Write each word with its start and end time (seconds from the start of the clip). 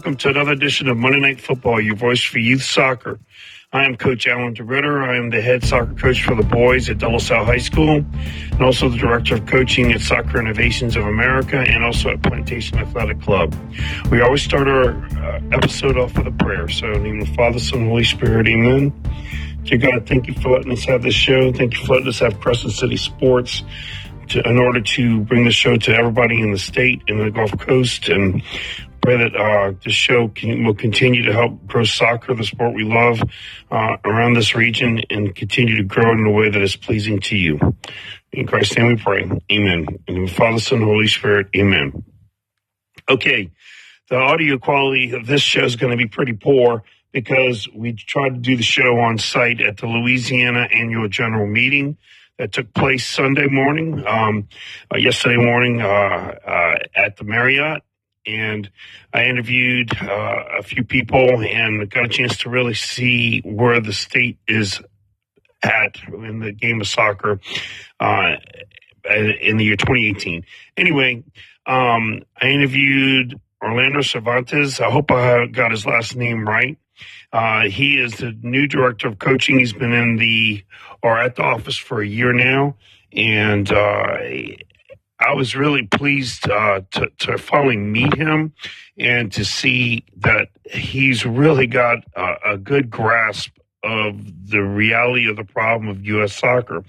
Welcome 0.00 0.16
to 0.16 0.30
another 0.30 0.52
edition 0.52 0.88
of 0.88 0.96
Monday 0.96 1.20
Night 1.20 1.38
Football, 1.38 1.78
your 1.78 1.94
voice 1.94 2.22
for 2.22 2.38
youth 2.38 2.62
soccer. 2.62 3.20
I 3.70 3.84
am 3.84 3.98
Coach 3.98 4.26
Alan 4.26 4.54
DeRitter. 4.54 5.06
I 5.06 5.18
am 5.18 5.28
the 5.28 5.42
head 5.42 5.62
soccer 5.62 5.92
coach 5.92 6.24
for 6.24 6.34
the 6.34 6.42
boys 6.42 6.88
at 6.88 6.96
De 6.96 7.06
La 7.06 7.18
Salle 7.18 7.44
High 7.44 7.58
School 7.58 8.02
and 8.52 8.62
also 8.62 8.88
the 8.88 8.96
director 8.96 9.34
of 9.34 9.44
coaching 9.44 9.92
at 9.92 10.00
Soccer 10.00 10.40
Innovations 10.40 10.96
of 10.96 11.04
America 11.04 11.58
and 11.58 11.84
also 11.84 12.08
at 12.08 12.22
Plantation 12.22 12.78
Athletic 12.78 13.20
Club. 13.20 13.54
We 14.10 14.22
always 14.22 14.42
start 14.42 14.68
our 14.68 14.92
uh, 15.18 15.40
episode 15.52 15.98
off 15.98 16.16
with 16.16 16.28
a 16.28 16.32
prayer. 16.32 16.66
So, 16.70 16.86
in 16.86 16.92
the 16.94 16.98
name 17.00 17.20
of 17.20 17.28
the 17.28 17.34
Father, 17.34 17.58
Son, 17.58 17.86
Holy 17.86 18.04
Spirit, 18.04 18.48
amen. 18.48 18.94
Dear 19.64 19.76
God, 19.76 20.06
thank 20.06 20.28
you 20.28 20.32
for 20.32 20.52
letting 20.52 20.72
us 20.72 20.84
have 20.84 21.02
this 21.02 21.12
show. 21.12 21.52
Thank 21.52 21.74
you 21.74 21.84
for 21.84 21.96
letting 21.96 22.08
us 22.08 22.20
have 22.20 22.40
Crescent 22.40 22.72
City 22.72 22.96
Sports. 22.96 23.64
To, 24.28 24.48
in 24.48 24.58
order 24.60 24.80
to 24.80 25.20
bring 25.22 25.44
the 25.44 25.50
show 25.50 25.76
to 25.76 25.92
everybody 25.92 26.40
in 26.40 26.52
the 26.52 26.58
state 26.58 27.02
and 27.08 27.18
the 27.18 27.32
Gulf 27.32 27.58
Coast 27.58 28.08
and 28.08 28.44
pray 29.02 29.16
that 29.16 29.36
uh, 29.36 29.72
this 29.82 29.94
show 29.94 30.28
can, 30.28 30.64
will 30.64 30.74
continue 30.74 31.24
to 31.24 31.32
help 31.32 31.66
grow 31.66 31.84
soccer, 31.84 32.34
the 32.34 32.44
sport 32.44 32.74
we 32.74 32.84
love, 32.84 33.22
uh, 33.70 33.96
around 34.04 34.34
this 34.34 34.54
region 34.54 35.02
and 35.10 35.34
continue 35.34 35.76
to 35.76 35.84
grow 35.84 36.12
in 36.12 36.24
a 36.24 36.30
way 36.30 36.50
that 36.50 36.60
is 36.60 36.76
pleasing 36.76 37.20
to 37.20 37.36
you. 37.36 37.58
In 38.32 38.46
Christ's 38.46 38.76
name 38.76 38.88
we 38.88 38.96
pray. 38.96 39.22
Amen. 39.50 39.86
In 40.06 40.24
the 40.24 40.30
Father, 40.30 40.60
Son, 40.60 40.82
Holy 40.82 41.08
Spirit. 41.08 41.48
Amen. 41.56 42.04
Okay. 43.08 43.50
The 44.08 44.16
audio 44.16 44.58
quality 44.58 45.12
of 45.12 45.26
this 45.26 45.42
show 45.42 45.64
is 45.64 45.76
going 45.76 45.92
to 45.92 45.96
be 45.96 46.08
pretty 46.08 46.32
poor 46.32 46.82
because 47.12 47.68
we 47.74 47.92
tried 47.92 48.34
to 48.34 48.40
do 48.40 48.56
the 48.56 48.62
show 48.62 48.98
on 48.98 49.18
site 49.18 49.60
at 49.60 49.78
the 49.78 49.86
Louisiana 49.86 50.68
Annual 50.72 51.08
General 51.08 51.46
Meeting 51.46 51.96
that 52.38 52.52
took 52.52 52.72
place 52.72 53.06
Sunday 53.06 53.46
morning, 53.48 54.06
um, 54.06 54.48
uh, 54.92 54.96
yesterday 54.96 55.36
morning 55.36 55.82
uh, 55.82 55.84
uh, 55.86 56.78
at 56.94 57.16
the 57.16 57.24
Marriott 57.24 57.82
and 58.26 58.70
I 59.12 59.24
interviewed 59.24 59.90
uh, 60.00 60.44
a 60.58 60.62
few 60.62 60.84
people 60.84 61.42
and 61.42 61.88
got 61.90 62.04
a 62.04 62.08
chance 62.08 62.38
to 62.38 62.50
really 62.50 62.74
see 62.74 63.40
where 63.40 63.80
the 63.80 63.92
state 63.92 64.38
is 64.46 64.80
at 65.62 65.96
in 66.08 66.40
the 66.40 66.52
game 66.52 66.80
of 66.80 66.86
soccer 66.86 67.40
uh, 67.98 68.36
in 69.04 69.56
the 69.56 69.64
year 69.64 69.76
2018. 69.76 70.44
Anyway, 70.76 71.22
um, 71.66 72.22
I 72.40 72.48
interviewed 72.48 73.40
Orlando 73.62 74.00
Cervantes. 74.00 74.80
I 74.80 74.90
hope 74.90 75.10
I 75.10 75.46
got 75.46 75.70
his 75.70 75.86
last 75.86 76.16
name 76.16 76.48
right. 76.48 76.78
Uh, 77.32 77.62
he 77.62 77.98
is 77.98 78.14
the 78.14 78.36
new 78.42 78.66
director 78.66 79.08
of 79.08 79.18
coaching. 79.18 79.58
He's 79.58 79.72
been 79.72 79.92
in 79.92 80.16
the 80.16 80.64
or 81.02 81.18
at 81.18 81.36
the 81.36 81.42
office 81.42 81.76
for 81.76 82.02
a 82.02 82.06
year 82.06 82.32
now, 82.32 82.76
and 83.12 83.70
uh, 83.70 84.18
I 85.20 85.34
was 85.34 85.54
really 85.54 85.86
pleased 85.86 86.50
uh, 86.50 86.80
to, 86.92 87.10
to 87.18 87.38
finally 87.38 87.76
meet 87.76 88.14
him 88.14 88.54
and 88.98 89.30
to 89.32 89.44
see 89.44 90.04
that 90.18 90.48
he's 90.64 91.26
really 91.26 91.66
got 91.66 91.98
a, 92.16 92.52
a 92.52 92.58
good 92.58 92.90
grasp 92.90 93.50
of 93.82 94.50
the 94.50 94.62
reality 94.62 95.28
of 95.28 95.36
the 95.36 95.44
problem 95.44 95.88
of 95.88 96.04
U.S. 96.04 96.36
soccer. 96.36 96.84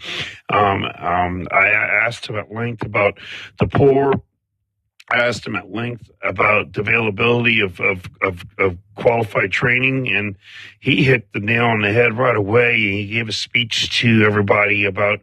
Um, 0.50 0.86
um, 0.86 1.48
I 1.52 1.68
asked 1.68 2.28
him 2.28 2.38
at 2.38 2.52
length 2.52 2.84
about 2.86 3.18
the 3.60 3.68
poor. 3.68 4.14
I 5.10 5.28
asked 5.28 5.46
him 5.46 5.56
at 5.56 5.72
length 5.72 6.10
about 6.24 6.74
the 6.74 6.82
availability 6.82 7.60
of, 7.60 7.80
of, 7.82 8.10
of, 8.22 8.46
of, 8.58 8.78
qualified 8.96 9.52
training, 9.52 10.08
and 10.10 10.36
he 10.80 11.04
hit 11.04 11.34
the 11.34 11.40
nail 11.40 11.66
on 11.66 11.82
the 11.82 11.92
head 11.92 12.18
right 12.18 12.36
away. 12.36 12.78
He 12.78 13.08
gave 13.08 13.28
a 13.28 13.34
speech 13.34 14.00
to 14.00 14.24
everybody 14.24 14.86
about 14.86 15.20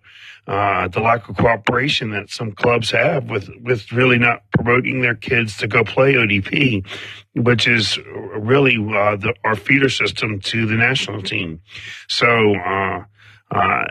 uh, 0.48 0.88
the 0.88 1.00
lack 1.00 1.28
of 1.28 1.36
cooperation 1.36 2.10
that 2.10 2.30
some 2.30 2.52
clubs 2.52 2.90
have 2.90 3.28
with 3.28 3.50
with 3.60 3.92
really 3.92 4.18
not 4.18 4.42
promoting 4.52 5.02
their 5.02 5.14
kids 5.14 5.58
to 5.58 5.68
go 5.68 5.84
play 5.84 6.14
ODP, 6.14 6.86
which 7.34 7.68
is 7.68 7.98
really 8.34 8.76
uh, 8.76 9.16
the, 9.16 9.34
our 9.44 9.54
feeder 9.54 9.90
system 9.90 10.40
to 10.40 10.66
the 10.66 10.74
national 10.74 11.22
team. 11.22 11.60
So. 12.08 12.54
Uh, 12.56 13.04
uh 13.50 13.84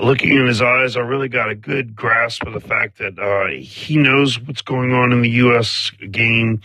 looking 0.00 0.30
in 0.30 0.46
his 0.46 0.62
eyes, 0.62 0.96
I 0.96 1.00
really 1.00 1.28
got 1.28 1.50
a 1.50 1.54
good 1.54 1.94
grasp 1.94 2.46
of 2.46 2.54
the 2.54 2.60
fact 2.60 2.96
that 2.96 3.18
uh, 3.18 3.50
he 3.60 3.98
knows 3.98 4.40
what's 4.40 4.62
going 4.62 4.94
on 4.94 5.12
in 5.12 5.20
the 5.20 5.28
U.S. 5.30 5.90
game, 6.10 6.62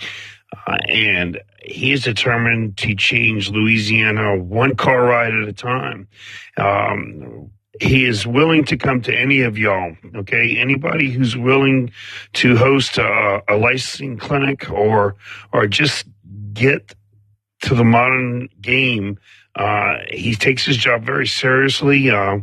uh, 0.65 0.77
and 0.87 1.37
he 1.61 1.91
is 1.91 2.03
determined 2.03 2.77
to 2.77 2.95
change 2.95 3.49
Louisiana 3.49 4.37
one 4.37 4.75
car 4.75 5.03
ride 5.03 5.33
at 5.33 5.45
a 5.47 5.51
time. 5.51 6.07
Um, 6.55 7.51
he 7.79 8.05
is 8.05 8.25
willing 8.25 8.63
to 8.65 8.77
come 8.77 9.01
to 9.01 9.13
any 9.13 9.41
of 9.41 9.57
y'all. 9.57 9.95
Okay, 10.15 10.57
anybody 10.57 11.11
who's 11.11 11.35
willing 11.35 11.91
to 12.33 12.55
host 12.55 12.97
a, 12.97 13.43
a 13.47 13.55
licensing 13.57 14.17
clinic 14.17 14.69
or 14.69 15.15
or 15.53 15.67
just 15.67 16.05
get 16.53 16.95
to 17.61 17.75
the 17.75 17.83
modern 17.83 18.49
game. 18.61 19.17
Uh, 19.55 19.97
he 20.11 20.35
takes 20.35 20.63
his 20.63 20.77
job 20.77 21.03
very 21.03 21.25
seriously, 21.25 22.11
uh, 22.11 22.37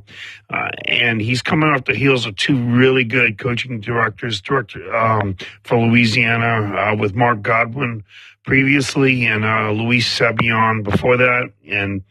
uh, 0.50 0.68
and 0.86 1.20
he's 1.20 1.42
coming 1.42 1.68
off 1.68 1.84
the 1.84 1.94
heels 1.94 2.26
of 2.26 2.34
two 2.34 2.56
really 2.56 3.04
good 3.04 3.38
coaching 3.38 3.80
directors, 3.80 4.40
director 4.40 4.92
um, 4.94 5.36
for 5.62 5.78
Louisiana 5.78 6.76
uh, 6.76 6.96
with 6.96 7.14
Mark 7.14 7.40
Godwin 7.40 8.02
previously, 8.44 9.24
and 9.26 9.44
uh, 9.44 9.70
Luis 9.70 10.06
Sabion 10.18 10.82
before 10.82 11.16
that, 11.16 11.52
and 11.68 12.02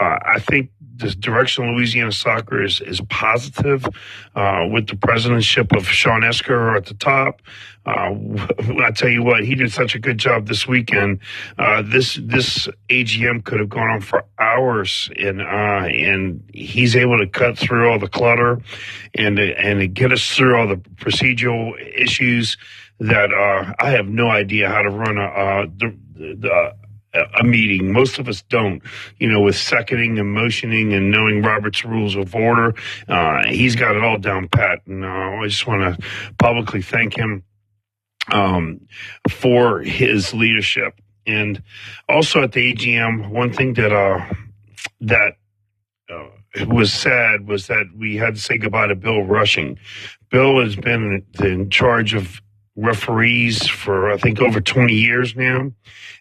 uh, 0.00 0.18
I 0.24 0.38
think 0.38 0.70
the 0.96 1.10
direction 1.10 1.68
of 1.68 1.74
Louisiana 1.74 2.12
soccer 2.12 2.62
is 2.62 2.80
is 2.80 3.00
positive, 3.08 3.86
uh, 4.34 4.66
with 4.70 4.88
the 4.88 4.96
presidentship 4.96 5.76
of 5.76 5.88
Sean 5.88 6.24
Esker 6.24 6.76
at 6.76 6.86
the 6.86 6.94
top. 6.94 7.42
Uh, 7.84 8.14
I 8.84 8.90
tell 8.94 9.08
you 9.08 9.22
what, 9.22 9.44
he 9.44 9.54
did 9.54 9.72
such 9.72 9.94
a 9.94 9.98
good 9.98 10.18
job 10.18 10.46
this 10.46 10.66
weekend. 10.66 11.20
Uh, 11.58 11.82
this 11.82 12.18
this 12.22 12.68
AGM 12.88 13.44
could 13.44 13.60
have 13.60 13.68
gone 13.68 13.90
on 13.90 14.00
for 14.00 14.24
hours, 14.38 15.10
and 15.18 15.40
uh, 15.40 15.44
and 15.44 16.42
he's 16.52 16.94
able 16.96 17.18
to 17.18 17.26
cut 17.26 17.58
through 17.58 17.90
all 17.90 17.98
the 17.98 18.08
clutter, 18.08 18.60
and 19.14 19.38
and 19.38 19.94
get 19.94 20.12
us 20.12 20.28
through 20.34 20.56
all 20.56 20.68
the 20.68 20.76
procedural 20.76 21.72
issues 21.96 22.56
that 23.00 23.32
uh, 23.32 23.72
I 23.80 23.90
have 23.90 24.06
no 24.06 24.30
idea 24.30 24.68
how 24.68 24.82
to 24.82 24.90
run 24.90 25.18
a 25.18 25.66
the, 25.76 25.96
the 26.14 26.74
a 27.14 27.44
meeting. 27.44 27.92
Most 27.92 28.18
of 28.18 28.28
us 28.28 28.42
don't, 28.42 28.82
you 29.18 29.30
know, 29.30 29.40
with 29.40 29.56
seconding 29.56 30.18
and 30.18 30.32
motioning 30.32 30.92
and 30.92 31.10
knowing 31.10 31.42
Robert's 31.42 31.84
rules 31.84 32.16
of 32.16 32.34
order. 32.34 32.74
Uh, 33.08 33.46
he's 33.48 33.76
got 33.76 33.96
it 33.96 34.02
all 34.02 34.18
down 34.18 34.48
pat. 34.48 34.80
And 34.86 35.04
uh, 35.04 35.08
I 35.08 35.46
just 35.46 35.66
want 35.66 36.00
to 36.00 36.06
publicly 36.38 36.82
thank 36.82 37.14
him 37.14 37.42
um, 38.32 38.80
for 39.28 39.80
his 39.80 40.32
leadership. 40.32 41.00
And 41.26 41.62
also 42.08 42.42
at 42.42 42.52
the 42.52 42.72
AGM, 42.74 43.30
one 43.30 43.52
thing 43.52 43.74
that 43.74 43.92
uh, 43.92 44.24
that 45.02 45.36
uh, 46.10 46.66
was 46.66 46.92
sad 46.92 47.46
was 47.46 47.68
that 47.68 47.86
we 47.96 48.16
had 48.16 48.34
to 48.34 48.40
say 48.40 48.58
goodbye 48.58 48.88
to 48.88 48.96
Bill 48.96 49.22
Rushing. 49.22 49.78
Bill 50.30 50.60
has 50.60 50.76
been 50.76 51.24
in 51.40 51.70
charge 51.70 52.14
of 52.14 52.40
referees 52.76 53.66
for 53.66 54.10
I 54.10 54.16
think 54.16 54.40
over 54.40 54.60
20 54.60 54.94
years 54.94 55.36
now, 55.36 55.72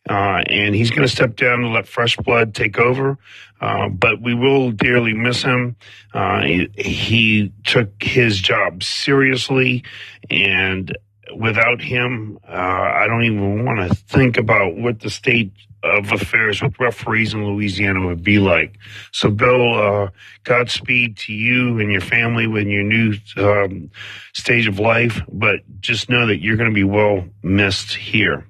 uh, 0.10 0.44
and 0.48 0.76
he's 0.76 0.90
going 0.90 1.04
to 1.04 1.14
step 1.14 1.36
down 1.36 1.64
and 1.64 1.74
let 1.74 1.88
fresh 1.88 2.18
blood 2.18 2.54
take 2.54 2.78
over. 2.78 3.18
Uh, 3.60 3.90
but 3.90 4.22
we 4.22 4.34
will 4.34 4.72
dearly 4.72 5.14
miss 5.14 5.44
him. 5.44 5.76
Uh, 6.14 6.42
he, 6.42 6.70
he, 6.78 7.54
took 7.64 8.02
his 8.02 8.42
job 8.42 8.82
seriously, 8.82 9.84
and 10.32 10.98
without 11.36 11.80
him, 11.80 12.40
uh, 12.48 12.52
I 12.52 13.06
don't 13.08 13.24
even 13.24 13.64
want 13.64 13.88
to 13.88 13.96
think 13.96 14.38
about 14.38 14.76
what 14.76 15.00
the 15.00 15.12
state 15.12 15.52
of 15.84 16.12
affairs 16.12 16.62
with 16.62 16.80
referees 16.80 17.34
in 17.34 17.46
Louisiana 17.46 18.06
would 18.06 18.24
be 18.24 18.40
like. 18.40 18.78
So, 19.12 19.30
Bill, 19.30 19.74
uh, 19.76 20.10
Godspeed 20.44 21.18
to 21.18 21.34
you 21.34 21.80
and 21.80 21.92
your 21.92 22.02
family 22.02 22.48
with 22.48 22.68
your 22.68 22.84
new 22.84 23.16
um, 23.38 23.92
stage 24.34 24.68
of 24.68 24.80
life. 24.80 25.22
But 25.32 25.60
just 25.82 26.10
know 26.10 26.28
that 26.28 26.42
you're 26.42 26.58
going 26.58 26.70
to 26.70 26.76
be 26.76 26.84
well 26.84 27.26
missed 27.44 27.94
here, 27.94 28.48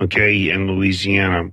okay, 0.00 0.50
in 0.50 0.66
Louisiana. 0.66 1.50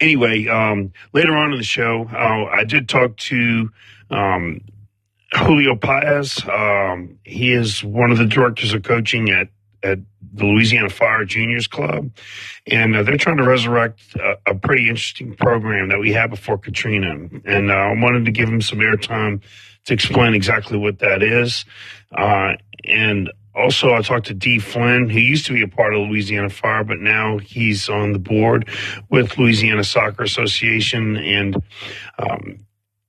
Anyway, 0.00 0.46
um, 0.48 0.92
later 1.12 1.36
on 1.36 1.52
in 1.52 1.58
the 1.58 1.64
show, 1.64 2.08
uh, 2.12 2.44
I 2.44 2.64
did 2.64 2.88
talk 2.88 3.16
to 3.16 3.70
um, 4.10 4.60
Julio 5.32 5.76
Paez. 5.76 6.46
Um, 6.48 7.18
he 7.24 7.52
is 7.52 7.82
one 7.82 8.10
of 8.10 8.18
the 8.18 8.26
directors 8.26 8.74
of 8.74 8.82
coaching 8.82 9.30
at 9.30 9.48
at 9.84 9.98
the 10.32 10.44
Louisiana 10.44 10.88
Fire 10.88 11.24
Juniors 11.24 11.66
Club, 11.66 12.10
and 12.66 12.96
uh, 12.96 13.02
they're 13.02 13.16
trying 13.16 13.36
to 13.36 13.44
resurrect 13.44 14.00
a, 14.16 14.36
a, 14.46 14.54
pretty 14.54 14.88
interesting 14.88 15.36
program 15.36 15.90
that 15.90 16.00
we 16.00 16.12
had 16.12 16.30
before 16.30 16.58
Katrina. 16.58 17.28
And 17.44 17.70
uh, 17.70 17.74
I 17.74 17.94
wanted 17.94 18.24
to 18.24 18.32
give 18.32 18.48
them 18.48 18.60
some 18.60 18.78
airtime 18.78 19.42
to 19.84 19.94
explain 19.94 20.34
exactly 20.34 20.78
what 20.78 20.98
that 21.00 21.22
is. 21.22 21.64
Uh, 22.12 22.54
and 22.84 23.30
also, 23.54 23.94
I 23.94 24.02
talked 24.02 24.26
to 24.26 24.34
Dee 24.34 24.58
Flynn, 24.58 25.08
who 25.08 25.20
used 25.20 25.46
to 25.46 25.52
be 25.52 25.62
a 25.62 25.68
part 25.68 25.94
of 25.94 26.08
Louisiana 26.08 26.50
Fire, 26.50 26.82
but 26.82 26.98
now 26.98 27.38
he's 27.38 27.88
on 27.88 28.12
the 28.12 28.18
board 28.18 28.68
with 29.10 29.38
Louisiana 29.38 29.84
Soccer 29.84 30.24
Association, 30.24 31.16
and 31.16 31.62
um, 32.18 32.66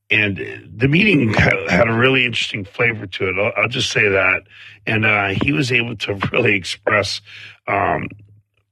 and 0.10 0.38
the 0.75 0.88
meeting 0.88 1.34
had 1.34 1.88
a 1.88 1.94
really 1.94 2.25
interesting 2.25 2.63
flavor 2.63 3.07
to 3.07 3.30
it. 3.30 3.36
I'll, 3.38 3.63
I'll 3.63 3.69
just 3.69 3.92
say 3.92 4.07
that, 4.07 4.44
and 4.86 5.06
uh, 5.06 5.30
he 5.44 5.52
was 5.52 5.72
able 5.72 5.96
to 5.98 6.16
really 6.31 6.56
express 6.56 7.22
um, 7.68 8.07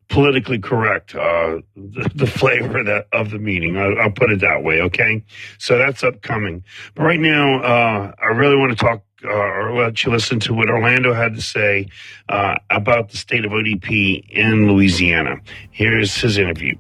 politically 0.09 0.59
correct 0.59 1.15
uh, 1.15 1.59
the, 1.75 2.12
the, 2.13 2.27
flavor 2.27 2.83
that 2.83 3.07
of 3.12 3.31
the 3.31 3.39
meeting. 3.39 3.77
I'll, 3.77 4.00
I'll, 4.00 4.12
put 4.12 4.31
it 4.31 4.41
that 4.41 4.63
way. 4.63 4.81
Okay, 4.81 5.24
so 5.57 5.77
that's 5.77 6.03
upcoming. 6.03 6.63
But 6.94 7.03
right 7.03 7.19
now, 7.19 7.62
uh, 7.62 8.12
I 8.21 8.27
really 8.27 8.56
want 8.56 8.77
to 8.77 8.77
talk 8.77 9.03
uh, 9.25 9.29
or 9.29 9.74
let 9.74 10.03
you 10.03 10.12
listen 10.12 10.39
to 10.41 10.53
what 10.53 10.69
Orlando 10.69 11.13
had 11.13 11.33
to 11.36 11.41
say 11.41 11.88
uh, 12.29 12.56
about 12.69 13.09
the 13.09 13.18
state 13.18 13.45
of 13.45 13.51
ODP 13.51 14.29
in 14.29 14.71
Louisiana. 14.71 15.38
Here's 15.71 16.15
his 16.15 16.38
interview. 16.38 16.75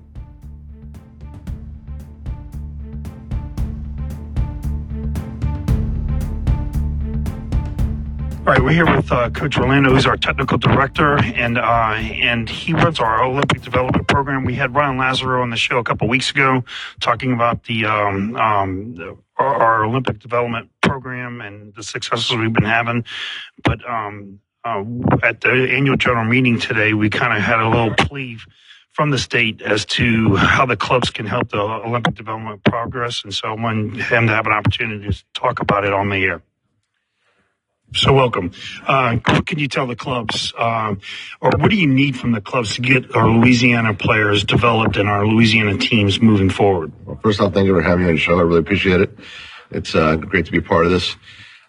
All 8.45 8.51
right, 8.51 8.61
we're 8.61 8.73
here 8.73 8.97
with 8.97 9.09
uh, 9.09 9.29
Coach 9.29 9.57
Orlando, 9.57 9.91
who's 9.91 10.05
our 10.05 10.17
technical 10.17 10.57
director, 10.57 11.17
and 11.17 11.57
uh, 11.57 11.93
and 11.93 12.49
he 12.49 12.73
runs 12.73 12.99
our 12.99 13.23
Olympic 13.23 13.61
development 13.61 14.09
program. 14.09 14.43
We 14.43 14.55
had 14.55 14.75
Ryan 14.75 14.97
Lazaro 14.97 15.41
on 15.41 15.49
the 15.49 15.55
show 15.55 15.77
a 15.77 15.83
couple 15.85 16.09
weeks 16.09 16.29
ago, 16.29 16.65
talking 16.99 17.31
about 17.31 17.63
the, 17.63 17.85
um, 17.85 18.35
um, 18.35 19.17
our, 19.37 19.55
our, 19.55 19.85
Olympic 19.85 20.19
development 20.19 20.69
program 20.81 21.39
and 21.39 21.73
the 21.73 21.83
successes 21.83 22.35
we've 22.35 22.51
been 22.51 22.65
having. 22.65 23.05
But 23.63 23.79
um, 23.89 24.41
uh, 24.65 24.83
at 25.23 25.39
the 25.39 25.69
annual 25.71 25.95
general 25.95 26.25
meeting 26.25 26.59
today, 26.59 26.93
we 26.93 27.09
kind 27.09 27.31
of 27.31 27.41
had 27.41 27.61
a 27.61 27.69
little 27.69 27.93
plea 27.95 28.39
from 28.91 29.11
the 29.11 29.19
state 29.19 29.61
as 29.61 29.85
to 29.85 30.35
how 30.35 30.65
the 30.65 30.75
clubs 30.75 31.11
can 31.11 31.27
help 31.27 31.51
the 31.51 31.61
Olympic 31.61 32.15
development 32.15 32.61
progress, 32.65 33.23
and 33.23 33.33
so 33.33 33.47
I 33.47 33.53
wanted 33.53 34.01
him 34.01 34.27
to 34.27 34.33
have 34.33 34.47
an 34.47 34.51
opportunity 34.51 35.09
to 35.09 35.23
talk 35.33 35.61
about 35.61 35.85
it 35.85 35.93
on 35.93 36.09
the 36.09 36.17
air. 36.17 36.41
So 37.95 38.11
welcome. 38.11 38.51
Uh, 38.87 39.17
what 39.27 39.45
can 39.45 39.59
you 39.59 39.67
tell 39.67 39.85
the 39.85 39.95
clubs, 39.95 40.51
uh, 40.57 40.95
or 41.39 41.51
what 41.57 41.69
do 41.69 41.75
you 41.75 41.85
need 41.85 42.17
from 42.17 42.31
the 42.31 42.41
clubs 42.41 42.75
to 42.75 42.81
get 42.81 43.15
our 43.15 43.29
Louisiana 43.29 43.93
players 43.93 44.43
developed 44.43 44.97
and 44.97 45.07
our 45.07 45.27
Louisiana 45.27 45.77
teams 45.77 46.19
moving 46.19 46.49
forward? 46.49 46.91
Well, 47.05 47.19
first 47.21 47.39
off, 47.39 47.53
thank 47.53 47.67
you 47.67 47.75
for 47.75 47.83
having 47.83 48.05
me 48.05 48.09
on 48.09 48.15
the 48.15 48.19
show. 48.19 48.39
I 48.39 48.41
really 48.41 48.61
appreciate 48.61 49.01
it. 49.01 49.15
It's 49.69 49.93
uh, 49.93 50.15
great 50.15 50.47
to 50.47 50.51
be 50.51 50.57
a 50.57 50.61
part 50.63 50.85
of 50.85 50.91
this. 50.91 51.15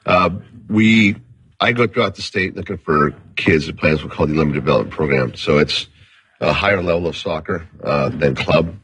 Uh, 0.06 0.30
we, 0.66 1.16
I 1.60 1.72
go 1.72 1.86
throughout 1.86 2.14
the 2.14 2.22
state 2.22 2.56
looking 2.56 2.78
for 2.78 3.14
kids 3.36 3.66
that 3.66 3.76
play 3.76 3.94
what's 3.94 4.02
called 4.04 4.30
the 4.30 4.34
Limited 4.34 4.60
Development 4.60 4.90
Program. 4.90 5.34
So 5.34 5.58
it's 5.58 5.88
a 6.40 6.54
higher 6.54 6.82
level 6.82 7.06
of 7.06 7.18
soccer 7.18 7.68
uh, 7.82 8.08
than 8.08 8.34
club. 8.34 8.74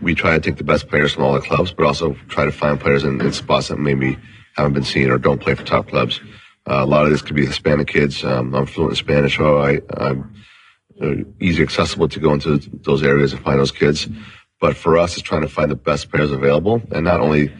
We 0.00 0.14
try 0.14 0.32
to 0.32 0.40
take 0.40 0.56
the 0.56 0.64
best 0.64 0.88
players 0.88 1.12
from 1.12 1.24
all 1.24 1.34
the 1.34 1.40
clubs, 1.40 1.72
but 1.72 1.84
also 1.84 2.16
try 2.28 2.46
to 2.46 2.52
find 2.52 2.80
players 2.80 3.04
in, 3.04 3.20
in 3.20 3.32
spots 3.32 3.68
that 3.68 3.78
maybe 3.78 4.16
haven't 4.56 4.72
been 4.72 4.84
seen 4.84 5.10
or 5.10 5.18
don't 5.18 5.42
play 5.42 5.54
for 5.54 5.64
top 5.64 5.88
clubs. 5.88 6.20
Uh, 6.70 6.84
a 6.84 6.86
lot 6.86 7.04
of 7.04 7.10
this 7.10 7.20
could 7.20 7.34
be 7.34 7.44
Hispanic 7.44 7.88
kids. 7.88 8.22
Um, 8.22 8.54
I'm 8.54 8.64
fluent 8.64 8.92
in 8.92 8.96
Spanish, 8.96 9.36
so 9.36 9.58
I, 9.58 9.80
I'm 9.96 10.32
uh, 11.02 11.14
easy 11.40 11.64
accessible 11.64 12.08
to 12.08 12.20
go 12.20 12.32
into 12.32 12.58
those 12.58 13.02
areas 13.02 13.32
and 13.32 13.42
find 13.42 13.58
those 13.58 13.72
kids. 13.72 14.08
But 14.60 14.76
for 14.76 14.96
us, 14.96 15.14
it's 15.14 15.22
trying 15.22 15.40
to 15.42 15.48
find 15.48 15.68
the 15.68 15.74
best 15.74 16.10
players 16.10 16.30
available, 16.30 16.80
and 16.92 17.04
not 17.04 17.20
only 17.20 17.52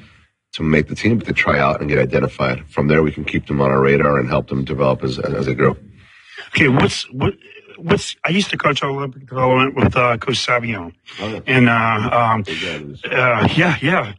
to 0.53 0.63
make 0.63 0.87
the 0.87 0.95
team, 0.95 1.19
but 1.19 1.27
to 1.27 1.33
try 1.33 1.59
out 1.59 1.81
and 1.81 1.89
get 1.89 1.99
identified. 1.99 2.69
From 2.69 2.87
there, 2.87 3.03
we 3.03 3.11
can 3.11 3.25
keep 3.25 3.47
them 3.47 3.61
on 3.61 3.71
our 3.71 3.81
radar 3.81 4.19
and 4.19 4.29
help 4.29 4.49
them 4.49 4.65
develop 4.65 5.03
as 5.03 5.19
as 5.19 5.47
they 5.47 5.55
grow. 5.55 5.77
Okay, 6.49 6.69
what's 6.69 7.11
what? 7.11 7.35
What's 7.79 8.15
I 8.25 8.31
used 8.31 8.51
to 8.51 8.59
coach 8.59 8.83
Olympic 8.85 9.27
development 9.27 9.75
with 9.75 9.97
uh, 9.97 10.19
Coach 10.19 10.47
Savion, 10.47 10.93
oh, 11.21 11.43
and 11.47 11.69
uh, 11.69 12.11
um, 12.13 12.45
uh, 13.11 13.49
yeah, 13.57 13.77
yeah. 13.81 14.13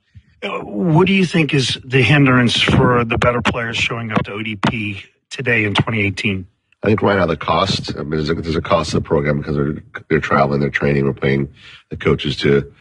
What 0.43 1.05
do 1.07 1.13
you 1.13 1.25
think 1.25 1.53
is 1.53 1.77
the 1.83 2.01
hindrance 2.01 2.59
for 2.59 3.05
the 3.05 3.17
better 3.17 3.41
players 3.41 3.77
showing 3.77 4.11
up 4.11 4.23
to 4.23 4.31
ODP 4.31 5.05
today 5.29 5.65
in 5.65 5.75
2018? 5.75 6.47
I 6.83 6.87
think 6.87 7.01
right 7.03 7.17
now 7.17 7.27
the 7.27 7.37
cost. 7.37 7.95
I 7.95 7.99
mean, 7.99 8.11
there's 8.11 8.29
a, 8.29 8.33
there's 8.33 8.55
a 8.55 8.61
cost 8.61 8.91
to 8.91 8.97
the 8.97 9.01
program 9.01 9.37
because 9.37 9.55
they're 9.55 9.83
they're 10.09 10.19
traveling, 10.19 10.61
they're 10.61 10.71
training, 10.71 11.05
we're 11.05 11.13
paying 11.13 11.53
the 11.89 11.97
coaches 11.97 12.37
to 12.37 12.73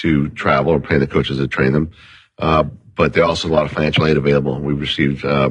to 0.00 0.28
travel, 0.30 0.72
we're 0.72 0.80
paying 0.80 1.00
the 1.00 1.06
coaches 1.06 1.38
to 1.38 1.46
train 1.46 1.72
them. 1.72 1.92
Uh, 2.38 2.64
but 2.96 3.12
there's 3.12 3.26
also 3.26 3.48
a 3.48 3.50
lot 3.50 3.64
of 3.64 3.70
financial 3.70 4.06
aid 4.06 4.16
available. 4.16 4.58
We've 4.60 4.80
received, 4.80 5.24
uh, 5.24 5.50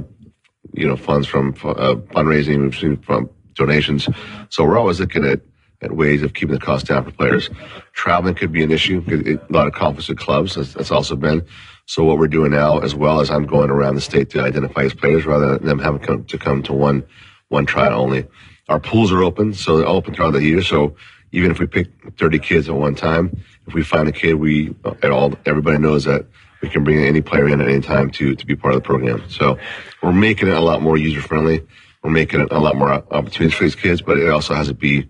you 0.74 0.86
know, 0.86 0.98
funds 0.98 1.28
from 1.28 1.50
uh, 1.64 1.96
fundraising, 2.12 2.62
we've 2.62 2.74
received 2.74 3.06
from 3.06 3.30
donations. 3.54 4.10
So 4.50 4.66
we're 4.66 4.78
always 4.78 5.00
looking 5.00 5.24
at 5.24 5.40
at 5.84 5.92
ways 5.92 6.24
of 6.24 6.34
keeping 6.34 6.56
the 6.56 6.62
cost 6.62 6.88
down 6.88 7.04
for 7.04 7.12
players. 7.12 7.50
Traveling 7.94 8.36
could 8.36 8.52
be 8.52 8.64
an 8.64 8.72
issue. 8.72 9.04
A 9.08 9.54
lot 9.54 9.68
of 9.68 9.74
conflicts 9.74 10.10
with 10.10 10.18
clubs. 10.18 10.56
That's, 10.56 10.74
that's, 10.74 10.92
also 10.92 11.16
been. 11.16 11.46
So 11.86 12.04
what 12.04 12.18
we're 12.18 12.28
doing 12.28 12.52
now, 12.52 12.80
as 12.80 12.96
well 12.96 13.20
as 13.20 13.30
I'm 13.30 13.46
going 13.46 13.70
around 13.70 13.96
the 13.96 14.02
state 14.02 14.30
to 14.32 14.42
identify 14.42 14.84
as 14.84 14.94
players, 14.94 15.26
rather 15.26 15.58
than 15.58 15.66
them 15.66 15.80
having 15.80 16.00
come, 16.00 16.26
to 16.26 16.38
come 16.38 16.64
to 16.64 16.74
one 16.74 17.04
one 17.50 17.66
trial 17.66 18.02
only. 18.02 18.26
Our 18.68 18.80
pools 18.80 19.12
are 19.12 19.24
open, 19.24 19.54
so 19.54 19.78
they're 19.78 19.88
open 19.88 20.14
throughout 20.14 20.32
the 20.32 20.42
year. 20.42 20.62
So 20.62 20.96
even 21.32 21.52
if 21.52 21.60
we 21.60 21.68
pick 21.68 21.88
30 22.18 22.40
kids 22.40 22.70
at 22.70 22.76
one 22.76 22.96
time, 22.96 23.44
if 23.68 23.74
we 23.74 23.84
find 23.84 24.08
a 24.08 24.12
kid, 24.12 24.36
we 24.36 24.74
at 25.02 25.12
all 25.12 25.34
everybody 25.46 25.78
knows 25.78 26.06
that 26.06 26.26
we 26.62 26.70
can 26.70 26.84
bring 26.84 27.00
any 27.00 27.22
player 27.22 27.48
in 27.48 27.62
at 27.62 27.68
any 27.68 27.82
time 27.82 28.10
to 28.12 28.36
to 28.36 28.46
be 28.46 28.56
part 28.56 28.74
of 28.74 28.82
the 28.82 28.86
program. 28.86 29.30
So 29.30 29.58
we're 30.02 30.14
making 30.14 30.48
it 30.48 30.56
a 30.56 30.62
lot 30.62 30.82
more 30.82 30.98
user 30.98 31.22
friendly. 31.22 31.62
We're 32.04 32.12
making 32.12 32.42
it 32.42 32.52
a 32.52 32.60
lot 32.60 32.76
more 32.76 32.92
opportunities 32.92 33.54
for 33.54 33.64
these 33.64 33.76
kids, 33.76 34.02
but 34.02 34.18
it 34.18 34.30
also 34.30 34.54
has 34.54 34.68
to 34.68 34.74
be 34.74 35.10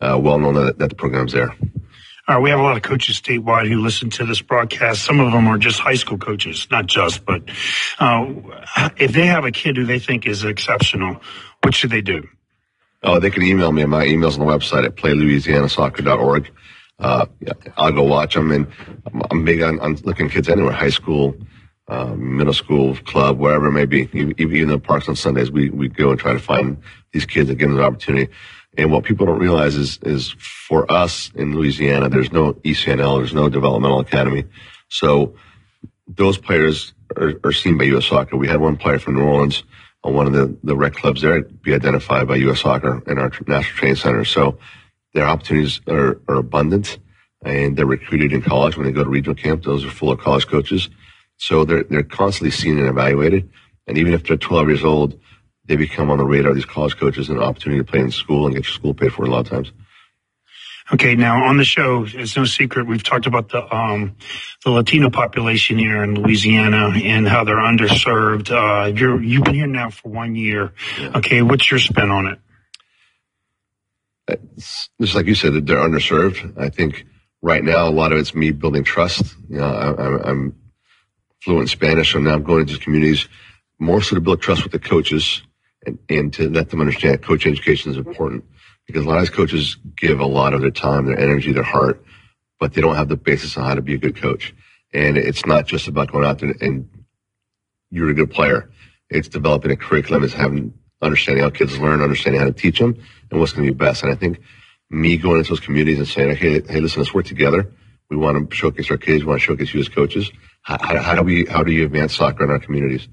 well 0.00 0.38
known 0.38 0.54
that, 0.54 0.78
that 0.78 0.90
the 0.90 0.96
program's 0.96 1.32
there. 1.32 1.54
All 2.28 2.36
right, 2.36 2.42
we 2.42 2.50
have 2.50 2.60
a 2.60 2.62
lot 2.62 2.76
of 2.76 2.82
coaches 2.82 3.20
statewide 3.20 3.66
who 3.68 3.80
listen 3.80 4.08
to 4.10 4.24
this 4.24 4.40
broadcast. 4.40 5.02
Some 5.02 5.18
of 5.18 5.32
them 5.32 5.48
are 5.48 5.58
just 5.58 5.80
high 5.80 5.94
school 5.94 6.16
coaches, 6.16 6.68
not 6.70 6.86
just, 6.86 7.24
but 7.24 7.42
uh, 7.98 8.26
if 8.96 9.12
they 9.12 9.26
have 9.26 9.44
a 9.44 9.50
kid 9.50 9.76
who 9.76 9.84
they 9.84 9.98
think 9.98 10.26
is 10.26 10.44
exceptional, 10.44 11.20
what 11.62 11.74
should 11.74 11.90
they 11.90 12.02
do? 12.02 12.28
Oh, 13.02 13.18
they 13.18 13.30
can 13.30 13.42
email 13.42 13.72
me. 13.72 13.84
My 13.84 14.04
email's 14.04 14.38
on 14.38 14.46
the 14.46 14.52
website 14.52 14.84
at 14.84 14.94
playlouisianasoccer.org. 14.94 16.50
Uh, 17.00 17.26
yeah, 17.40 17.52
I'll 17.76 17.92
go 17.92 18.04
watch 18.04 18.34
them, 18.34 18.52
and 18.52 18.66
I'm 19.30 19.44
big 19.44 19.62
on, 19.62 19.80
on 19.80 19.96
looking 20.04 20.28
kids 20.28 20.48
anywhere, 20.48 20.72
high 20.72 20.90
school, 20.90 21.34
uh, 21.88 22.14
middle 22.14 22.52
school, 22.52 22.94
club, 22.94 23.38
wherever 23.38 23.66
it 23.66 23.72
may 23.72 23.86
be. 23.86 24.02
Even, 24.12 24.34
even 24.38 24.56
in 24.56 24.68
the 24.68 24.78
parks 24.78 25.08
on 25.08 25.16
Sundays, 25.16 25.50
we, 25.50 25.70
we 25.70 25.88
go 25.88 26.10
and 26.10 26.20
try 26.20 26.34
to 26.34 26.38
find 26.38 26.76
these 27.12 27.26
kids 27.26 27.50
and 27.50 27.58
give 27.58 27.70
them 27.70 27.78
the 27.78 27.84
opportunity. 27.84 28.30
And 28.80 28.90
what 28.90 29.04
people 29.04 29.26
don't 29.26 29.38
realize 29.38 29.76
is, 29.76 29.98
is 30.04 30.30
for 30.38 30.90
us 30.90 31.30
in 31.34 31.54
Louisiana, 31.54 32.08
there's 32.08 32.32
no 32.32 32.54
ECNL, 32.54 33.18
there's 33.18 33.34
no 33.34 33.50
developmental 33.50 34.00
academy. 34.00 34.44
So 34.88 35.34
those 36.08 36.38
players 36.38 36.94
are, 37.14 37.34
are 37.44 37.52
seen 37.52 37.76
by 37.76 37.84
U.S. 37.84 38.06
Soccer. 38.06 38.38
We 38.38 38.48
had 38.48 38.58
one 38.58 38.78
player 38.78 38.98
from 38.98 39.16
New 39.16 39.24
Orleans 39.24 39.64
on 40.02 40.14
one 40.14 40.26
of 40.26 40.32
the, 40.32 40.56
the 40.64 40.74
rec 40.74 40.94
clubs 40.94 41.20
there 41.20 41.42
be 41.42 41.74
identified 41.74 42.26
by 42.26 42.36
U.S. 42.36 42.62
Soccer 42.62 43.02
in 43.06 43.18
our 43.18 43.30
national 43.46 43.76
training 43.76 43.96
center. 43.96 44.24
So 44.24 44.58
their 45.12 45.26
opportunities 45.26 45.82
are, 45.86 46.18
are 46.26 46.36
abundant 46.36 46.98
and 47.44 47.76
they're 47.76 47.84
recruited 47.84 48.32
in 48.32 48.40
college 48.40 48.78
when 48.78 48.86
they 48.86 48.92
go 48.92 49.04
to 49.04 49.10
regional 49.10 49.34
camp. 49.34 49.62
Those 49.62 49.84
are 49.84 49.90
full 49.90 50.10
of 50.10 50.20
college 50.20 50.46
coaches. 50.46 50.88
So 51.36 51.66
they're, 51.66 51.84
they're 51.84 52.02
constantly 52.02 52.50
seen 52.50 52.78
and 52.78 52.88
evaluated. 52.88 53.50
And 53.86 53.98
even 53.98 54.14
if 54.14 54.24
they're 54.24 54.38
12 54.38 54.68
years 54.68 54.84
old, 54.84 55.20
they 55.70 55.76
become 55.76 56.10
on 56.10 56.18
the 56.18 56.24
radar 56.24 56.52
these 56.52 56.64
college 56.64 56.96
coaches 56.96 57.28
and 57.28 57.38
an 57.38 57.44
opportunity 57.44 57.80
to 57.80 57.88
play 57.88 58.00
in 58.00 58.10
school 58.10 58.44
and 58.44 58.56
get 58.56 58.64
your 58.64 58.72
school 58.72 58.92
paid 58.92 59.12
for 59.12 59.24
a 59.24 59.30
lot 59.30 59.46
of 59.46 59.48
times. 59.48 59.70
Okay, 60.92 61.14
now 61.14 61.44
on 61.44 61.58
the 61.58 61.64
show, 61.64 62.04
it's 62.08 62.36
no 62.36 62.44
secret 62.44 62.88
we've 62.88 63.04
talked 63.04 63.26
about 63.26 63.50
the 63.50 63.62
um, 63.72 64.16
the 64.64 64.72
Latino 64.72 65.10
population 65.10 65.78
here 65.78 66.02
in 66.02 66.20
Louisiana 66.20 66.90
and 66.96 67.28
how 67.28 67.44
they're 67.44 67.54
underserved. 67.54 68.50
Uh, 68.50 68.86
you're 68.88 69.22
you've 69.22 69.44
been 69.44 69.54
here 69.54 69.68
now 69.68 69.90
for 69.90 70.08
one 70.08 70.34
year. 70.34 70.72
Yeah. 70.98 71.18
Okay, 71.18 71.42
what's 71.42 71.70
your 71.70 71.78
spin 71.78 72.10
on 72.10 72.26
it? 72.26 72.40
It's, 74.56 74.88
just 75.00 75.14
like 75.14 75.26
you 75.26 75.36
said, 75.36 75.52
they're 75.68 75.76
underserved. 75.76 76.58
I 76.58 76.70
think 76.70 77.06
right 77.42 77.62
now 77.62 77.88
a 77.88 77.90
lot 77.90 78.10
of 78.10 78.18
it's 78.18 78.34
me 78.34 78.50
building 78.50 78.82
trust. 78.82 79.36
You 79.48 79.58
know, 79.58 79.66
I, 80.26 80.30
am 80.30 80.56
fluent 81.44 81.62
in 81.62 81.68
Spanish, 81.68 82.12
so 82.12 82.18
now 82.18 82.32
I'm 82.32 82.42
going 82.42 82.62
into 82.62 82.78
communities 82.78 83.28
more 83.78 84.02
so 84.02 84.16
to 84.16 84.20
build 84.20 84.42
trust 84.42 84.64
with 84.64 84.72
the 84.72 84.80
coaches 84.80 85.42
and, 85.86 85.98
and 86.08 86.32
to 86.34 86.48
let 86.50 86.70
them 86.70 86.80
understand 86.80 87.22
coach 87.22 87.46
education 87.46 87.90
is 87.90 87.96
important 87.96 88.44
because 88.86 89.04
a 89.04 89.08
lot 89.08 89.22
of 89.22 89.32
coaches 89.32 89.76
give 89.96 90.20
a 90.20 90.26
lot 90.26 90.54
of 90.54 90.60
their 90.60 90.70
time, 90.70 91.06
their 91.06 91.18
energy, 91.18 91.52
their 91.52 91.62
heart, 91.62 92.04
but 92.58 92.74
they 92.74 92.80
don't 92.80 92.96
have 92.96 93.08
the 93.08 93.16
basis 93.16 93.56
on 93.56 93.64
how 93.64 93.74
to 93.74 93.82
be 93.82 93.94
a 93.94 93.98
good 93.98 94.16
coach. 94.16 94.54
And 94.92 95.16
it's 95.16 95.46
not 95.46 95.66
just 95.66 95.88
about 95.88 96.10
going 96.12 96.24
out 96.24 96.40
there 96.40 96.54
and 96.60 96.88
you're 97.90 98.10
a 98.10 98.14
good 98.14 98.30
player. 98.30 98.70
It's 99.08 99.28
developing 99.28 99.70
a 99.70 99.76
curriculum. 99.76 100.24
It's 100.24 100.34
having 100.34 100.74
understanding 101.02 101.42
how 101.42 101.50
kids 101.50 101.78
learn, 101.78 102.02
understanding 102.02 102.40
how 102.40 102.46
to 102.46 102.52
teach 102.52 102.78
them, 102.78 102.96
and 103.30 103.40
what's 103.40 103.52
going 103.52 103.66
to 103.66 103.72
be 103.72 103.76
best. 103.78 104.02
And 104.02 104.12
I 104.12 104.14
think 104.14 104.40
me 104.90 105.16
going 105.16 105.38
into 105.38 105.50
those 105.50 105.60
communities 105.60 105.98
and 105.98 106.08
saying, 106.08 106.36
"Hey, 106.36 106.60
hey, 106.60 106.80
listen, 106.80 107.00
let's 107.00 107.14
work 107.14 107.26
together. 107.26 107.72
We 108.10 108.16
want 108.16 108.50
to 108.50 108.56
showcase 108.56 108.90
our 108.90 108.96
kids. 108.98 109.24
We 109.24 109.28
want 109.28 109.40
to 109.40 109.46
showcase 109.46 109.72
you 109.72 109.80
as 109.80 109.88
coaches. 109.88 110.30
How, 110.62 110.78
how, 110.80 111.00
how 111.00 111.14
do 111.16 111.22
we 111.22 111.46
how 111.46 111.62
do 111.62 111.72
you 111.72 111.84
advance 111.86 112.16
soccer 112.16 112.44
in 112.44 112.50
our 112.50 112.58
communities?" 112.58 113.08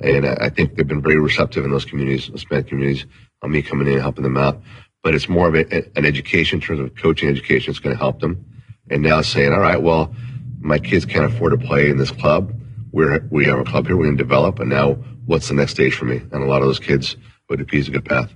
And 0.00 0.26
I 0.26 0.50
think 0.50 0.76
they've 0.76 0.86
been 0.86 1.02
very 1.02 1.18
receptive 1.18 1.64
in 1.64 1.70
those 1.70 1.84
communities, 1.84 2.26
Hispanic 2.26 2.68
communities, 2.68 3.06
on 3.42 3.50
me 3.50 3.62
coming 3.62 3.86
in 3.86 3.94
and 3.94 4.02
helping 4.02 4.24
them 4.24 4.36
out. 4.36 4.60
But 5.02 5.14
it's 5.14 5.28
more 5.28 5.48
of 5.48 5.54
a, 5.54 5.98
an 5.98 6.04
education 6.04 6.58
in 6.58 6.60
terms 6.60 6.80
of 6.80 6.94
coaching 6.96 7.28
education. 7.28 7.70
It's 7.70 7.78
going 7.78 7.94
to 7.94 8.00
help 8.00 8.20
them. 8.20 8.44
And 8.90 9.02
now 9.02 9.22
saying, 9.22 9.52
all 9.52 9.60
right, 9.60 9.80
well, 9.80 10.14
my 10.60 10.78
kids 10.78 11.04
can't 11.04 11.24
afford 11.24 11.58
to 11.58 11.66
play 11.66 11.88
in 11.88 11.96
this 11.96 12.10
club. 12.10 12.52
We're, 12.92 13.26
we 13.30 13.46
have 13.46 13.58
a 13.58 13.64
club 13.64 13.86
here. 13.86 13.96
Going 13.96 14.16
to 14.16 14.22
develop. 14.22 14.58
And 14.58 14.68
now 14.68 14.94
what's 15.26 15.48
the 15.48 15.54
next 15.54 15.72
stage 15.72 15.94
for 15.94 16.04
me? 16.04 16.16
And 16.16 16.42
a 16.42 16.46
lot 16.46 16.62
of 16.62 16.68
those 16.68 16.78
kids, 16.78 17.16
ODP 17.50 17.74
is 17.74 17.88
a 17.88 17.92
good 17.92 18.04
path. 18.04 18.34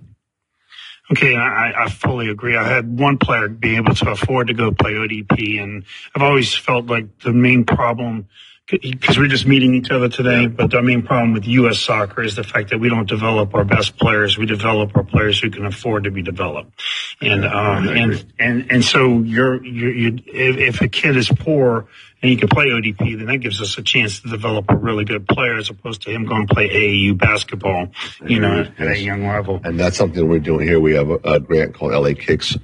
Okay, 1.13 1.35
I, 1.35 1.85
I 1.85 1.89
fully 1.89 2.29
agree. 2.29 2.57
I 2.57 2.69
had 2.69 2.99
one 2.99 3.19
player 3.19 3.49
be 3.49 3.75
able 3.75 3.95
to 3.97 4.11
afford 4.11 4.47
to 4.47 4.55
go 4.55 4.71
play 4.71 4.93
ODP, 4.93 5.61
and 5.61 5.85
I've 6.15 6.23
always 6.23 6.55
felt 6.55 6.87
like 6.87 7.19
the 7.21 7.33
main 7.33 7.65
problem 7.65 8.29
because 8.71 9.19
we're 9.19 9.29
just 9.29 9.47
meeting 9.47 9.75
each 9.75 9.91
other 9.91 10.09
today. 10.09 10.47
But 10.47 10.71
the 10.71 10.83
main 10.83 11.03
problem 11.03 11.33
with 11.33 11.47
U.S. 11.47 11.81
soccer 11.81 12.23
is 12.23 12.37
the 12.37 12.45
fact 12.45 12.71
that 12.71 12.79
we 12.79 12.89
don't 12.89 13.09
develop 13.09 13.55
our 13.55 13.65
best 13.65 13.97
players. 13.97 14.39
We 14.39 14.47
develop 14.47 14.97
our 14.97 15.05
players 15.05 15.41
who 15.41 15.51
can 15.51 15.67
afford 15.67 16.05
to 16.05 16.11
be 16.11 16.23
developed. 16.23 16.81
And 17.21 17.45
um, 17.45 17.89
and 17.89 18.33
and 18.39 18.73
and 18.73 18.85
so 18.85 19.21
you're 19.21 19.65
you're 19.65 19.93
you 19.93 20.19
if, 20.27 20.57
if 20.57 20.81
a 20.81 20.89
kid 20.89 21.17
is 21.17 21.29
poor 21.29 21.89
and 22.23 22.31
he 22.31 22.37
can 22.37 22.49
play 22.49 22.67
ODP, 22.67 23.19
then 23.19 23.27
that 23.27 23.39
gives 23.39 23.61
us 23.61 23.79
a 23.79 23.83
chance 23.83 24.21
to 24.21 24.29
develop 24.29 24.67
a 24.69 24.77
really 24.77 25.05
good 25.05 25.27
player 25.27 25.57
as 25.57 25.71
opposed 25.71 26.03
to 26.03 26.11
him 26.11 26.27
going 26.27 26.47
to 26.47 26.55
play 26.55 26.69
AAU 26.69 27.19
basketball, 27.19 27.89
you 28.27 28.41
know, 28.41 28.67
at 28.79 28.87
a 28.87 28.99
young 28.99 29.27
level. 29.27 29.61
And 29.65 29.79
that's 29.79 29.97
something 29.97 30.29
we're 30.29 30.39
doing 30.39 30.67
here. 30.67 30.81
We 30.81 30.95
have 30.95 31.11
a, 31.11 31.19
a 31.25 31.41
grant 31.41 31.75
called 31.75 31.93
LA 31.93 32.13
Kicks 32.15 32.57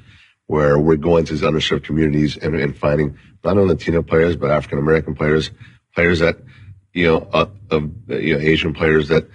where 0.46 0.78
we're 0.78 0.96
going 0.96 1.24
to 1.24 1.32
these 1.32 1.42
underserved 1.42 1.84
communities 1.84 2.36
and, 2.36 2.54
and 2.54 2.76
finding 2.76 3.18
not 3.44 3.56
only 3.56 3.74
Latino 3.74 4.02
players, 4.02 4.36
but 4.36 4.50
African 4.50 4.78
American 4.78 5.14
players 5.14 5.50
players 5.96 6.20
that, 6.20 6.36
you 6.92 7.06
know, 7.06 7.28
uh, 7.32 7.46
you 8.08 8.34
know, 8.34 8.40
Asian 8.40 8.72
players 8.72 9.08
that 9.08 9.26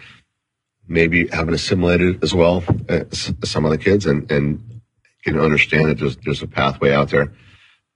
maybe 0.87 1.27
haven't 1.27 1.55
assimilated 1.55 2.23
as 2.23 2.33
well 2.33 2.63
as 2.87 3.33
some 3.43 3.65
of 3.65 3.71
the 3.71 3.77
kids 3.77 4.05
and, 4.05 4.31
and 4.31 4.81
can 5.23 5.39
understand 5.39 5.89
that 5.89 5.97
there's, 5.97 6.17
there's 6.17 6.41
a 6.41 6.47
pathway 6.47 6.93
out 6.93 7.09
there. 7.09 7.33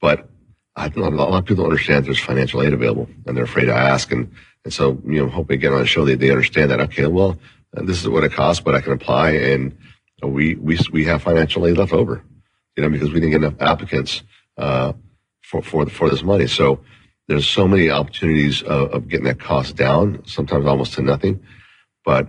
But 0.01 0.27
I 0.75 0.89
think 0.89 1.05
a 1.05 1.09
lot 1.09 1.37
of 1.37 1.45
people 1.45 1.63
understand 1.63 2.05
there's 2.05 2.19
financial 2.19 2.61
aid 2.61 2.73
available 2.73 3.07
and 3.25 3.37
they're 3.37 3.45
afraid 3.45 3.65
to 3.65 3.75
ask. 3.75 4.11
And, 4.11 4.31
and 4.63 4.73
so, 4.73 5.01
you 5.05 5.19
know, 5.23 5.29
hoping 5.29 5.55
again 5.55 5.73
on 5.73 5.79
the 5.79 5.85
show, 5.85 6.03
they, 6.03 6.15
they 6.15 6.31
understand 6.31 6.71
that, 6.71 6.81
okay, 6.81 7.05
well, 7.05 7.37
this 7.73 8.01
is 8.01 8.09
what 8.09 8.23
it 8.23 8.33
costs, 8.33 8.63
but 8.63 8.75
I 8.75 8.81
can 8.81 8.93
apply 8.93 9.31
and 9.31 9.77
we, 10.23 10.55
we, 10.55 10.79
we 10.91 11.05
have 11.05 11.21
financial 11.21 11.67
aid 11.67 11.77
left 11.77 11.93
over, 11.93 12.23
you 12.75 12.83
know, 12.83 12.89
because 12.89 13.09
we 13.09 13.19
didn't 13.19 13.31
get 13.31 13.43
enough 13.43 13.61
applicants, 13.61 14.23
uh, 14.57 14.93
for, 15.43 15.61
for, 15.61 15.85
for 15.87 16.09
this 16.09 16.23
money. 16.23 16.47
So, 16.47 16.79
there's 17.27 17.47
so 17.47 17.67
many 17.67 17.89
opportunities 17.89 18.61
of, 18.61 18.91
of, 18.91 19.07
getting 19.07 19.25
that 19.25 19.39
cost 19.39 19.75
down, 19.75 20.23
sometimes 20.25 20.65
almost 20.65 20.93
to 20.93 21.01
nothing, 21.01 21.43
but 22.03 22.27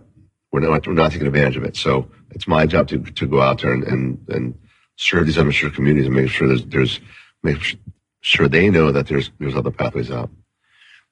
we're 0.51 0.61
not, 0.61 0.87
we're 0.87 0.95
not 0.95 1.13
taking 1.13 1.27
advantage 1.27 1.57
of 1.57 1.65
it. 1.65 1.77
So 1.77 2.11
it's 2.31 2.49
my 2.49 2.67
job 2.67 2.89
to, 2.89 2.99
to 2.99 3.27
go 3.27 3.43
out 3.43 3.61
there 3.61 3.73
and, 3.73 3.85
and, 3.85 4.29
and 4.29 4.59
serve 4.97 5.27
these 5.27 5.37
underserved 5.37 5.75
communities 5.75 6.07
and 6.07 6.15
make 6.15 6.31
sure 6.31 6.49
there's, 6.49 6.65
there's, 6.65 7.01
make 7.43 7.79
sure 8.21 8.49
they 8.49 8.71
know 8.71 8.93
that 8.93 9.07
there's, 9.07 9.31
there's 9.39 9.55
other 9.55 9.71
pathways 9.71 10.11
out. 10.11 10.31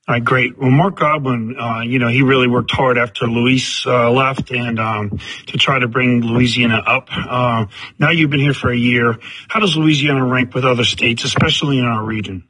All 0.07 0.15
right, 0.15 0.25
great. 0.25 0.59
Well, 0.59 0.71
Mark 0.71 0.97
Godwin, 0.97 1.57
uh, 1.59 1.81
you 1.81 1.99
know, 1.99 2.09
he 2.09 2.21
really 2.23 2.47
worked 2.47 2.71
hard 2.71 2.99
after 2.99 3.27
Luis 3.27 3.87
uh, 3.87 4.11
left 4.11 4.51
and 4.51 4.79
um, 4.79 5.19
to 5.47 5.57
try 5.57 5.79
to 5.79 5.89
bring 5.89 6.21
Louisiana 6.21 6.83
up. 6.87 7.09
Uh, 7.11 7.67
now 7.99 8.11
you've 8.11 8.29
been 8.29 8.41
here 8.41 8.53
for 8.53 8.71
a 8.71 8.77
year. 8.77 9.17
How 9.49 9.61
does 9.61 9.79
Louisiana 9.79 10.27
rank 10.27 10.55
with 10.55 10.67
other 10.67 10.85
states, 10.85 11.25
especially 11.25 11.79
in 11.79 11.87
our 11.87 12.05
region? 12.05 12.47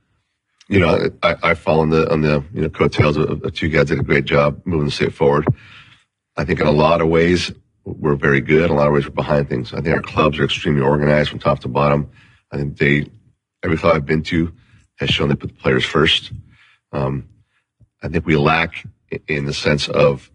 You 0.68 0.80
know, 0.80 1.10
I, 1.22 1.36
I 1.42 1.54
fall 1.54 1.80
on 1.80 1.90
the 1.90 2.10
on 2.10 2.22
the 2.22 2.44
you 2.52 2.62
know 2.62 2.68
coattails 2.68 3.16
of, 3.16 3.42
of 3.44 3.52
two 3.54 3.68
guys 3.68 3.86
did 3.86 3.98
a 3.98 4.02
great 4.02 4.24
job 4.24 4.62
moving 4.64 4.86
the 4.86 4.92
state 4.92 5.14
forward. 5.14 5.46
I 6.36 6.44
think 6.44 6.60
in 6.60 6.66
a 6.66 6.72
lot 6.72 7.00
of 7.00 7.08
ways 7.08 7.52
we're 7.84 8.16
very 8.16 8.40
good. 8.40 8.64
In 8.64 8.70
a 8.70 8.74
lot 8.74 8.88
of 8.88 8.94
ways 8.94 9.04
we're 9.04 9.10
behind 9.10 9.48
things. 9.48 9.72
I 9.72 9.80
think 9.80 9.94
our 9.94 10.02
clubs 10.02 10.38
are 10.38 10.44
extremely 10.44 10.82
organized 10.82 11.30
from 11.30 11.38
top 11.38 11.60
to 11.60 11.68
bottom. 11.68 12.10
I 12.50 12.56
think 12.56 12.78
they 12.78 13.10
every 13.62 13.76
club 13.76 13.96
I've 13.96 14.06
been 14.06 14.22
to 14.24 14.52
has 14.96 15.10
shown 15.10 15.28
they 15.28 15.34
put 15.34 15.50
the 15.50 15.60
players 15.60 15.84
first. 15.84 16.32
Um, 16.92 17.28
I 18.02 18.08
think 18.08 18.26
we 18.26 18.36
lack 18.36 18.86
in 19.28 19.44
the 19.44 19.54
sense 19.54 19.88
of 19.88 20.30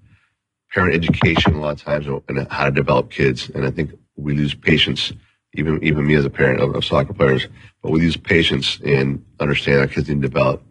parent 0.73 0.93
education 0.93 1.55
a 1.55 1.59
lot 1.59 1.71
of 1.71 1.81
times 1.81 2.05
and 2.27 2.47
how 2.51 2.65
to 2.65 2.71
develop 2.71 3.09
kids. 3.09 3.49
And 3.49 3.65
I 3.65 3.71
think 3.71 3.91
we 4.15 4.35
lose 4.35 4.53
patience 4.53 5.13
even 5.53 5.83
even 5.83 6.05
me 6.05 6.15
as 6.15 6.25
a 6.25 6.29
parent 6.29 6.61
of, 6.61 6.75
of 6.75 6.85
soccer 6.85 7.13
players. 7.13 7.47
But 7.81 7.91
we 7.91 8.01
use 8.01 8.17
patience 8.17 8.79
and 8.85 9.23
understand 9.39 9.81
our 9.81 9.87
kids 9.87 10.09
need 10.09 10.21
to 10.21 10.27
develop. 10.27 10.63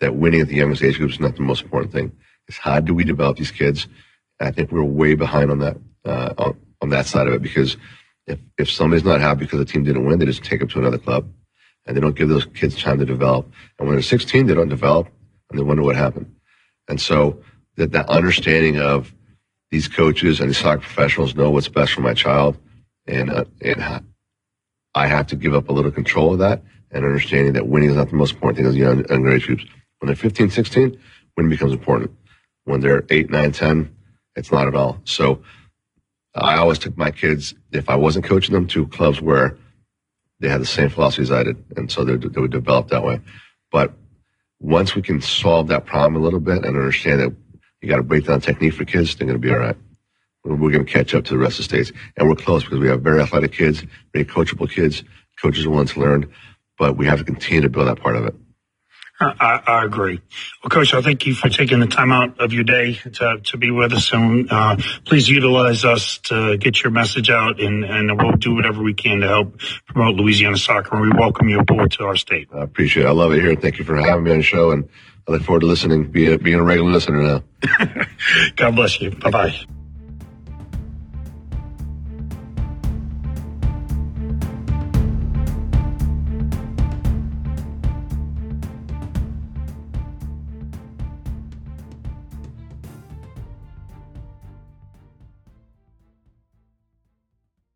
That 0.00 0.14
winning 0.16 0.42
at 0.42 0.48
the 0.48 0.56
youngest 0.56 0.82
age 0.82 0.98
group 0.98 1.10
is 1.10 1.20
not 1.20 1.36
the 1.36 1.42
most 1.42 1.62
important 1.62 1.92
thing. 1.92 2.12
It's 2.48 2.58
how 2.58 2.80
do 2.80 2.92
we 2.92 3.02
develop 3.02 3.38
these 3.38 3.50
kids? 3.50 3.88
I 4.40 4.50
think 4.50 4.70
we're 4.70 4.84
way 4.84 5.14
behind 5.14 5.50
on 5.50 5.58
that 5.60 5.78
uh, 6.04 6.34
on, 6.36 6.60
on 6.82 6.88
that 6.90 7.06
side 7.06 7.26
of 7.26 7.32
it 7.34 7.42
because 7.42 7.76
if 8.26 8.38
if 8.58 8.70
somebody's 8.70 9.04
not 9.04 9.20
happy 9.20 9.40
because 9.40 9.58
the 9.58 9.64
team 9.64 9.84
didn't 9.84 10.04
win, 10.04 10.18
they 10.18 10.26
just 10.26 10.44
take 10.44 10.60
them 10.60 10.68
to 10.68 10.78
another 10.80 10.98
club, 10.98 11.28
and 11.86 11.96
they 11.96 12.00
don't 12.00 12.16
give 12.16 12.28
those 12.28 12.44
kids 12.44 12.80
time 12.80 12.98
to 12.98 13.06
develop. 13.06 13.50
And 13.78 13.88
when 13.88 13.96
they're 13.96 14.02
16, 14.02 14.46
they 14.46 14.54
don't 14.54 14.68
develop, 14.68 15.08
and 15.50 15.58
they 15.58 15.62
wonder 15.62 15.82
what 15.82 15.96
happened. 15.96 16.34
And 16.88 17.00
so 17.00 17.40
that 17.76 17.92
that 17.92 18.08
understanding 18.08 18.78
of 18.78 19.14
these 19.70 19.88
coaches 19.88 20.40
and 20.40 20.50
these 20.50 20.58
soccer 20.58 20.80
professionals 20.80 21.34
know 21.34 21.50
what's 21.50 21.68
best 21.68 21.92
for 21.92 22.00
my 22.02 22.14
child, 22.14 22.58
and 23.06 23.30
uh, 23.30 23.44
and 23.62 24.04
I 24.96 25.06
have 25.08 25.26
to 25.26 25.36
give 25.36 25.54
up 25.54 25.68
a 25.68 25.72
little 25.72 25.90
control 25.90 26.32
of 26.32 26.38
that 26.38 26.62
and 26.90 27.04
understanding 27.04 27.52
that 27.52 27.68
winning 27.68 27.90
is 27.90 27.96
not 27.96 28.08
the 28.08 28.16
most 28.16 28.32
important 28.32 28.56
thing 28.56 28.66
as 28.66 28.74
young 28.74 29.02
underage 29.04 29.46
groups. 29.46 29.64
When 29.98 30.06
they're 30.06 30.16
15, 30.16 30.50
16, 30.50 30.98
winning 31.36 31.50
becomes 31.50 31.72
important. 31.72 32.12
When 32.64 32.80
they're 32.80 33.04
8, 33.10 33.28
9, 33.28 33.52
10, 33.52 33.94
it's 34.36 34.50
not 34.50 34.66
at 34.66 34.74
all. 34.74 34.98
So 35.04 35.42
I 36.34 36.56
always 36.56 36.78
took 36.78 36.96
my 36.96 37.10
kids, 37.10 37.54
if 37.72 37.90
I 37.90 37.96
wasn't 37.96 38.24
coaching 38.24 38.54
them, 38.54 38.66
to 38.68 38.86
clubs 38.88 39.20
where 39.20 39.58
they 40.40 40.48
had 40.48 40.62
the 40.62 40.66
same 40.66 40.88
philosophies 40.88 41.30
I 41.30 41.42
did. 41.42 41.62
And 41.76 41.92
so 41.92 42.02
they, 42.02 42.16
they 42.16 42.40
would 42.40 42.50
develop 42.50 42.88
that 42.88 43.04
way. 43.04 43.20
But 43.70 43.92
once 44.60 44.94
we 44.94 45.02
can 45.02 45.20
solve 45.20 45.68
that 45.68 45.84
problem 45.84 46.16
a 46.16 46.24
little 46.24 46.40
bit 46.40 46.64
and 46.64 46.74
understand 46.74 47.20
that 47.20 47.36
you 47.82 47.88
got 47.90 47.96
to 47.96 48.02
break 48.02 48.24
down 48.24 48.40
technique 48.40 48.72
for 48.72 48.86
kids, 48.86 49.14
they're 49.14 49.26
going 49.26 49.40
to 49.40 49.46
be 49.46 49.52
all 49.52 49.60
right 49.60 49.76
we're 50.46 50.70
going 50.70 50.86
to 50.86 50.92
catch 50.92 51.14
up 51.14 51.24
to 51.24 51.34
the 51.34 51.38
rest 51.38 51.58
of 51.58 51.68
the 51.68 51.74
states. 51.74 51.92
And 52.16 52.28
we're 52.28 52.36
close 52.36 52.64
because 52.64 52.78
we 52.78 52.88
have 52.88 53.02
very 53.02 53.20
athletic 53.20 53.52
kids, 53.52 53.84
very 54.12 54.24
coachable 54.24 54.70
kids. 54.70 55.02
Coaches 55.40 55.68
willing 55.68 55.86
to 55.86 56.00
learn, 56.00 56.32
but 56.78 56.96
we 56.96 57.06
have 57.06 57.18
to 57.18 57.24
continue 57.24 57.60
to 57.62 57.68
build 57.68 57.88
that 57.88 58.00
part 58.00 58.16
of 58.16 58.24
it. 58.24 58.34
I, 59.18 59.62
I, 59.66 59.84
agree. 59.84 60.20
Well, 60.62 60.68
Coach, 60.68 60.92
I 60.92 61.00
thank 61.00 61.26
you 61.26 61.34
for 61.34 61.48
taking 61.48 61.80
the 61.80 61.86
time 61.86 62.12
out 62.12 62.38
of 62.38 62.52
your 62.52 62.64
day 62.64 62.94
to, 62.94 63.40
to 63.44 63.56
be 63.56 63.70
with 63.70 63.94
us, 63.94 64.12
and 64.12 64.50
uh, 64.50 64.76
please 65.06 65.26
utilize 65.26 65.86
us 65.86 66.18
to 66.24 66.58
get 66.58 66.82
your 66.82 66.90
message 66.90 67.30
out, 67.30 67.58
and, 67.58 67.84
and 67.84 68.20
we'll 68.20 68.32
do 68.32 68.54
whatever 68.54 68.82
we 68.82 68.92
can 68.92 69.20
to 69.20 69.26
help 69.26 69.60
promote 69.86 70.16
Louisiana 70.16 70.58
soccer. 70.58 70.96
And 70.96 71.14
we 71.14 71.18
welcome 71.18 71.48
you 71.48 71.60
aboard 71.60 71.92
to 71.92 72.04
our 72.04 72.16
state. 72.16 72.48
I 72.54 72.62
appreciate 72.62 73.06
it. 73.06 73.08
I 73.08 73.12
love 73.12 73.32
it 73.32 73.40
here. 73.40 73.56
Thank 73.56 73.78
you 73.78 73.84
for 73.84 73.96
having 73.96 74.24
me 74.24 74.32
on 74.32 74.38
the 74.38 74.42
show, 74.42 74.70
and 74.72 74.86
I 75.26 75.32
look 75.32 75.42
forward 75.42 75.60
to 75.60 75.66
listening, 75.66 76.10
being, 76.10 76.36
being 76.38 76.58
a 76.58 76.62
regular 76.62 76.90
listener 76.90 77.22
now. 77.22 78.04
God 78.56 78.76
bless 78.76 79.00
you. 79.00 79.12
Bye 79.12 79.30
bye. 79.30 79.75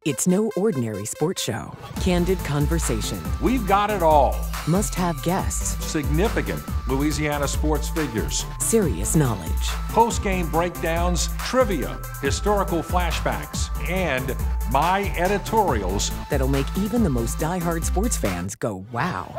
It's 0.07 0.27
no 0.27 0.51
ordinary 0.57 1.05
sports 1.05 1.43
show. 1.43 1.77
Candid 2.01 2.39
conversation. 2.39 3.21
We've 3.43 3.67
got 3.67 3.91
it 3.91 4.03
all. 4.03 4.35
Must 4.67 4.95
have 4.95 5.23
guests. 5.23 5.85
Significant 5.85 6.63
Louisiana 6.89 7.47
sports 7.47 7.91
figures. 7.91 8.47
Serious 8.61 9.15
knowledge. 9.15 9.69
Post 9.91 10.23
game 10.23 10.51
breakdowns, 10.51 11.29
trivia, 11.37 11.99
historical 12.23 12.83
flashbacks, 12.83 13.69
and 13.91 14.35
my 14.73 15.15
editorials 15.19 16.11
that'll 16.31 16.49
make 16.49 16.79
even 16.79 17.05
the 17.05 17.11
most 17.11 17.39
die-hard 17.39 17.85
sports 17.85 18.17
fans 18.17 18.55
go, 18.55 18.87
wow. 18.93 19.37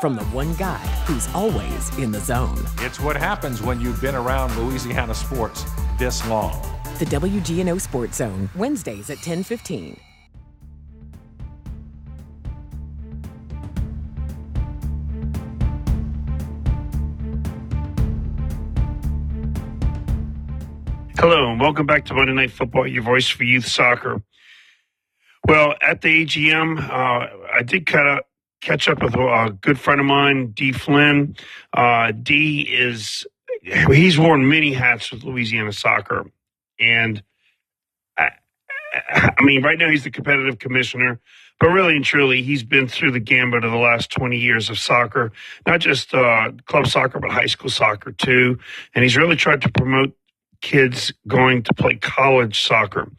From 0.00 0.16
the 0.16 0.24
one 0.26 0.54
guy 0.54 0.78
who's 1.04 1.28
always 1.34 1.98
in 1.98 2.10
the 2.10 2.20
zone. 2.20 2.64
It's 2.78 3.00
what 3.00 3.16
happens 3.18 3.60
when 3.60 3.82
you've 3.82 4.00
been 4.00 4.14
around 4.14 4.56
Louisiana 4.56 5.14
sports 5.14 5.62
this 5.98 6.26
long 6.26 6.58
the 7.00 7.06
WGNO 7.06 7.80
Sports 7.80 8.18
Zone, 8.18 8.50
Wednesdays 8.54 9.08
at 9.08 9.16
1015. 9.16 9.98
Hello, 21.18 21.50
and 21.50 21.58
welcome 21.58 21.86
back 21.86 22.04
to 22.04 22.12
Monday 22.12 22.34
Night 22.34 22.50
Football, 22.50 22.86
your 22.86 23.02
voice 23.02 23.28
for 23.28 23.44
youth 23.44 23.66
soccer. 23.66 24.22
Well, 25.48 25.76
at 25.80 26.02
the 26.02 26.26
AGM, 26.26 26.86
uh, 26.86 27.26
I 27.54 27.62
did 27.62 27.86
kind 27.86 28.08
of 28.08 28.24
catch 28.60 28.90
up 28.90 29.02
with 29.02 29.14
a 29.14 29.56
good 29.62 29.80
friend 29.80 30.00
of 30.00 30.06
mine, 30.06 30.48
D. 30.48 30.72
Flynn. 30.72 31.34
Uh, 31.72 32.12
D 32.12 32.60
is 32.60 33.26
he's 33.62 34.18
worn 34.18 34.50
many 34.50 34.74
hats 34.74 35.10
with 35.10 35.24
Louisiana 35.24 35.72
soccer, 35.72 36.30
and 36.80 37.22
I, 38.16 38.30
I 38.94 39.42
mean, 39.42 39.62
right 39.62 39.78
now 39.78 39.90
he's 39.90 40.04
the 40.04 40.10
competitive 40.10 40.58
commissioner. 40.58 41.20
But 41.60 41.68
really 41.68 41.94
and 41.94 42.04
truly, 42.04 42.42
he's 42.42 42.62
been 42.62 42.88
through 42.88 43.12
the 43.12 43.20
gambit 43.20 43.64
of 43.64 43.70
the 43.70 43.76
last 43.76 44.10
20 44.10 44.38
years 44.38 44.70
of 44.70 44.78
soccer, 44.78 45.30
not 45.66 45.80
just 45.80 46.14
uh, 46.14 46.52
club 46.64 46.86
soccer, 46.86 47.20
but 47.20 47.30
high 47.30 47.46
school 47.46 47.68
soccer 47.68 48.12
too. 48.12 48.58
And 48.94 49.02
he's 49.02 49.16
really 49.16 49.36
tried 49.36 49.60
to 49.62 49.68
promote 49.70 50.16
kids 50.62 51.12
going 51.28 51.62
to 51.64 51.74
play 51.74 51.96
college 51.96 52.60
soccer. 52.62 53.10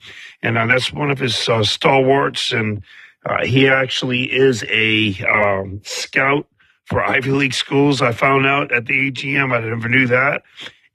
And 0.41 0.57
uh, 0.57 0.65
that's 0.65 0.91
one 0.91 1.11
of 1.11 1.19
his 1.19 1.47
uh, 1.47 1.63
stalwarts. 1.63 2.51
And 2.51 2.83
uh, 3.23 3.45
he 3.45 3.67
actually 3.67 4.23
is 4.23 4.63
a 4.67 5.23
um, 5.25 5.81
scout 5.83 6.47
for 6.85 7.03
Ivy 7.03 7.31
League 7.31 7.53
schools. 7.53 8.01
I 8.01 8.11
found 8.11 8.47
out 8.47 8.71
at 8.71 8.87
the 8.87 9.11
AGM. 9.11 9.53
I 9.53 9.59
never 9.59 9.87
knew 9.87 10.07
that. 10.07 10.41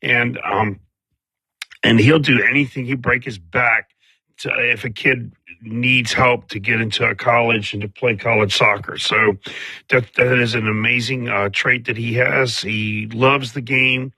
And, 0.03 0.39
um, 0.45 0.81
and 1.87 2.01
he'll 2.01 2.19
do 2.19 2.43
anything. 2.43 2.85
He'll 2.85 2.97
break 2.97 3.25
his 3.25 3.39
back 3.39 3.91
to, 4.39 4.51
if 4.73 4.85
a 4.85 4.91
kid 4.91 5.33
needs 5.63 6.13
help 6.13 6.49
to 6.49 6.59
get 6.59 6.81
into 6.81 7.05
a 7.05 7.15
college 7.15 7.73
and 7.73 7.83
to 7.83 7.89
play 7.89 8.17
college 8.17 8.57
soccer. 8.57 8.99
So 8.99 9.37
that 9.89 10.13
that 10.15 10.39
is 10.39 10.55
an 10.55 10.69
amazing 10.69 11.29
uh, 11.29 11.49
trait 11.53 11.87
that 11.87 11.97
he 11.97 12.15
has. 12.15 12.61
He 12.61 13.07
loves 13.13 13.53
the 13.53 13.61
game, 13.61 14.13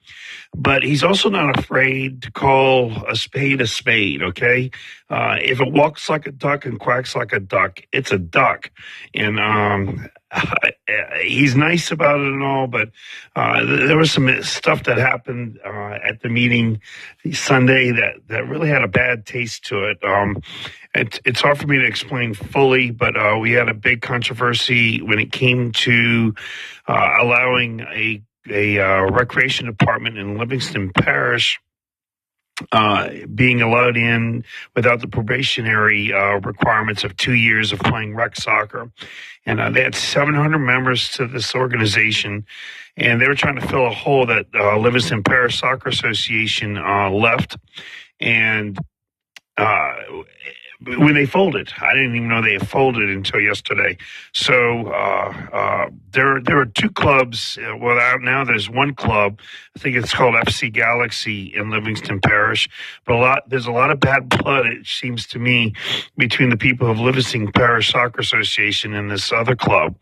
but 0.56 0.82
he's 0.82 1.04
also 1.04 1.28
not 1.28 1.58
afraid 1.58 2.22
to 2.22 2.30
call 2.30 3.04
a 3.06 3.16
spade 3.16 3.60
a 3.60 3.66
spade. 3.66 4.22
Okay, 4.22 4.70
uh, 5.10 5.36
if 5.40 5.60
it 5.60 5.72
walks 5.72 6.08
like 6.08 6.26
a 6.26 6.32
duck 6.32 6.64
and 6.64 6.78
quacks 6.78 7.14
like 7.14 7.32
a 7.32 7.40
duck, 7.40 7.80
it's 7.92 8.12
a 8.12 8.18
duck, 8.18 8.70
and 9.14 9.38
um, 9.38 10.08
he's 11.22 11.56
nice 11.56 11.90
about 11.90 12.20
it 12.20 12.26
and 12.26 12.42
all, 12.42 12.66
but 12.66 12.90
uh, 13.36 13.64
there 13.64 13.96
was 13.96 14.12
some 14.12 14.42
stuff 14.42 14.84
that 14.84 14.98
happened 14.98 15.58
uh, 15.64 15.98
at 16.02 16.20
the 16.22 16.28
meeting 16.28 16.80
Sunday 17.32 17.90
that, 17.92 18.16
that 18.28 18.46
really 18.46 18.68
had 18.68 18.82
a 18.82 18.88
bad 18.88 19.26
taste 19.26 19.64
to 19.66 19.84
it. 19.84 19.98
Um, 20.04 20.40
it. 20.94 21.20
It's 21.24 21.40
hard 21.40 21.58
for 21.58 21.66
me 21.66 21.78
to 21.78 21.86
explain 21.86 22.34
fully, 22.34 22.90
but 22.90 23.16
uh, 23.16 23.38
we 23.40 23.52
had 23.52 23.68
a 23.68 23.74
big 23.74 24.02
controversy 24.02 25.00
when 25.02 25.18
it 25.18 25.32
came 25.32 25.72
to 25.72 26.34
uh, 26.86 27.10
allowing 27.20 27.80
a 27.80 28.22
a 28.50 28.78
uh, 28.78 29.02
recreation 29.10 29.66
department 29.66 30.16
in 30.16 30.38
Livingston 30.38 30.90
Parish 30.92 31.60
uh, 32.72 33.10
being 33.34 33.62
allowed 33.62 33.96
in 33.96 34.44
without 34.74 35.00
the 35.00 35.08
probationary 35.08 36.12
uh, 36.12 36.40
requirements 36.40 37.04
of 37.04 37.16
two 37.16 37.34
years 37.34 37.72
of 37.72 37.78
playing 37.80 38.14
rec 38.14 38.36
soccer. 38.36 38.90
And 39.46 39.60
uh, 39.60 39.70
they 39.70 39.82
had 39.82 39.94
700 39.94 40.58
members 40.58 41.10
to 41.12 41.26
this 41.26 41.54
organization, 41.54 42.46
and 42.96 43.20
they 43.20 43.28
were 43.28 43.34
trying 43.34 43.60
to 43.60 43.66
fill 43.66 43.86
a 43.86 43.94
hole 43.94 44.26
that 44.26 44.46
uh, 44.54 44.76
Livingston 44.76 45.22
Parish 45.22 45.60
Soccer 45.60 45.88
Association 45.88 46.76
uh, 46.76 47.10
left. 47.10 47.56
And 48.20 48.76
uh, 49.56 49.94
when 50.80 51.14
they 51.14 51.26
folded. 51.26 51.72
I 51.80 51.92
didn't 51.94 52.14
even 52.14 52.28
know 52.28 52.40
they 52.40 52.58
folded 52.58 53.08
until 53.10 53.40
yesterday. 53.40 53.96
So 54.32 54.88
uh, 54.88 55.48
uh, 55.52 55.90
there 56.12 56.40
there 56.40 56.58
are 56.58 56.66
two 56.66 56.90
clubs. 56.90 57.58
Uh, 57.58 57.76
well, 57.76 57.98
now 58.20 58.44
there's 58.44 58.70
one 58.70 58.94
club. 58.94 59.40
I 59.76 59.80
think 59.80 59.96
it's 59.96 60.14
called 60.14 60.34
FC 60.34 60.72
Galaxy 60.72 61.52
in 61.54 61.70
Livingston 61.70 62.20
Parish. 62.20 62.68
But 63.04 63.16
a 63.16 63.18
lot 63.18 63.50
there's 63.50 63.66
a 63.66 63.72
lot 63.72 63.90
of 63.90 63.98
bad 64.00 64.28
blood. 64.28 64.66
It 64.66 64.86
seems 64.86 65.26
to 65.28 65.38
me 65.38 65.74
between 66.16 66.50
the 66.50 66.56
people 66.56 66.90
of 66.90 67.00
Livingston 67.00 67.50
Parish 67.52 67.90
Soccer 67.90 68.20
Association 68.20 68.94
and 68.94 69.10
this 69.10 69.32
other 69.32 69.56
club. 69.56 69.96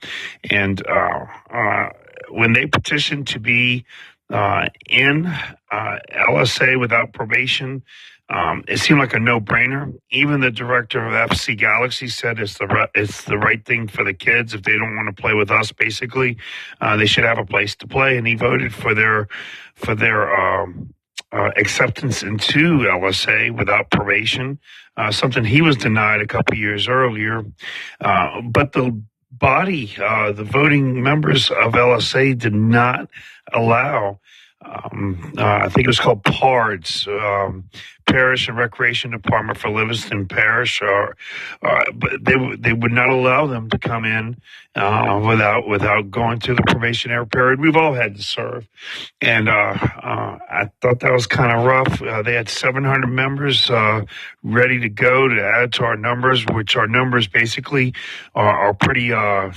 And 0.51 0.87
uh, 0.87 1.27
uh, 1.51 1.89
when 2.31 2.53
they 2.53 2.67
petitioned 2.67 3.29
to 3.29 3.41
be 3.41 3.85
uh, 4.31 4.67
in 4.89 5.33
LSA 5.73 6.79
without 6.81 7.13
probation. 7.13 7.83
Um, 8.29 8.65
it 8.67 8.79
seemed 8.79 8.99
like 8.99 9.15
a 9.15 9.21
no-brainer. 9.21 9.97
Even 10.11 10.41
the 10.41 10.51
director 10.51 11.05
of 11.05 11.31
FC 11.31 11.57
Galaxy 11.57 12.09
said 12.09 12.41
it's 12.41 12.59
the 12.59 12.89
it's 12.95 13.23
the 13.23 13.39
right 13.39 13.65
thing 13.65 13.87
for 13.87 14.03
the 14.03 14.15
kids 14.15 14.53
if 14.53 14.63
they 14.63 14.73
don't 14.73 14.97
want 14.97 15.15
to 15.15 15.21
play 15.21 15.35
with 15.35 15.51
us. 15.51 15.71
Basically, 15.71 16.37
uh, 16.81 16.97
they 16.97 17.07
should 17.07 17.25
have 17.25 17.39
a 17.39 17.45
place 17.45 17.77
to 17.77 17.87
play, 17.87 18.17
and 18.17 18.27
he 18.27 18.35
voted 18.35 18.75
for 18.75 18.95
their 18.95 19.29
for 19.77 19.95
their 19.95 20.35
um, 20.35 20.93
uh, 21.31 21.51
acceptance 21.57 22.25
into 22.25 22.79
LSA 22.79 23.57
without 23.57 23.91
probation, 23.91 24.59
uh, 24.97 25.13
something 25.13 25.45
he 25.45 25.63
was 25.63 25.77
denied 25.77 26.21
a 26.21 26.27
couple 26.27 26.57
years 26.57 26.89
earlier. 26.89 27.45
Uh, 28.01 28.41
but 28.41 28.73
the 28.73 29.01
body, 29.31 29.95
uh, 30.03 30.33
the 30.33 30.45
voting 30.45 31.01
members 31.01 31.51
of 31.51 31.75
LSA, 31.75 32.37
did 32.37 32.55
not 32.55 33.09
allow 33.53 34.19
um, 34.65 35.35
uh, 35.39 35.61
I 35.63 35.69
think 35.69 35.85
it 35.85 35.89
was 35.89 36.01
called 36.01 36.25
PARDS, 36.25 37.07
um, 37.07 37.69
Parish 38.07 38.49
and 38.49 38.57
Recreation 38.57 39.11
Department 39.11 39.59
for 39.59 39.71
Livingston 39.71 40.27
Parish, 40.27 40.81
or, 40.81 41.17
uh, 41.63 41.85
but 41.95 42.25
they 42.25 42.35
they 42.57 42.73
would 42.73 42.93
not 42.93 43.09
allow 43.11 43.47
them 43.47 43.69
to 43.71 43.79
come 43.79 44.05
in 44.05 44.37
uh, 44.77 45.21
without 45.27 45.67
without 45.67 46.11
going 46.11 46.39
through 46.39 46.55
the 46.55 46.63
probationary 46.67 47.27
period. 47.27 47.61
We've 47.61 47.77
all 47.77 47.95
had 47.95 48.17
to 48.17 48.23
serve, 48.23 48.69
and 49.21 49.49
uh, 49.49 49.53
uh, 49.53 50.39
I 50.51 50.71
thought 50.81 51.01
that 51.01 51.13
was 51.13 51.27
kind 51.27 51.53
of 51.59 51.65
rough. 51.65 52.01
Uh, 52.01 52.23
they 52.23 52.35
had 52.35 52.49
700 52.49 53.07
members 53.07 53.71
ready 54.43 54.79
to 54.81 54.89
go 54.89 55.29
to 55.29 55.43
add 55.43 55.73
to 55.75 55.85
our 55.85 55.97
numbers, 55.97 56.45
which 56.53 56.77
our 56.77 56.87
numbers 56.87 57.27
basically 57.27 57.95
are, 58.35 58.69
are 58.69 58.75
pretty 58.75 59.11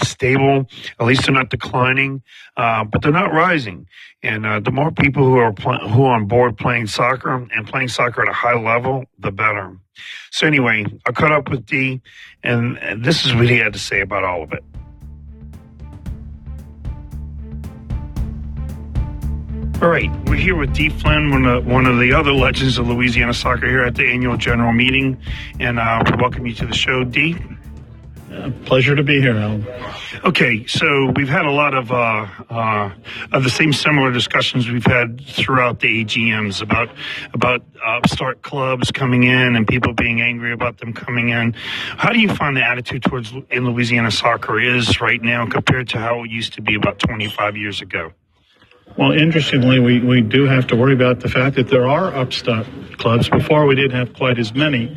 stable. 0.04 0.68
At 1.00 1.06
least 1.06 1.26
they're 1.26 1.36
not 1.36 1.50
declining, 1.50 2.24
but 2.56 3.02
they're 3.02 3.12
not 3.12 3.34
rising. 3.34 3.88
And 4.22 4.66
the 4.66 4.72
more 4.72 4.92
people 4.92 5.24
who 5.24 5.38
are 5.38 5.54
pl- 5.54 5.88
who 5.90 6.04
are 6.04 6.16
on 6.16 6.28
board 6.28 6.58
playing 6.58 6.88
soccer 6.88 7.34
and 7.34 7.68
playing 7.68 7.90
soccer 7.90 8.22
at 8.22 8.30
a 8.30 8.34
high 8.40 8.58
level, 8.58 9.04
the 9.20 9.32
better. 9.32 9.76
So 10.32 10.48
anyway, 10.48 10.86
I 11.06 11.12
caught 11.12 11.34
up 11.34 11.50
with 11.50 11.66
D, 11.66 12.00
and, 12.42 12.78
and 12.80 13.04
this 13.04 13.26
is 13.26 13.36
what 13.36 13.50
he 13.50 13.58
had 13.58 13.74
to 13.74 13.80
say 13.80 14.00
about 14.00 14.24
all 14.24 14.44
of 14.44 14.54
it. 14.54 14.64
All 19.82 19.90
right, 19.90 20.10
we're 20.26 20.36
here 20.36 20.56
with 20.56 20.74
D. 20.74 20.88
Flynn, 20.88 21.32
one 21.32 21.46
of, 21.46 21.66
one 21.66 21.86
of 21.86 22.00
the 22.00 22.14
other 22.14 22.32
legends 22.32 22.78
of 22.78 22.88
Louisiana 22.88 23.34
soccer 23.34 23.68
here 23.68 23.84
at 23.84 23.96
the 23.96 24.10
annual 24.10 24.38
general 24.38 24.72
meeting, 24.72 25.18
and 25.60 25.78
uh, 25.78 26.02
we 26.06 26.16
welcome 26.22 26.46
you 26.46 26.54
to 26.56 26.66
the 26.66 26.74
show, 26.74 27.04
D. 27.04 27.36
Uh, 28.40 28.52
pleasure 28.66 28.96
to 28.96 29.04
be 29.04 29.20
here, 29.20 29.36
Alan. 29.36 29.68
Okay, 30.24 30.66
so 30.66 31.12
we've 31.16 31.28
had 31.28 31.46
a 31.46 31.52
lot 31.52 31.74
of 31.74 31.92
uh, 31.92 32.26
uh, 32.50 32.92
of 33.34 33.44
the 33.44 33.50
same 33.50 33.74
similar 33.74 34.12
discussions 34.14 34.70
we've 34.70 34.86
had 34.86 35.20
throughout 35.26 35.82
the 35.82 36.06
AGMs 36.06 36.62
about 36.62 36.90
about 37.34 37.64
upstart 37.86 38.42
clubs 38.42 38.92
coming 38.92 39.24
in 39.24 39.58
and 39.58 39.68
people 39.68 39.94
being 39.94 40.22
angry 40.22 40.54
about 40.54 40.78
them 40.78 40.94
coming 40.94 41.30
in. 41.30 41.54
How 41.98 42.14
do 42.14 42.20
you 42.20 42.34
find 42.34 42.56
the 42.56 42.66
attitude 42.66 43.04
towards 43.04 43.34
in 43.50 43.66
Louisiana 43.66 44.12
soccer 44.12 44.60
is 44.60 45.02
right 45.02 45.22
now 45.22 45.46
compared 45.46 45.90
to 45.90 45.98
how 45.98 46.24
it 46.24 46.32
used 46.32 46.54
to 46.54 46.62
be 46.62 46.76
about 46.76 47.00
25 47.00 47.58
years 47.58 47.82
ago? 47.82 48.14
Well, 48.98 49.12
interestingly, 49.12 49.80
we, 49.80 50.00
we 50.00 50.22
do 50.22 50.46
have 50.46 50.66
to 50.68 50.76
worry 50.76 50.94
about 50.94 51.20
the 51.20 51.30
fact 51.30 51.56
that 51.58 51.68
there 51.68 51.88
are 51.88 52.14
upstart 52.16 52.66
clubs. 52.98 53.30
Before, 53.30 53.66
we 53.66 53.76
didn't 53.76 53.98
have 53.98 54.14
quite 54.14 54.40
as 54.40 54.54
many. 54.54 54.96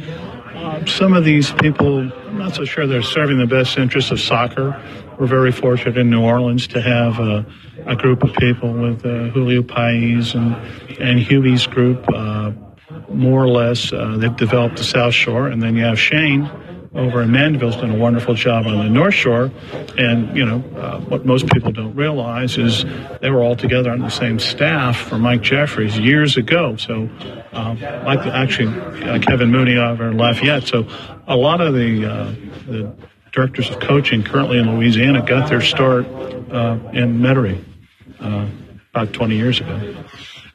Uh, 0.54 0.84
some 0.86 1.12
of 1.12 1.24
these 1.24 1.52
people, 1.52 2.10
not 2.42 2.56
so 2.56 2.64
sure 2.64 2.88
they're 2.88 3.02
serving 3.02 3.38
the 3.38 3.46
best 3.46 3.78
interests 3.78 4.10
of 4.10 4.20
soccer. 4.20 4.76
We're 5.16 5.28
very 5.28 5.52
fortunate 5.52 5.96
in 5.96 6.10
New 6.10 6.22
Orleans 6.22 6.66
to 6.68 6.82
have 6.82 7.20
a, 7.20 7.46
a 7.86 7.94
group 7.94 8.24
of 8.24 8.34
people 8.34 8.72
with 8.72 9.06
uh, 9.06 9.28
Julio 9.28 9.62
Paez 9.62 10.34
and, 10.34 10.56
and 10.98 11.20
Huey's 11.20 11.68
group, 11.68 12.04
uh, 12.12 12.50
more 13.08 13.44
or 13.44 13.48
less. 13.48 13.92
Uh, 13.92 14.16
they've 14.18 14.36
developed 14.36 14.78
the 14.78 14.82
South 14.82 15.14
Shore, 15.14 15.46
and 15.46 15.62
then 15.62 15.76
you 15.76 15.84
have 15.84 16.00
Shane 16.00 16.50
over 16.94 17.22
in 17.22 17.30
Mandeville's 17.30 17.76
done 17.76 17.90
a 17.90 17.96
wonderful 17.96 18.34
job 18.34 18.66
on 18.66 18.78
the 18.78 18.90
North 18.90 19.14
Shore. 19.14 19.50
And, 19.96 20.36
you 20.36 20.44
know, 20.44 20.62
uh, 20.78 21.00
what 21.00 21.24
most 21.24 21.48
people 21.48 21.72
don't 21.72 21.94
realize 21.94 22.58
is 22.58 22.84
they 23.20 23.30
were 23.30 23.42
all 23.42 23.56
together 23.56 23.90
on 23.90 24.00
the 24.00 24.10
same 24.10 24.38
staff 24.38 24.96
for 24.96 25.18
Mike 25.18 25.42
Jeffries 25.42 25.98
years 25.98 26.36
ago. 26.36 26.76
So, 26.76 27.08
um, 27.52 27.80
like 27.80 28.20
actually 28.26 28.78
uh, 29.04 29.18
Kevin 29.20 29.50
Mooney 29.50 29.76
over 29.76 30.08
in 30.08 30.18
Lafayette. 30.18 30.66
So, 30.66 30.86
a 31.26 31.36
lot 31.36 31.60
of 31.60 31.74
the, 31.74 32.04
uh, 32.04 32.34
the 32.66 32.94
directors 33.32 33.70
of 33.70 33.80
coaching 33.80 34.22
currently 34.22 34.58
in 34.58 34.76
Louisiana 34.76 35.24
got 35.24 35.48
their 35.48 35.62
start 35.62 36.06
uh, 36.06 36.78
in 36.92 37.20
Metairie 37.20 37.62
uh, 38.20 38.46
about 38.94 39.12
20 39.14 39.36
years 39.36 39.60
ago. 39.60 39.94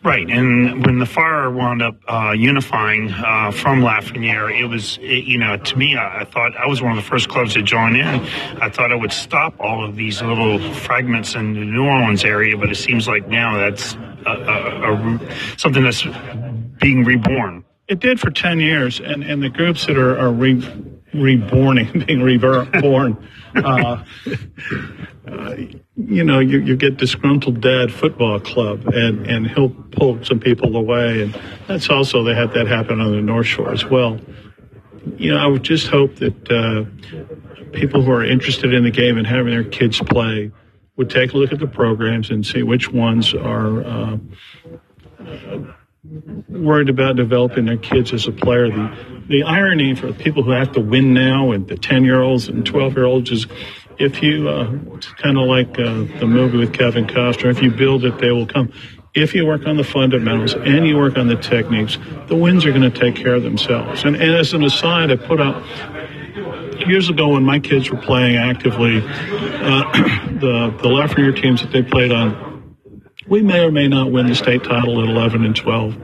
Right, 0.07 0.29
and 0.29 0.85
when 0.85 0.99
the 0.99 1.05
fire 1.05 1.51
wound 1.51 1.81
up 1.81 1.97
uh, 2.07 2.31
unifying 2.31 3.11
uh, 3.11 3.51
from 3.51 3.81
Lafreniere, 3.81 4.57
it 4.57 4.63
was, 4.63 4.97
it, 5.01 5.25
you 5.25 5.37
know, 5.37 5.57
to 5.57 5.77
me, 5.77 5.97
I, 5.97 6.21
I, 6.21 6.23
thought 6.23 6.55
I 6.55 6.65
was 6.65 6.81
one 6.81 6.91
of 6.91 6.95
the 6.95 7.09
first 7.09 7.27
clubs 7.27 7.55
to 7.55 7.61
join 7.61 7.97
in. 7.97 8.21
I 8.61 8.69
thought 8.69 8.93
it 8.93 9.01
would 9.01 9.11
stop 9.11 9.59
all 9.59 9.83
of 9.83 9.97
these 9.97 10.21
little 10.21 10.59
fragments 10.75 11.35
in 11.35 11.55
the 11.55 11.59
New 11.59 11.83
Orleans 11.83 12.23
area, 12.23 12.57
but 12.57 12.69
it 12.69 12.75
seems 12.75 13.05
like 13.05 13.27
now 13.27 13.57
that's 13.57 13.95
a, 14.25 14.31
a, 14.31 14.93
a, 14.93 15.57
something 15.57 15.83
that's 15.83 16.05
being 16.79 17.03
reborn. 17.03 17.65
It 17.89 17.99
did 17.99 18.21
for 18.21 18.31
10 18.31 18.61
years, 18.61 19.01
and, 19.01 19.25
and 19.25 19.43
the 19.43 19.49
groups 19.49 19.87
that 19.87 19.97
are, 19.97 20.17
are 20.17 20.31
re, 20.31 20.53
reborning, 21.13 22.05
being 22.07 22.21
reborn, 22.21 23.27
uh, 23.55 24.05
uh, 25.27 25.55
you 25.95 26.23
know, 26.23 26.39
you, 26.39 26.59
you 26.59 26.75
get 26.75 26.97
disgruntled 26.97 27.61
dad 27.61 27.91
football 27.91 28.39
club, 28.39 28.87
and, 28.87 29.25
and 29.27 29.47
he'll 29.47 29.69
pull 29.69 30.23
some 30.23 30.39
people 30.39 30.75
away, 30.75 31.23
and 31.23 31.39
that's 31.67 31.89
also 31.89 32.23
they 32.23 32.35
had 32.35 32.53
that 32.53 32.67
happen 32.67 33.01
on 33.01 33.11
the 33.11 33.21
North 33.21 33.47
Shore 33.47 33.71
as 33.71 33.85
well. 33.85 34.19
You 35.17 35.33
know, 35.33 35.37
I 35.37 35.47
would 35.47 35.63
just 35.63 35.87
hope 35.87 36.15
that 36.17 36.51
uh, 36.51 36.85
people 37.71 38.01
who 38.01 38.11
are 38.11 38.23
interested 38.23 38.73
in 38.73 38.83
the 38.83 38.91
game 38.91 39.17
and 39.17 39.25
having 39.25 39.51
their 39.51 39.63
kids 39.63 39.99
play 39.99 40.51
would 40.95 41.09
take 41.09 41.33
a 41.33 41.37
look 41.37 41.51
at 41.51 41.59
the 41.59 41.67
programs 41.67 42.29
and 42.29 42.45
see 42.45 42.63
which 42.63 42.91
ones 42.91 43.33
are 43.33 43.83
uh, 43.83 44.17
worried 46.49 46.89
about 46.89 47.15
developing 47.15 47.65
their 47.65 47.77
kids 47.77 48.13
as 48.13 48.27
a 48.27 48.31
player. 48.31 48.69
The, 48.69 49.25
the 49.27 49.43
irony 49.43 49.95
for 49.95 50.11
people 50.13 50.43
who 50.43 50.51
have 50.51 50.71
to 50.73 50.79
win 50.79 51.13
now 51.13 51.51
and 51.51 51.67
the 51.67 51.77
10 51.77 52.03
year 52.03 52.21
olds 52.21 52.47
and 52.47 52.65
12 52.65 52.95
year 52.95 53.05
olds 53.05 53.31
is 53.31 53.45
if 53.99 54.21
you, 54.21 54.47
uh, 54.49 54.69
kind 55.21 55.37
of 55.37 55.47
like 55.47 55.69
uh, 55.79 56.19
the 56.19 56.27
movie 56.27 56.57
with 56.57 56.73
Kevin 56.73 57.07
Costner, 57.07 57.49
if 57.49 57.61
you 57.61 57.71
build 57.71 58.05
it, 58.05 58.19
they 58.19 58.31
will 58.31 58.47
come. 58.47 58.71
If 59.13 59.33
you 59.33 59.45
work 59.47 59.65
on 59.65 59.77
the 59.77 59.83
fundamentals 59.83 60.53
and 60.53 60.85
you 60.85 60.97
work 60.97 61.17
on 61.17 61.27
the 61.27 61.35
techniques, 61.35 61.97
the 62.27 62.35
wins 62.35 62.65
are 62.65 62.71
going 62.71 62.89
to 62.89 62.91
take 62.91 63.15
care 63.15 63.33
of 63.35 63.43
themselves. 63.43 64.03
And, 64.03 64.15
and 64.15 64.35
as 64.35 64.53
an 64.53 64.63
aside, 64.63 65.09
I 65.09 65.15
put 65.15 65.41
up 65.41 65.63
years 66.87 67.09
ago 67.09 67.29
when 67.29 67.43
my 67.43 67.59
kids 67.59 67.89
were 67.89 67.97
playing 67.97 68.35
actively, 68.35 68.97
uh, 68.99 69.01
the 70.39 70.77
the 70.81 70.89
Lafreniere 70.89 71.39
teams 71.39 71.61
that 71.61 71.71
they 71.71 71.81
played 71.81 72.11
on 72.11 72.46
we 73.27 73.41
may 73.41 73.59
or 73.59 73.71
may 73.71 73.87
not 73.87 74.11
win 74.11 74.27
the 74.27 74.35
state 74.35 74.63
title 74.63 75.01
at 75.01 75.09
11 75.09 75.43
and 75.43 75.55
12. 75.55 75.97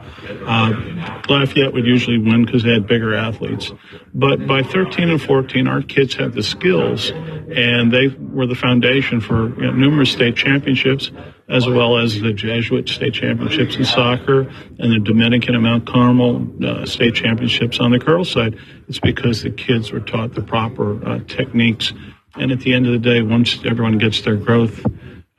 Uh, 0.46 1.22
Lafayette 1.30 1.74
would 1.74 1.86
usually 1.86 2.18
win 2.18 2.46
because 2.46 2.64
they 2.64 2.74
had 2.74 2.88
bigger 2.88 3.16
athletes. 3.16 3.72
But 4.14 4.46
by 4.46 4.64
13 4.64 5.10
and 5.10 5.22
14, 5.22 5.68
our 5.68 5.82
kids 5.82 6.16
had 6.16 6.34
the 6.34 6.44
skills, 6.44 7.12
and 7.12 7.92
they 7.92 8.08
were 8.08 8.46
the 8.46 8.56
foundation 8.56 9.22
for 9.22 9.50
you 9.56 9.68
know, 9.68 9.72
numerous 9.72 10.12
state 10.12 10.36
championships, 10.36 11.12
as 11.50 11.68
well 11.68 11.98
as 11.98 12.20
the 12.20 12.34
Jesuit 12.34 12.90
state 12.90 13.14
championships 13.14 13.76
in 13.76 13.86
soccer 13.86 14.42
and 14.42 14.92
the 14.92 15.00
Dominican 15.00 15.56
and 15.56 15.64
Mount 15.64 15.88
Carmel 15.88 16.48
uh, 16.66 16.86
state 16.86 17.16
championships 17.16 17.80
on 17.80 17.92
the 17.92 18.00
girls' 18.00 18.32
side. 18.32 18.58
It's 18.88 19.00
because 19.00 19.44
the 19.44 19.52
kids 19.52 19.92
were 19.92 20.00
taught 20.00 20.34
the 20.34 20.42
proper 20.42 21.06
uh, 21.06 21.20
techniques. 21.28 21.94
And 22.36 22.52
at 22.52 22.62
the 22.62 22.74
end 22.74 22.88
of 22.88 22.94
the 22.94 23.00
day, 23.00 23.22
once 23.22 23.60
everyone 23.64 23.98
gets 24.00 24.22
their 24.22 24.36
growth, 24.36 24.84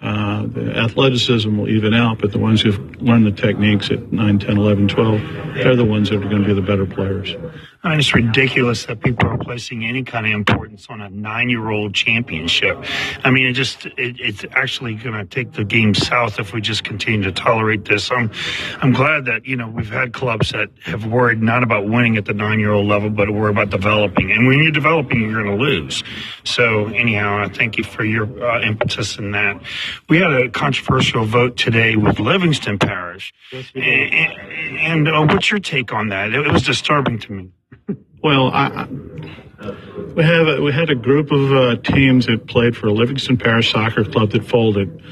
uh, 0.05 0.47
the 0.47 0.77
athleticism 0.77 1.57
will 1.57 1.69
even 1.69 1.95
out, 1.95 2.19
but 2.19 2.31
the 2.31 2.39
ones 2.39 2.61
who've 2.61 3.01
learned 3.01 3.25
the 3.25 3.33
techniques 3.33 3.91
at 3.91 4.13
9, 4.13 4.39
10, 4.39 4.59
11, 4.59 4.89
12, 4.89 5.21
they're 5.55 5.77
the 5.77 5.85
ones 5.85 6.11
that 6.11 6.17
are 6.17 6.29
going 6.29 6.43
to 6.43 6.47
be 6.47 6.53
the 6.53 6.61
better 6.61 6.85
players. 6.85 7.35
I 7.85 7.91
mean, 7.91 7.99
it's 7.99 8.15
ridiculous 8.15 8.87
that 8.87 9.03
people 9.03 9.29
are 9.29 9.37
placing 9.37 9.85
any 9.85 10.03
kind 10.05 10.25
of 10.25 10.33
importance 10.33 10.87
on 10.89 11.03
a 11.03 11.11
nine-year-old 11.11 11.95
championship. 11.95 12.83
I 13.23 13.31
mean, 13.31 13.47
it 13.47 13.53
just 13.53 13.85
it, 13.85 14.19
it's 14.19 14.43
actually 14.53 14.95
going 14.95 15.15
to 15.15 15.27
take 15.27 15.53
the 15.53 15.65
game 15.65 15.95
south 15.95 16.41
if 16.41 16.55
we 16.55 16.63
just 16.63 16.83
continue 16.83 17.23
to 17.25 17.33
tolerate 17.33 17.85
this. 17.85 18.11
I'm 18.11 18.31
I'm 18.81 18.93
glad 18.93 19.27
that 19.27 19.45
you 19.45 19.57
know 19.57 19.69
we've 19.69 19.91
had 19.91 20.15
clubs 20.15 20.51
that 20.53 20.71
have 20.85 21.05
worried 21.05 21.43
not 21.43 21.63
about 21.63 21.87
winning 21.87 22.17
at 22.17 22.25
the 22.25 22.33
nine-year-old 22.33 22.87
level, 22.87 23.11
but 23.11 23.29
worry 23.29 23.51
about 23.51 23.69
developing. 23.69 24.33
And 24.33 24.47
when 24.47 24.61
you're 24.61 24.73
developing, 24.73 25.21
you're 25.21 25.43
going 25.43 25.59
to 25.59 25.63
lose. 25.63 26.03
So 26.45 26.87
anyhow, 26.87 27.43
I 27.45 27.49
thank 27.51 27.77
you 27.77 27.85
for 27.85 28.03
your 28.03 28.25
uh, 28.43 28.63
impetus 28.63 29.19
in 29.19 29.33
that. 29.33 29.61
We 30.09 30.21
had 30.21 30.33
a 30.33 30.49
controversial 30.49 31.27
vote 31.27 31.59
today 31.59 31.97
with 31.97 32.19
Livingston 32.19 32.79
Parish, 32.79 33.35
yes, 33.53 33.71
and, 33.75 35.07
and 35.07 35.09
uh, 35.09 35.27
what's 35.27 35.51
your 35.51 35.61
take 35.61 35.93
on 35.93 36.09
that? 36.09 36.33
It, 36.33 36.47
it 36.47 36.53
was 36.53 36.63
disturbing 36.63 37.19
to 37.19 37.33
me. 37.33 37.51
Well, 38.25 38.49
I, 38.55 38.87
we 40.17 40.25
have 40.25 40.49
a, 40.49 40.63
we 40.63 40.73
had 40.73 40.89
a 40.89 40.95
group 40.95 41.31
of 41.31 41.53
uh, 41.53 41.77
teams 41.77 42.25
that 42.25 42.47
played 42.47 42.75
for 42.75 42.91
Livingston 42.91 43.37
Parish 43.37 43.71
Soccer 43.71 44.03
Club 44.03 44.31
that 44.31 44.47
folded, 44.47 45.03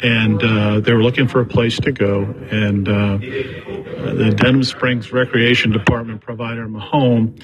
and 0.00 0.42
uh, 0.42 0.80
they 0.80 0.94
were 0.94 1.02
looking 1.02 1.28
for 1.28 1.42
a 1.42 1.44
place 1.44 1.78
to 1.80 1.92
go. 1.92 2.22
And 2.22 2.88
uh, 2.88 3.18
the 3.18 4.34
Denham 4.34 4.64
Springs 4.64 5.12
Recreation 5.12 5.70
Department 5.70 6.22
provided 6.22 6.64
them 6.64 6.76
a 6.76 6.80
home, 6.80 7.36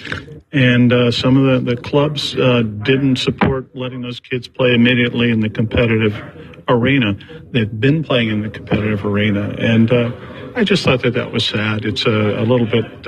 and 0.50 0.90
uh, 0.94 1.10
some 1.10 1.36
of 1.36 1.62
the 1.62 1.74
the 1.74 1.82
clubs 1.82 2.34
uh, 2.34 2.62
didn't 2.62 3.16
support 3.16 3.76
letting 3.76 4.00
those 4.00 4.20
kids 4.20 4.48
play 4.48 4.72
immediately 4.72 5.30
in 5.30 5.40
the 5.40 5.50
competitive 5.50 6.16
arena. 6.68 7.18
They've 7.50 7.80
been 7.80 8.02
playing 8.02 8.30
in 8.30 8.40
the 8.40 8.48
competitive 8.48 9.04
arena, 9.04 9.54
and 9.58 9.92
uh, 9.92 10.10
I 10.56 10.64
just 10.64 10.84
thought 10.84 11.02
that 11.02 11.12
that 11.12 11.32
was 11.32 11.44
sad. 11.44 11.84
It's 11.84 12.06
a, 12.06 12.40
a 12.40 12.44
little 12.44 12.66
bit 12.66 13.06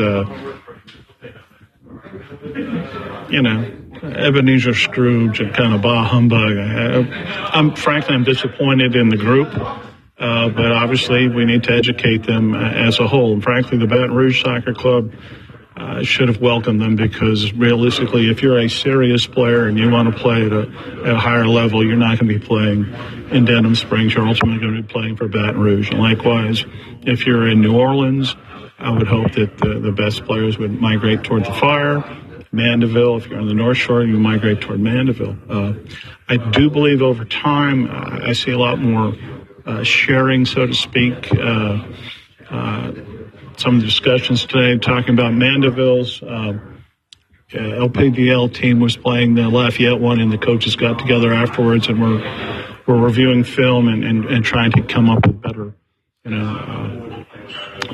you 2.42 3.42
know, 3.42 3.70
Ebenezer 4.02 4.74
Scrooge 4.74 5.40
and 5.40 5.54
kind 5.54 5.74
of 5.74 5.82
bah 5.82 6.04
humbug. 6.04 6.56
I, 6.56 7.58
am 7.58 7.74
frankly, 7.74 8.14
I'm 8.14 8.24
disappointed 8.24 8.96
in 8.96 9.08
the 9.08 9.16
group, 9.16 9.48
uh, 9.54 10.48
but 10.48 10.72
obviously 10.72 11.28
we 11.28 11.44
need 11.44 11.64
to 11.64 11.72
educate 11.72 12.24
them 12.24 12.54
as 12.54 12.98
a 12.98 13.06
whole. 13.06 13.34
And 13.34 13.42
frankly, 13.42 13.78
the 13.78 13.86
Baton 13.86 14.14
Rouge 14.14 14.42
Soccer 14.42 14.72
Club 14.72 15.12
uh, 15.76 16.02
should 16.02 16.28
have 16.28 16.40
welcomed 16.40 16.80
them 16.80 16.96
because 16.96 17.52
realistically, 17.52 18.30
if 18.30 18.42
you're 18.42 18.58
a 18.58 18.68
serious 18.68 19.26
player 19.26 19.66
and 19.66 19.78
you 19.78 19.90
want 19.90 20.12
to 20.12 20.18
play 20.18 20.44
at 20.44 20.52
a, 20.52 20.68
at 21.04 21.14
a 21.14 21.18
higher 21.18 21.46
level, 21.46 21.84
you're 21.84 21.96
not 21.96 22.18
going 22.18 22.32
to 22.32 22.38
be 22.38 22.44
playing 22.44 22.86
in 23.30 23.44
Denham 23.44 23.74
Springs. 23.74 24.14
You're 24.14 24.26
ultimately 24.26 24.60
going 24.60 24.76
to 24.76 24.82
be 24.82 24.88
playing 24.88 25.16
for 25.16 25.28
Baton 25.28 25.60
Rouge. 25.60 25.90
And 25.90 26.00
likewise, 26.00 26.64
if 27.02 27.26
you're 27.26 27.48
in 27.48 27.60
New 27.60 27.78
Orleans, 27.78 28.34
I 28.78 28.90
would 28.90 29.06
hope 29.06 29.32
that 29.32 29.58
the, 29.58 29.78
the 29.78 29.92
best 29.92 30.24
players 30.24 30.56
would 30.58 30.80
migrate 30.80 31.22
toward 31.22 31.44
the 31.44 31.52
fire 31.52 32.02
Mandeville. 32.52 33.16
If 33.16 33.28
you're 33.28 33.40
on 33.40 33.46
the 33.46 33.54
North 33.54 33.76
Shore, 33.76 34.02
you 34.02 34.18
migrate 34.18 34.60
toward 34.60 34.80
Mandeville. 34.80 35.36
Uh, 35.48 35.74
I 36.28 36.36
do 36.36 36.70
believe 36.70 37.02
over 37.02 37.24
time, 37.24 37.88
uh, 37.90 38.28
I 38.28 38.32
see 38.32 38.50
a 38.50 38.58
lot 38.58 38.78
more 38.78 39.14
uh, 39.66 39.82
sharing, 39.82 40.44
so 40.44 40.66
to 40.66 40.74
speak. 40.74 41.32
Uh, 41.32 41.84
uh, 42.50 42.92
some 43.56 43.76
of 43.76 43.80
the 43.80 43.86
discussions 43.86 44.46
today 44.46 44.78
talking 44.78 45.14
about 45.14 45.32
Mandeville's 45.32 46.22
uh, 46.22 46.58
LPDL 47.52 48.52
team 48.54 48.80
was 48.80 48.96
playing 48.96 49.34
the 49.34 49.48
Lafayette 49.48 50.00
one, 50.00 50.20
and 50.20 50.32
the 50.32 50.38
coaches 50.38 50.76
got 50.76 50.98
together 50.98 51.32
afterwards 51.32 51.88
and 51.88 52.00
were 52.00 52.20
were 52.86 52.98
reviewing 52.98 53.44
film 53.44 53.86
and, 53.86 54.02
and, 54.02 54.24
and 54.24 54.44
trying 54.44 54.72
to 54.72 54.82
come 54.82 55.10
up 55.10 55.24
with 55.24 55.40
better, 55.40 55.74
you 56.24 56.30
know 56.30 57.26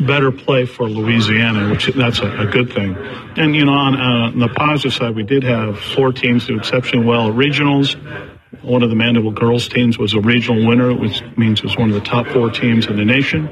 better 0.01 0.31
play 0.31 0.67
for 0.67 0.89
Louisiana, 0.89 1.71
which 1.71 1.87
that's 1.87 2.21
a, 2.21 2.31
a 2.41 2.47
good 2.47 2.73
thing. 2.73 2.97
And 3.37 3.55
you 3.55 3.65
know, 3.65 3.73
on, 3.73 3.95
uh, 3.95 4.27
on, 4.29 4.39
the 4.39 4.49
positive 4.49 4.95
side, 4.95 5.15
we 5.15 5.23
did 5.23 5.43
have 5.43 5.79
four 5.79 6.13
teams 6.13 6.47
do 6.47 6.57
exceptionally 6.57 7.07
well 7.07 7.29
at 7.29 7.35
regionals. 7.35 7.95
One 8.63 8.83
of 8.83 8.91
the 8.91 8.97
Mandeville 8.97 9.33
girls 9.33 9.69
teams 9.69 9.99
was 9.99 10.15
a 10.15 10.21
regional 10.21 10.67
winner, 10.67 10.95
which 10.95 11.23
means 11.37 11.61
it 11.61 11.65
was 11.65 11.77
one 11.77 11.91
of 11.91 11.95
the 11.95 12.07
top 12.07 12.27
four 12.29 12.51
teams 12.51 12.87
in 12.87 12.97
the 12.97 13.05
nation. 13.05 13.49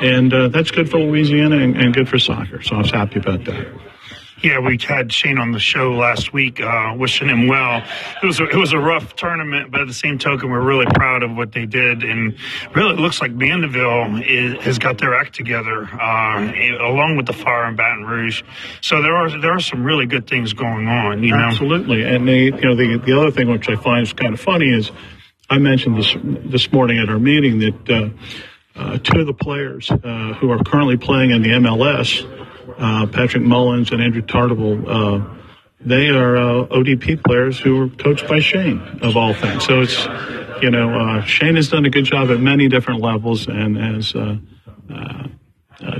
And 0.00 0.32
uh, 0.32 0.48
that's 0.48 0.70
good 0.70 0.90
for 0.90 0.98
Louisiana 0.98 1.58
and, 1.58 1.76
and 1.76 1.94
good 1.94 2.08
for 2.08 2.18
soccer. 2.18 2.62
So 2.62 2.76
I 2.76 2.78
was 2.78 2.90
happy 2.90 3.18
about 3.18 3.44
that. 3.44 3.89
Yeah, 4.42 4.58
we 4.58 4.78
had 4.78 5.12
Shane 5.12 5.36
on 5.36 5.52
the 5.52 5.58
show 5.58 5.92
last 5.92 6.32
week, 6.32 6.62
uh, 6.62 6.94
wishing 6.96 7.28
him 7.28 7.46
well. 7.46 7.82
It 8.22 8.26
was 8.26 8.40
a, 8.40 8.48
it 8.48 8.56
was 8.56 8.72
a 8.72 8.78
rough 8.78 9.14
tournament, 9.14 9.70
but 9.70 9.82
at 9.82 9.86
the 9.86 9.92
same 9.92 10.16
token, 10.16 10.50
we're 10.50 10.62
really 10.62 10.86
proud 10.94 11.22
of 11.22 11.36
what 11.36 11.52
they 11.52 11.66
did, 11.66 12.02
and 12.02 12.34
really 12.74 12.94
it 12.94 12.98
looks 12.98 13.20
like 13.20 13.32
Mandeville 13.32 14.22
is, 14.22 14.64
has 14.64 14.78
got 14.78 14.96
their 14.96 15.14
act 15.14 15.34
together, 15.34 15.84
uh, 15.84 16.52
along 16.80 17.16
with 17.18 17.26
the 17.26 17.34
Fire 17.34 17.68
in 17.68 17.76
Baton 17.76 18.04
Rouge. 18.04 18.42
So 18.80 19.02
there 19.02 19.14
are 19.14 19.40
there 19.40 19.52
are 19.52 19.60
some 19.60 19.84
really 19.84 20.06
good 20.06 20.26
things 20.26 20.54
going 20.54 20.88
on. 20.88 21.22
You 21.22 21.36
know, 21.36 21.44
absolutely. 21.44 22.02
And 22.04 22.26
the 22.26 22.32
you 22.32 22.50
know 22.52 22.74
the 22.74 22.96
the 22.96 23.18
other 23.18 23.30
thing 23.30 23.50
which 23.50 23.68
I 23.68 23.76
find 23.76 24.04
is 24.04 24.14
kind 24.14 24.32
of 24.32 24.40
funny 24.40 24.70
is 24.70 24.90
I 25.50 25.58
mentioned 25.58 25.98
this 25.98 26.16
this 26.22 26.72
morning 26.72 26.98
at 26.98 27.10
our 27.10 27.18
meeting 27.18 27.58
that. 27.58 27.90
Uh, 27.90 28.08
uh, 28.76 28.96
two 28.98 29.20
of 29.20 29.26
the 29.26 29.34
players 29.34 29.90
uh, 29.90 30.32
who 30.40 30.50
are 30.50 30.62
currently 30.62 30.96
playing 30.96 31.32
in 31.32 31.42
the 31.42 31.50
MLS 31.50 32.24
uh, 32.80 33.06
Patrick 33.06 33.42
Mullins 33.42 33.92
and 33.92 34.02
Andrew 34.02 34.22
Tarbell, 34.22 34.88
uh, 34.88 35.36
they 35.80 36.08
are 36.08 36.36
uh, 36.36 36.66
ODP 36.66 37.22
players 37.22 37.58
who 37.58 37.78
were 37.78 37.88
coached 37.88 38.26
by 38.26 38.40
Shane, 38.40 38.80
of 39.02 39.16
all 39.16 39.32
things. 39.34 39.64
So 39.64 39.80
it's, 39.80 40.06
you 40.62 40.70
know, 40.70 41.22
Shane 41.26 41.56
has 41.56 41.68
done 41.68 41.84
a 41.84 41.90
good 41.90 42.04
job 42.04 42.30
at 42.30 42.40
many 42.40 42.68
different 42.68 43.00
levels 43.00 43.46
and 43.48 43.76
has 43.76 44.14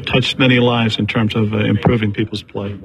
touched 0.06 0.38
many 0.38 0.58
lives 0.58 0.98
in 0.98 1.06
terms 1.06 1.34
of 1.34 1.52
improving 1.52 2.12
people's 2.12 2.42
play. 2.42 2.78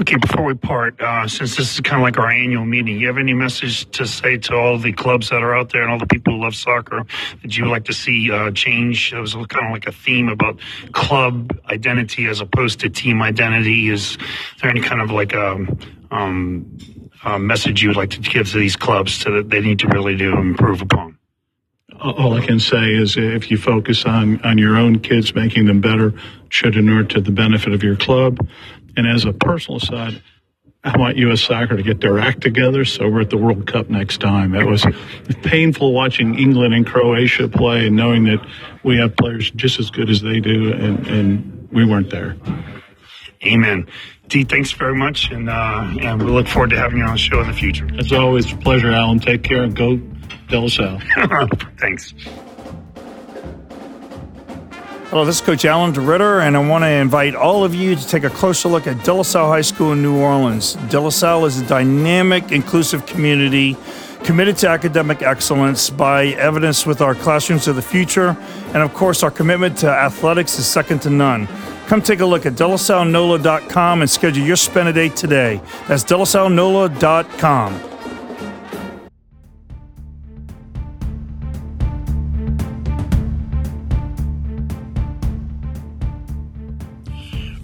Okay, 0.00 0.16
before 0.16 0.42
we 0.42 0.54
part, 0.54 1.00
uh, 1.00 1.28
since 1.28 1.56
this 1.56 1.74
is 1.74 1.80
kind 1.80 2.00
of 2.00 2.02
like 2.02 2.18
our 2.18 2.28
annual 2.28 2.64
meeting, 2.64 2.98
you 2.98 3.06
have 3.06 3.16
any 3.16 3.32
message 3.32 3.88
to 3.92 4.04
say 4.08 4.36
to 4.38 4.56
all 4.56 4.76
the 4.76 4.92
clubs 4.92 5.30
that 5.30 5.40
are 5.40 5.54
out 5.54 5.70
there 5.70 5.82
and 5.82 5.92
all 5.92 6.00
the 6.00 6.06
people 6.06 6.32
who 6.32 6.42
love 6.42 6.56
soccer 6.56 7.06
that 7.42 7.56
you 7.56 7.62
would 7.62 7.70
like 7.70 7.84
to 7.84 7.92
see 7.92 8.28
uh, 8.32 8.50
change? 8.50 9.12
It 9.12 9.20
was 9.20 9.34
kind 9.34 9.66
of 9.66 9.70
like 9.70 9.86
a 9.86 9.92
theme 9.92 10.28
about 10.28 10.58
club 10.90 11.56
identity 11.70 12.26
as 12.26 12.40
opposed 12.40 12.80
to 12.80 12.88
team 12.88 13.22
identity. 13.22 13.88
Is 13.88 14.18
there 14.60 14.68
any 14.68 14.80
kind 14.80 15.00
of 15.00 15.12
like 15.12 15.32
a, 15.32 15.52
um, 15.52 15.78
um, 16.10 16.78
a 17.24 17.38
message 17.38 17.80
you 17.80 17.90
would 17.90 17.96
like 17.96 18.10
to 18.10 18.20
give 18.20 18.50
to 18.50 18.58
these 18.58 18.74
clubs 18.74 19.14
so 19.14 19.30
that 19.30 19.48
they 19.48 19.60
need 19.60 19.78
to 19.78 19.86
really 19.86 20.16
do 20.16 20.36
improve 20.36 20.82
upon? 20.82 21.16
all 22.00 22.34
I 22.34 22.44
can 22.44 22.58
say 22.58 22.94
is 22.94 23.16
if 23.16 23.50
you 23.50 23.56
focus 23.56 24.04
on, 24.04 24.40
on 24.42 24.58
your 24.58 24.76
own 24.76 24.98
kids, 24.98 25.34
making 25.34 25.66
them 25.66 25.80
better, 25.80 26.12
should 26.50 26.76
inure 26.76 27.04
to 27.04 27.20
the 27.20 27.30
benefit 27.30 27.72
of 27.72 27.82
your 27.82 27.96
club. 27.96 28.46
And 28.96 29.06
as 29.06 29.24
a 29.24 29.32
personal 29.32 29.80
side, 29.80 30.22
I 30.84 30.98
want 30.98 31.16
U.S. 31.16 31.40
soccer 31.40 31.76
to 31.76 31.82
get 31.82 32.00
their 32.00 32.18
act 32.18 32.42
together 32.42 32.84
so 32.84 33.08
we're 33.08 33.22
at 33.22 33.30
the 33.30 33.38
World 33.38 33.66
Cup 33.66 33.88
next 33.88 34.20
time. 34.20 34.54
It 34.54 34.66
was 34.66 34.86
painful 35.42 35.94
watching 35.94 36.38
England 36.38 36.74
and 36.74 36.86
Croatia 36.86 37.48
play 37.48 37.86
and 37.86 37.96
knowing 37.96 38.24
that 38.24 38.46
we 38.82 38.98
have 38.98 39.16
players 39.16 39.50
just 39.50 39.80
as 39.80 39.90
good 39.90 40.10
as 40.10 40.20
they 40.20 40.40
do, 40.40 40.72
and, 40.72 41.06
and 41.06 41.68
we 41.72 41.86
weren't 41.86 42.10
there. 42.10 42.36
Amen. 43.46 43.86
D, 44.28 44.44
thanks 44.44 44.72
very 44.72 44.94
much, 44.94 45.30
and 45.30 45.50
uh, 45.50 45.94
and 46.00 46.22
we 46.22 46.30
look 46.30 46.48
forward 46.48 46.70
to 46.70 46.78
having 46.78 46.98
you 46.98 47.04
on 47.04 47.12
the 47.12 47.18
show 47.18 47.40
in 47.40 47.46
the 47.46 47.52
future. 47.52 47.88
As 47.98 48.10
always, 48.12 48.50
a 48.50 48.56
pleasure, 48.56 48.90
Alan. 48.90 49.18
Take 49.18 49.42
care 49.42 49.62
and 49.62 49.76
go 49.76 49.96
De 50.48 50.58
La 50.58 51.46
thanks. 51.78 52.14
Hello, 55.08 55.24
this 55.26 55.36
is 55.36 55.42
Coach 55.42 55.66
Alan 55.66 55.92
DeRitter, 55.92 56.40
and 56.40 56.56
I 56.56 56.66
want 56.66 56.82
to 56.82 56.88
invite 56.88 57.34
all 57.34 57.62
of 57.62 57.74
you 57.74 57.94
to 57.94 58.08
take 58.08 58.24
a 58.24 58.30
closer 58.30 58.70
look 58.70 58.86
at 58.86 59.04
De 59.04 59.12
La 59.12 59.22
Salle 59.22 59.48
High 59.48 59.60
School 59.60 59.92
in 59.92 60.02
New 60.02 60.16
Orleans. 60.16 60.74
De 60.88 60.98
La 60.98 61.10
Salle 61.10 61.44
is 61.44 61.60
a 61.60 61.66
dynamic, 61.66 62.50
inclusive 62.50 63.04
community 63.04 63.76
committed 64.24 64.56
to 64.56 64.68
academic 64.68 65.20
excellence 65.20 65.90
by 65.90 66.28
evidence 66.28 66.86
with 66.86 67.02
our 67.02 67.14
classrooms 67.14 67.68
of 67.68 67.76
the 67.76 67.82
future, 67.82 68.34
and 68.68 68.78
of 68.78 68.94
course, 68.94 69.22
our 69.22 69.30
commitment 69.30 69.76
to 69.78 69.88
athletics 69.88 70.58
is 70.58 70.66
second 70.66 71.00
to 71.00 71.10
none. 71.10 71.46
Come 71.86 72.00
take 72.00 72.20
a 72.20 72.26
look 72.26 72.46
at 72.46 72.54
delasallenola.com 72.54 74.00
and 74.00 74.10
schedule 74.10 74.42
your 74.42 74.56
spend 74.56 74.88
a 74.88 74.92
day 74.94 75.10
today. 75.10 75.60
That's 75.86 76.02
delasallenola.com. 76.02 77.93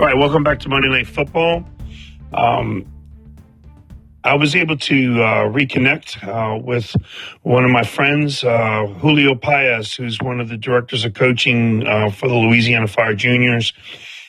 All 0.00 0.06
right, 0.06 0.16
welcome 0.16 0.42
back 0.42 0.60
to 0.60 0.70
Monday 0.70 0.88
Night 0.88 1.06
Football. 1.06 1.62
Um, 2.32 2.90
I 4.24 4.34
was 4.34 4.56
able 4.56 4.78
to 4.78 5.22
uh, 5.22 5.44
reconnect 5.50 6.26
uh, 6.26 6.58
with 6.58 6.96
one 7.42 7.66
of 7.66 7.70
my 7.70 7.82
friends, 7.82 8.42
uh, 8.42 8.86
Julio 8.86 9.34
Paez, 9.34 9.92
who's 9.92 10.18
one 10.18 10.40
of 10.40 10.48
the 10.48 10.56
directors 10.56 11.04
of 11.04 11.12
coaching 11.12 11.86
uh, 11.86 12.08
for 12.08 12.30
the 12.30 12.34
Louisiana 12.34 12.86
Fire 12.86 13.12
Juniors, 13.12 13.74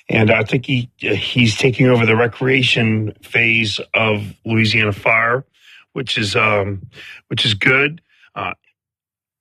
and 0.09 0.29
I 0.29 0.43
think 0.43 0.65
he 0.65 0.89
he's 0.97 1.55
taking 1.55 1.87
over 1.87 2.05
the 2.05 2.17
recreation 2.17 3.13
phase 3.23 3.79
of 3.93 4.25
Louisiana 4.43 4.91
Fire, 4.91 5.45
which 5.93 6.17
is 6.17 6.35
um, 6.35 6.81
which 7.29 7.45
is 7.45 7.53
good. 7.53 8.01
Uh, 8.35 8.55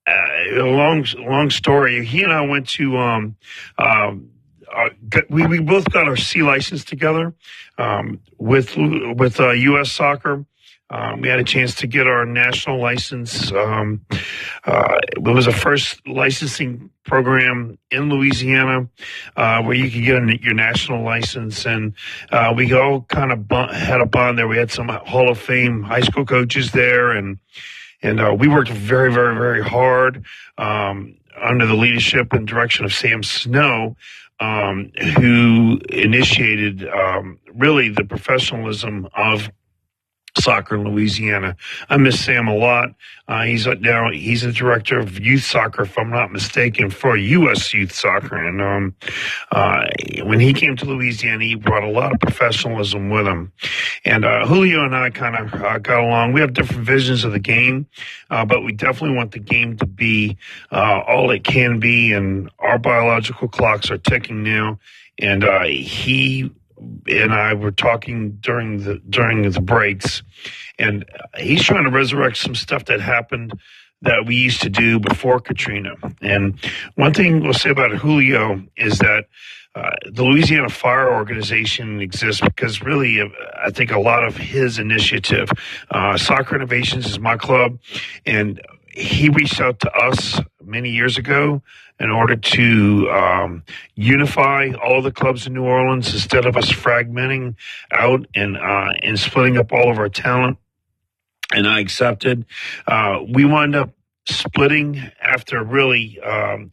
uh, 0.07 0.13
a 0.55 0.63
long 0.63 1.05
long 1.19 1.51
story. 1.51 2.05
He 2.07 2.23
and 2.23 2.33
I 2.33 2.43
went 2.43 2.69
to. 2.69 2.97
Um, 2.99 3.37
uh, 4.75 4.89
we, 5.29 5.47
we 5.47 5.61
both 5.61 5.91
got 5.91 6.07
our 6.07 6.17
C 6.17 6.43
license 6.43 6.85
together 6.85 7.35
um, 7.79 8.21
with 8.39 8.77
with 8.77 9.41
uh, 9.41 9.51
U.S. 9.51 9.93
Soccer. 9.93 10.45
Um, 10.93 11.21
we 11.21 11.29
had 11.29 11.39
a 11.39 11.45
chance 11.45 11.77
to 11.77 11.87
get 11.87 12.09
our 12.09 12.27
national 12.27 12.81
license. 12.81 13.53
Um, 13.53 14.05
uh, 14.65 14.99
it 15.13 15.23
was 15.23 15.47
the 15.47 15.53
first 15.53 16.05
licensing 16.07 16.91
program 17.05 17.79
in 17.93 18.11
Louisiana 18.11 18.89
uh, 19.37 19.63
where 19.63 19.75
you 19.77 19.89
could 19.89 20.05
get 20.05 20.17
a, 20.17 20.43
your 20.43 20.55
national 20.55 21.05
license, 21.05 21.65
and 21.65 21.95
uh, 22.33 22.53
we 22.57 22.73
all 22.73 23.03
kind 23.03 23.31
of 23.31 23.49
had 23.73 24.01
a 24.01 24.07
bond 24.07 24.37
there. 24.37 24.49
We 24.49 24.59
had 24.59 24.73
some 24.73 24.89
Hall 24.89 25.31
of 25.31 25.39
Fame 25.39 25.85
high 25.85 26.01
school 26.01 26.27
coaches 26.27 26.73
there, 26.73 27.13
and 27.13 27.39
and 28.03 28.21
uh, 28.21 28.35
we 28.37 28.49
worked 28.49 28.71
very, 28.71 29.13
very, 29.13 29.35
very 29.35 29.63
hard 29.63 30.25
um, 30.59 31.17
under 31.41 31.67
the 31.67 31.75
leadership 31.75 32.33
and 32.33 32.49
direction 32.49 32.85
of 32.85 32.93
Sam 32.93 33.23
Snow 33.23 33.97
um, 34.41 34.91
who 35.19 35.81
initiated 35.91 36.89
um, 36.89 37.39
really 37.55 37.91
the 37.91 38.05
professionalism 38.05 39.09
of 39.15 39.51
soccer 40.43 40.77
in 40.77 40.85
Louisiana. 40.85 41.57
I 41.89 41.97
miss 41.97 42.25
Sam 42.25 42.49
a 42.49 42.55
lot. 42.55 42.95
Uh, 43.29 43.45
he's 43.45 43.65
now 43.67 44.11
he's 44.11 44.43
the 44.43 44.53
director 44.53 44.99
of 44.99 45.21
youth 45.21 45.45
soccer, 45.45 45.83
if 45.83 45.97
I'm 45.97 46.11
not 46.11 46.33
mistaken, 46.33 46.91
for 46.91 47.17
U.S. 47.17 47.73
youth 47.73 47.93
soccer. 47.93 48.35
And 48.37 48.61
um, 48.61 48.97
uh, 49.53 49.87
when 50.25 50.41
he 50.41 50.53
came 50.53 50.77
to 50.77 50.85
Louisiana, 50.85 51.45
he 51.45 51.55
brought 51.55 51.85
a 51.85 51.91
lot 51.91 52.13
of 52.13 52.19
professionalism 52.19 53.09
with 53.09 53.29
him. 53.29 53.53
And 54.05 54.25
uh, 54.25 54.47
Julio 54.47 54.85
and 54.85 54.97
I 54.97 55.11
kind 55.11 55.37
of 55.37 55.55
uh, 55.63 55.79
got 55.79 56.03
along. 56.03 56.33
We 56.33 56.41
have 56.41 56.55
different 56.55 56.85
visions 56.85 57.23
of 57.23 57.31
the 57.31 57.39
game, 57.39 57.87
uh, 58.31 58.45
but 58.45 58.65
we 58.65 58.73
definitely 58.73 59.17
want 59.17 59.31
the 59.31 59.39
game 59.39 59.77
to 59.77 59.87
be 59.87 60.37
uh, 60.73 61.01
all 61.07 61.31
it 61.31 61.45
can 61.45 61.79
be. 61.79 62.13
And 62.13 62.51
our 62.59 62.79
biological 62.79 63.47
clocks 63.47 63.93
are 63.93 63.99
ticking 63.99 64.43
now. 64.43 64.81
And 65.21 65.45
he 65.69 66.51
and 67.09 67.33
I 67.33 67.55
were 67.55 67.71
talking 67.71 68.39
during 68.41 68.85
the 68.85 69.01
during 69.09 69.51
the 69.51 69.61
breaks, 69.61 70.23
and 70.79 71.05
he's 71.39 71.63
trying 71.63 71.85
to 71.85 71.91
resurrect 71.91 72.37
some 72.39 72.55
stuff 72.55 72.87
that 72.87 73.01
happened 73.01 73.53
that 74.03 74.25
we 74.27 74.35
used 74.35 74.63
to 74.63 74.71
do 74.71 74.99
before 74.99 75.41
Katrina. 75.41 75.95
And 76.23 76.59
one 76.95 77.13
thing 77.13 77.41
we'll 77.41 77.53
say 77.53 77.71
about 77.71 77.93
Julio 77.93 78.63
is 78.77 78.99
that 78.99 79.27
uh, 79.75 79.91
the 80.11 80.25
Louisiana 80.25 80.69
Fire 80.69 81.13
Organization 81.13 82.01
exists 82.01 82.41
because 82.41 82.81
really, 82.83 83.21
uh, 83.21 83.29
I 83.63 83.71
think 83.71 83.93
a 83.93 84.01
lot 84.01 84.25
of 84.25 84.37
his 84.37 84.79
initiative, 84.79 85.51
uh, 85.91 86.17
Soccer 86.17 86.57
Innovations 86.57 87.07
is 87.07 87.21
my 87.21 87.37
club, 87.37 87.79
and 88.27 88.61
he 88.89 89.29
reached 89.29 89.61
out 89.61 89.79
to 89.81 89.93
us 89.93 90.41
many 90.65 90.91
years 90.91 91.19
ago 91.19 91.63
in 92.01 92.11
order 92.11 92.35
to 92.35 93.11
um, 93.11 93.63
unify 93.95 94.73
all 94.83 95.03
the 95.03 95.13
clubs 95.13 95.47
in 95.47 95.53
New 95.53 95.65
Orleans 95.65 96.13
instead 96.13 96.47
of 96.47 96.57
us 96.57 96.73
fragmenting 96.73 97.57
out 97.93 98.27
and 98.35 98.57
uh, 98.57 98.93
and 99.03 99.19
splitting 99.19 99.59
up 99.59 99.73
all 99.73 99.91
of 99.91 99.99
our 99.99 100.09
talent. 100.09 100.59
And 101.53 101.69
I 101.69 101.81
accepted. 101.81 102.47
Uh, 102.87 103.21
we 103.29 103.45
wound 103.45 103.77
up 103.77 103.93
splitting 104.27 105.01
after 105.21 105.63
really. 105.63 106.19
Um, 106.21 106.73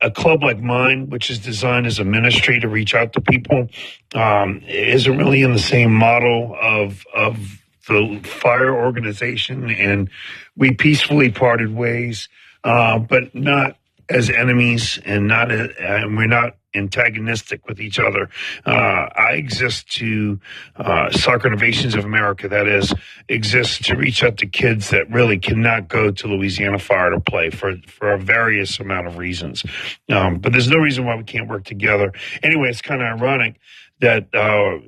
a, 0.00 0.08
club 0.08 0.44
like 0.44 0.60
mine, 0.60 1.10
which 1.10 1.30
is 1.30 1.40
designed 1.40 1.84
as 1.84 1.98
a 1.98 2.04
ministry 2.04 2.60
to 2.60 2.68
reach 2.68 2.94
out 2.94 3.12
to 3.14 3.20
people, 3.20 3.68
um, 4.14 4.62
isn't 4.68 5.18
really 5.18 5.42
in 5.42 5.52
the 5.52 5.58
same 5.58 5.92
model 5.92 6.56
of 6.60 7.04
of 7.12 7.60
the 7.88 8.20
fire 8.22 8.72
organization, 8.72 9.68
and 9.70 10.10
we 10.56 10.72
peacefully 10.72 11.32
parted 11.32 11.74
ways, 11.74 12.28
uh, 12.62 13.00
but 13.00 13.34
not 13.34 13.76
as 14.08 14.30
enemies 14.30 14.98
and 15.04 15.28
not 15.28 15.50
and 15.50 16.16
we're 16.16 16.26
not 16.26 16.56
antagonistic 16.74 17.66
with 17.68 17.80
each 17.80 17.98
other. 17.98 18.28
Uh, 18.66 19.08
I 19.14 19.34
exist 19.34 19.90
to 19.94 20.40
uh, 20.76 21.10
Soccer 21.10 21.48
Innovations 21.48 21.94
of 21.94 22.04
America, 22.04 22.48
that 22.48 22.66
is, 22.66 22.92
exists 23.28 23.78
to 23.86 23.96
reach 23.96 24.22
out 24.24 24.38
to 24.38 24.46
kids 24.46 24.90
that 24.90 25.10
really 25.10 25.38
cannot 25.38 25.88
go 25.88 26.10
to 26.10 26.26
Louisiana 26.26 26.78
Fire 26.78 27.10
to 27.10 27.20
play 27.20 27.50
for 27.50 27.76
for 27.86 28.12
a 28.12 28.18
various 28.18 28.80
amount 28.80 29.06
of 29.06 29.16
reasons. 29.16 29.64
Um, 30.10 30.38
but 30.38 30.52
there's 30.52 30.68
no 30.68 30.78
reason 30.78 31.04
why 31.04 31.16
we 31.16 31.24
can't 31.24 31.48
work 31.48 31.64
together. 31.64 32.12
Anyway, 32.42 32.68
it's 32.68 32.82
kind 32.82 33.02
of 33.02 33.20
ironic 33.20 33.56
that. 34.00 34.34
Uh, 34.34 34.78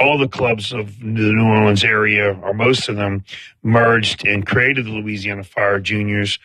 all 0.00 0.18
the 0.18 0.28
clubs 0.28 0.72
of 0.72 0.98
the 0.98 1.04
New 1.06 1.46
Orleans 1.46 1.84
area, 1.84 2.36
or 2.42 2.52
most 2.52 2.88
of 2.88 2.96
them, 2.96 3.24
merged 3.62 4.26
and 4.26 4.44
created 4.44 4.86
the 4.86 4.90
Louisiana 4.90 5.44
Fire 5.44 5.78
Juniors. 5.78 6.38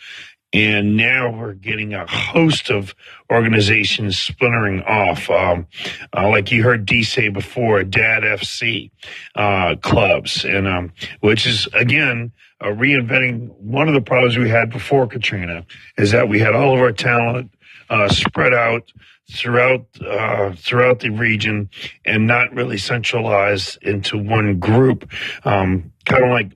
And 0.52 0.98
now 0.98 1.32
we're 1.32 1.54
getting 1.54 1.94
a 1.94 2.08
host 2.08 2.72
of 2.72 2.96
organizations 3.32 4.18
splintering 4.18 4.82
off. 4.82 5.30
Um, 5.30 5.68
uh, 6.16 6.28
like 6.28 6.52
you 6.52 6.64
heard 6.64 6.86
D 6.86 7.04
say 7.04 7.30
before, 7.30 7.84
Dad 7.84 8.24
FC 8.24 8.90
uh, 9.36 9.76
clubs, 9.82 10.44
and 10.46 10.68
um, 10.68 10.92
which 11.20 11.46
is 11.46 11.68
again 11.74 12.32
uh, 12.62 12.68
reinventing 12.68 13.50
one 13.60 13.88
of 13.88 13.94
the 13.94 14.02
problems 14.02 14.38
we 14.38 14.50
had 14.50 14.72
before 14.72 15.06
Katrina, 15.08 15.66
is 15.98 16.12
that 16.12 16.30
we 16.30 16.40
had 16.40 16.56
all 16.56 16.74
of 16.74 16.80
our 16.80 16.92
talent 16.94 17.52
uh, 17.92 18.10
spread 18.10 18.54
out 18.54 18.92
throughout 19.32 19.86
uh, 20.02 20.54
throughout 20.56 21.00
the 21.00 21.10
region 21.10 21.70
and 22.06 22.26
not 22.26 22.52
really 22.54 22.78
centralized 22.78 23.78
into 23.84 24.18
one 24.18 24.60
group. 24.60 25.12
Um, 25.46 25.92
kind 26.06 26.24
of 26.24 26.30
like 26.32 26.52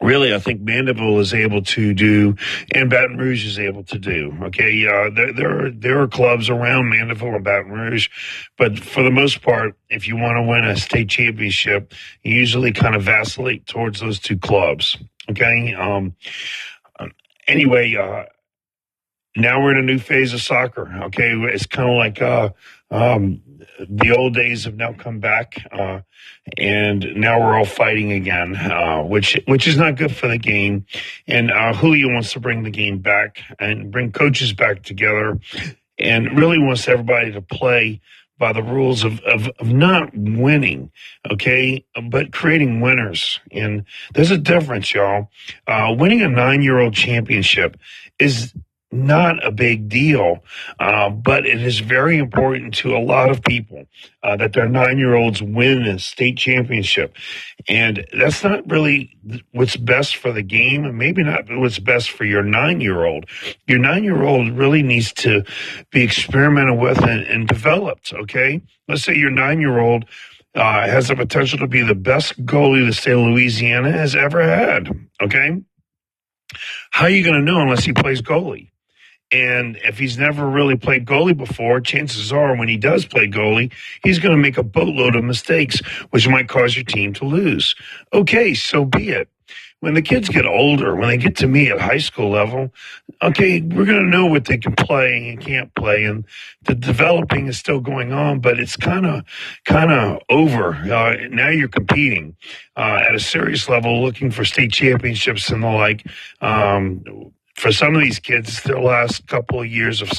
really, 0.00 0.34
I 0.34 0.38
think 0.38 0.60
Mandeville 0.60 1.18
is 1.18 1.34
able 1.34 1.62
to 1.62 1.94
do, 1.94 2.36
and 2.72 2.90
Baton 2.90 3.18
Rouge 3.18 3.46
is 3.46 3.58
able 3.58 3.84
to 3.84 3.98
do. 3.98 4.36
Okay, 4.44 4.86
uh, 4.86 5.10
there 5.10 5.32
there 5.32 5.66
are, 5.66 5.70
there 5.70 6.00
are 6.00 6.08
clubs 6.08 6.48
around 6.48 6.88
Mandeville 6.88 7.34
and 7.34 7.44
Baton 7.44 7.72
Rouge, 7.72 8.08
but 8.56 8.78
for 8.78 9.02
the 9.02 9.10
most 9.10 9.42
part, 9.42 9.76
if 9.88 10.08
you 10.08 10.16
want 10.16 10.36
to 10.36 10.42
win 10.42 10.64
a 10.64 10.76
state 10.76 11.08
championship, 11.08 11.92
you 12.22 12.34
usually 12.34 12.72
kind 12.72 12.94
of 12.94 13.02
vacillate 13.02 13.66
towards 13.66 14.00
those 14.00 14.18
two 14.18 14.38
clubs. 14.38 14.96
Okay. 15.28 15.74
Um, 15.74 16.16
anyway, 17.46 17.94
uh, 17.94 18.24
now 19.36 19.62
we're 19.62 19.72
in 19.72 19.78
a 19.78 19.82
new 19.82 19.98
phase 19.98 20.32
of 20.32 20.40
soccer. 20.40 20.90
Okay, 21.04 21.32
it's 21.32 21.66
kind 21.66 21.88
of 21.88 21.96
like 21.96 22.22
uh, 22.22 22.50
um, 22.90 23.42
the 23.88 24.14
old 24.16 24.34
days 24.34 24.64
have 24.64 24.76
now 24.76 24.92
come 24.92 25.20
back, 25.20 25.54
uh, 25.72 26.00
and 26.58 27.06
now 27.16 27.40
we're 27.40 27.56
all 27.56 27.64
fighting 27.64 28.12
again, 28.12 28.56
uh, 28.56 29.02
which 29.02 29.38
which 29.46 29.66
is 29.66 29.76
not 29.76 29.96
good 29.96 30.14
for 30.14 30.28
the 30.28 30.38
game. 30.38 30.86
And 31.26 31.50
uh, 31.50 31.72
Julio 31.72 32.12
wants 32.12 32.32
to 32.34 32.40
bring 32.40 32.62
the 32.62 32.70
game 32.70 32.98
back 32.98 33.40
and 33.58 33.90
bring 33.90 34.12
coaches 34.12 34.52
back 34.52 34.82
together, 34.82 35.38
and 35.98 36.38
really 36.38 36.58
wants 36.58 36.88
everybody 36.88 37.32
to 37.32 37.40
play 37.40 38.00
by 38.40 38.54
the 38.54 38.62
rules 38.62 39.04
of, 39.04 39.20
of, 39.20 39.48
of 39.58 39.70
not 39.70 40.16
winning, 40.16 40.90
okay, 41.30 41.84
but 42.08 42.32
creating 42.32 42.80
winners. 42.80 43.38
And 43.52 43.84
there's 44.14 44.30
a 44.30 44.38
difference, 44.38 44.94
y'all. 44.94 45.28
Uh, 45.66 45.94
winning 45.96 46.22
a 46.22 46.28
nine 46.28 46.62
year 46.62 46.78
old 46.78 46.94
championship 46.94 47.78
is 48.18 48.54
not 48.92 49.44
a 49.46 49.52
big 49.52 49.88
deal, 49.88 50.42
uh, 50.80 51.10
but 51.10 51.46
it 51.46 51.62
is 51.62 51.78
very 51.78 52.18
important 52.18 52.74
to 52.74 52.96
a 52.96 52.98
lot 52.98 53.30
of 53.30 53.42
people 53.42 53.84
uh, 54.22 54.36
that 54.36 54.52
their 54.52 54.68
nine 54.68 54.98
year 54.98 55.14
olds 55.14 55.40
win 55.40 55.82
a 55.82 55.98
state 55.98 56.36
championship. 56.36 57.14
And 57.68 58.04
that's 58.12 58.42
not 58.42 58.68
really 58.68 59.16
what's 59.52 59.76
best 59.76 60.16
for 60.16 60.32
the 60.32 60.42
game, 60.42 60.84
and 60.84 60.98
maybe 60.98 61.22
not 61.22 61.44
what's 61.48 61.78
best 61.78 62.10
for 62.10 62.24
your 62.24 62.42
nine 62.42 62.80
year 62.80 63.04
old. 63.04 63.26
Your 63.66 63.78
nine 63.78 64.02
year 64.02 64.22
old 64.22 64.50
really 64.52 64.82
needs 64.82 65.12
to 65.14 65.44
be 65.90 66.02
experimented 66.02 66.78
with 66.78 66.98
and, 67.02 67.22
and 67.22 67.46
developed, 67.46 68.12
okay? 68.12 68.60
Let's 68.88 69.04
say 69.04 69.14
your 69.14 69.30
nine 69.30 69.60
year 69.60 69.78
old. 69.78 70.04
Uh, 70.52 70.84
has 70.90 71.06
the 71.06 71.14
potential 71.14 71.60
to 71.60 71.68
be 71.68 71.80
the 71.80 71.94
best 71.94 72.44
goalie 72.44 72.84
the 72.84 72.92
state 72.92 73.12
of 73.12 73.20
Louisiana 73.20 73.92
has 73.92 74.16
ever 74.16 74.42
had. 74.42 74.88
Okay. 75.22 75.62
How 76.90 77.04
are 77.04 77.10
you 77.10 77.22
going 77.22 77.36
to 77.36 77.40
know 77.40 77.60
unless 77.60 77.84
he 77.84 77.92
plays 77.92 78.20
goalie? 78.20 78.70
And 79.32 79.78
if 79.84 79.98
he's 79.98 80.18
never 80.18 80.46
really 80.46 80.76
played 80.76 81.06
goalie 81.06 81.36
before, 81.36 81.80
chances 81.80 82.32
are 82.32 82.56
when 82.56 82.68
he 82.68 82.76
does 82.76 83.04
play 83.04 83.28
goalie, 83.28 83.72
he's 84.02 84.18
going 84.18 84.34
to 84.34 84.40
make 84.42 84.58
a 84.58 84.62
boatload 84.62 85.14
of 85.14 85.24
mistakes, 85.24 85.80
which 86.10 86.28
might 86.28 86.48
cause 86.48 86.74
your 86.74 86.84
team 86.84 87.12
to 87.14 87.24
lose. 87.24 87.74
Okay, 88.12 88.54
so 88.54 88.84
be 88.84 89.10
it. 89.10 89.28
When 89.80 89.94
the 89.94 90.02
kids 90.02 90.28
get 90.28 90.44
older, 90.44 90.94
when 90.94 91.08
they 91.08 91.16
get 91.16 91.36
to 91.36 91.46
me 91.46 91.70
at 91.70 91.80
high 91.80 91.98
school 91.98 92.28
level, 92.30 92.70
okay, 93.22 93.62
we're 93.62 93.86
going 93.86 94.04
to 94.04 94.10
know 94.10 94.26
what 94.26 94.44
they 94.44 94.58
can 94.58 94.74
play 94.74 95.30
and 95.30 95.40
can't 95.40 95.74
play, 95.74 96.04
and 96.04 96.26
the 96.64 96.74
developing 96.74 97.46
is 97.46 97.56
still 97.56 97.80
going 97.80 98.12
on, 98.12 98.40
but 98.40 98.60
it's 98.60 98.76
kind 98.76 99.06
of 99.06 99.24
kind 99.64 99.90
of 99.90 100.20
over. 100.28 100.74
Uh, 100.74 101.16
now 101.30 101.48
you're 101.48 101.66
competing 101.66 102.36
uh, 102.76 103.00
at 103.08 103.14
a 103.14 103.20
serious 103.20 103.70
level, 103.70 104.02
looking 104.02 104.30
for 104.30 104.44
state 104.44 104.70
championships 104.70 105.48
and 105.48 105.62
the 105.62 105.68
like. 105.68 106.06
Um, 106.42 107.32
for 107.60 107.70
some 107.72 107.94
of 107.94 108.00
these 108.00 108.18
kids, 108.18 108.62
their 108.62 108.80
last 108.80 109.26
couple 109.26 109.60
of 109.60 109.66
years 109.66 110.00
of 110.00 110.10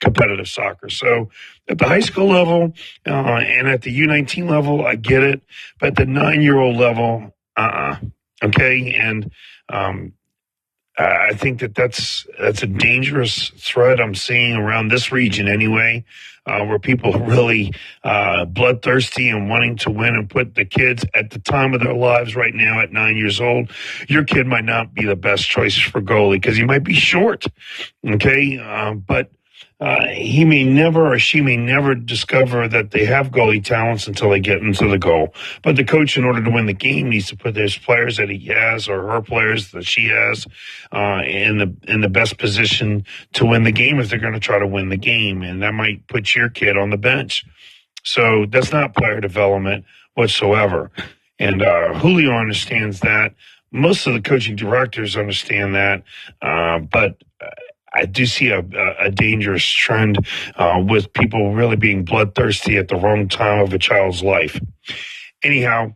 competitive 0.00 0.46
soccer. 0.46 0.90
So 0.90 1.30
at 1.66 1.78
the 1.78 1.86
high 1.86 2.00
school 2.00 2.28
level 2.28 2.74
uh, 3.06 3.10
and 3.10 3.66
at 3.66 3.80
the 3.80 4.00
U19 4.00 4.48
level, 4.48 4.86
I 4.86 4.96
get 4.96 5.22
it. 5.22 5.40
But 5.80 5.88
at 5.88 5.96
the 5.96 6.06
nine 6.06 6.42
year 6.42 6.58
old 6.58 6.76
level, 6.76 7.34
uh 7.56 7.60
uh-uh. 7.60 7.96
Okay. 8.44 8.94
And 8.94 9.32
um, 9.68 10.12
I 10.98 11.32
think 11.32 11.60
that 11.60 11.74
that's 11.74 12.26
that's 12.38 12.62
a 12.62 12.66
dangerous 12.66 13.50
threat 13.56 14.00
I'm 14.00 14.14
seeing 14.14 14.54
around 14.54 14.88
this 14.88 15.10
region 15.10 15.48
anyway, 15.48 16.04
uh, 16.46 16.64
where 16.64 16.78
people 16.78 17.12
really 17.18 17.72
uh, 18.04 18.44
bloodthirsty 18.44 19.28
and 19.28 19.48
wanting 19.48 19.76
to 19.76 19.90
win 19.90 20.14
and 20.14 20.28
put 20.28 20.54
the 20.54 20.64
kids 20.64 21.04
at 21.14 21.30
the 21.30 21.38
time 21.38 21.74
of 21.74 21.80
their 21.80 21.94
lives 21.94 22.34
right 22.36 22.54
now 22.54 22.80
at 22.80 22.92
nine 22.92 23.16
years 23.16 23.40
old. 23.40 23.70
Your 24.08 24.24
kid 24.24 24.46
might 24.46 24.64
not 24.64 24.94
be 24.94 25.04
the 25.04 25.16
best 25.16 25.48
choice 25.48 25.76
for 25.76 26.00
goalie 26.00 26.34
because 26.34 26.56
he 26.56 26.64
might 26.64 26.84
be 26.84 26.94
short, 26.94 27.46
okay, 28.06 28.58
uh, 28.58 28.94
but 28.94 29.30
uh, 29.82 30.06
he 30.12 30.44
may 30.44 30.62
never 30.62 31.12
or 31.12 31.18
she 31.18 31.40
may 31.40 31.56
never 31.56 31.96
discover 31.96 32.68
that 32.68 32.92
they 32.92 33.04
have 33.04 33.32
goalie 33.32 33.62
talents 33.62 34.06
until 34.06 34.30
they 34.30 34.38
get 34.38 34.58
into 34.58 34.86
the 34.86 34.96
goal. 34.96 35.34
But 35.64 35.74
the 35.74 35.82
coach, 35.82 36.16
in 36.16 36.22
order 36.22 36.40
to 36.40 36.50
win 36.50 36.66
the 36.66 36.72
game, 36.72 37.10
needs 37.10 37.26
to 37.30 37.36
put 37.36 37.56
his 37.56 37.76
players 37.76 38.18
that 38.18 38.30
he 38.30 38.46
has 38.46 38.88
or 38.88 39.08
her 39.08 39.20
players 39.20 39.72
that 39.72 39.84
she 39.84 40.06
has 40.06 40.46
uh, 40.92 41.22
in 41.26 41.58
the 41.58 41.76
in 41.92 42.00
the 42.00 42.08
best 42.08 42.38
position 42.38 43.04
to 43.32 43.44
win 43.44 43.64
the 43.64 43.72
game 43.72 43.98
if 43.98 44.08
they're 44.08 44.20
going 44.20 44.34
to 44.34 44.38
try 44.40 44.60
to 44.60 44.68
win 44.68 44.88
the 44.88 44.96
game, 44.96 45.42
and 45.42 45.60
that 45.64 45.74
might 45.74 46.06
put 46.06 46.32
your 46.36 46.48
kid 46.48 46.76
on 46.78 46.90
the 46.90 46.96
bench. 46.96 47.44
So 48.04 48.46
that's 48.46 48.70
not 48.70 48.94
player 48.94 49.20
development 49.20 49.84
whatsoever. 50.14 50.92
And 51.40 51.60
uh, 51.60 51.94
Julio 51.94 52.30
understands 52.36 53.00
that. 53.00 53.34
Most 53.72 54.06
of 54.06 54.14
the 54.14 54.20
coaching 54.20 54.54
directors 54.54 55.16
understand 55.16 55.74
that, 55.74 56.04
uh, 56.40 56.78
but 56.78 57.16
I 57.94 58.06
do 58.06 58.26
see 58.26 58.48
a, 58.48 58.64
a, 59.00 59.10
dangerous 59.10 59.64
trend 59.64 60.26
uh, 60.56 60.82
with 60.86 61.12
people 61.12 61.54
really 61.54 61.76
being 61.76 62.04
bloodthirsty 62.04 62.76
at 62.76 62.88
the 62.88 62.96
wrong 62.96 63.28
time 63.28 63.60
of 63.60 63.72
a 63.72 63.78
child's 63.78 64.22
life. 64.22 64.58
Anyhow, 65.42 65.94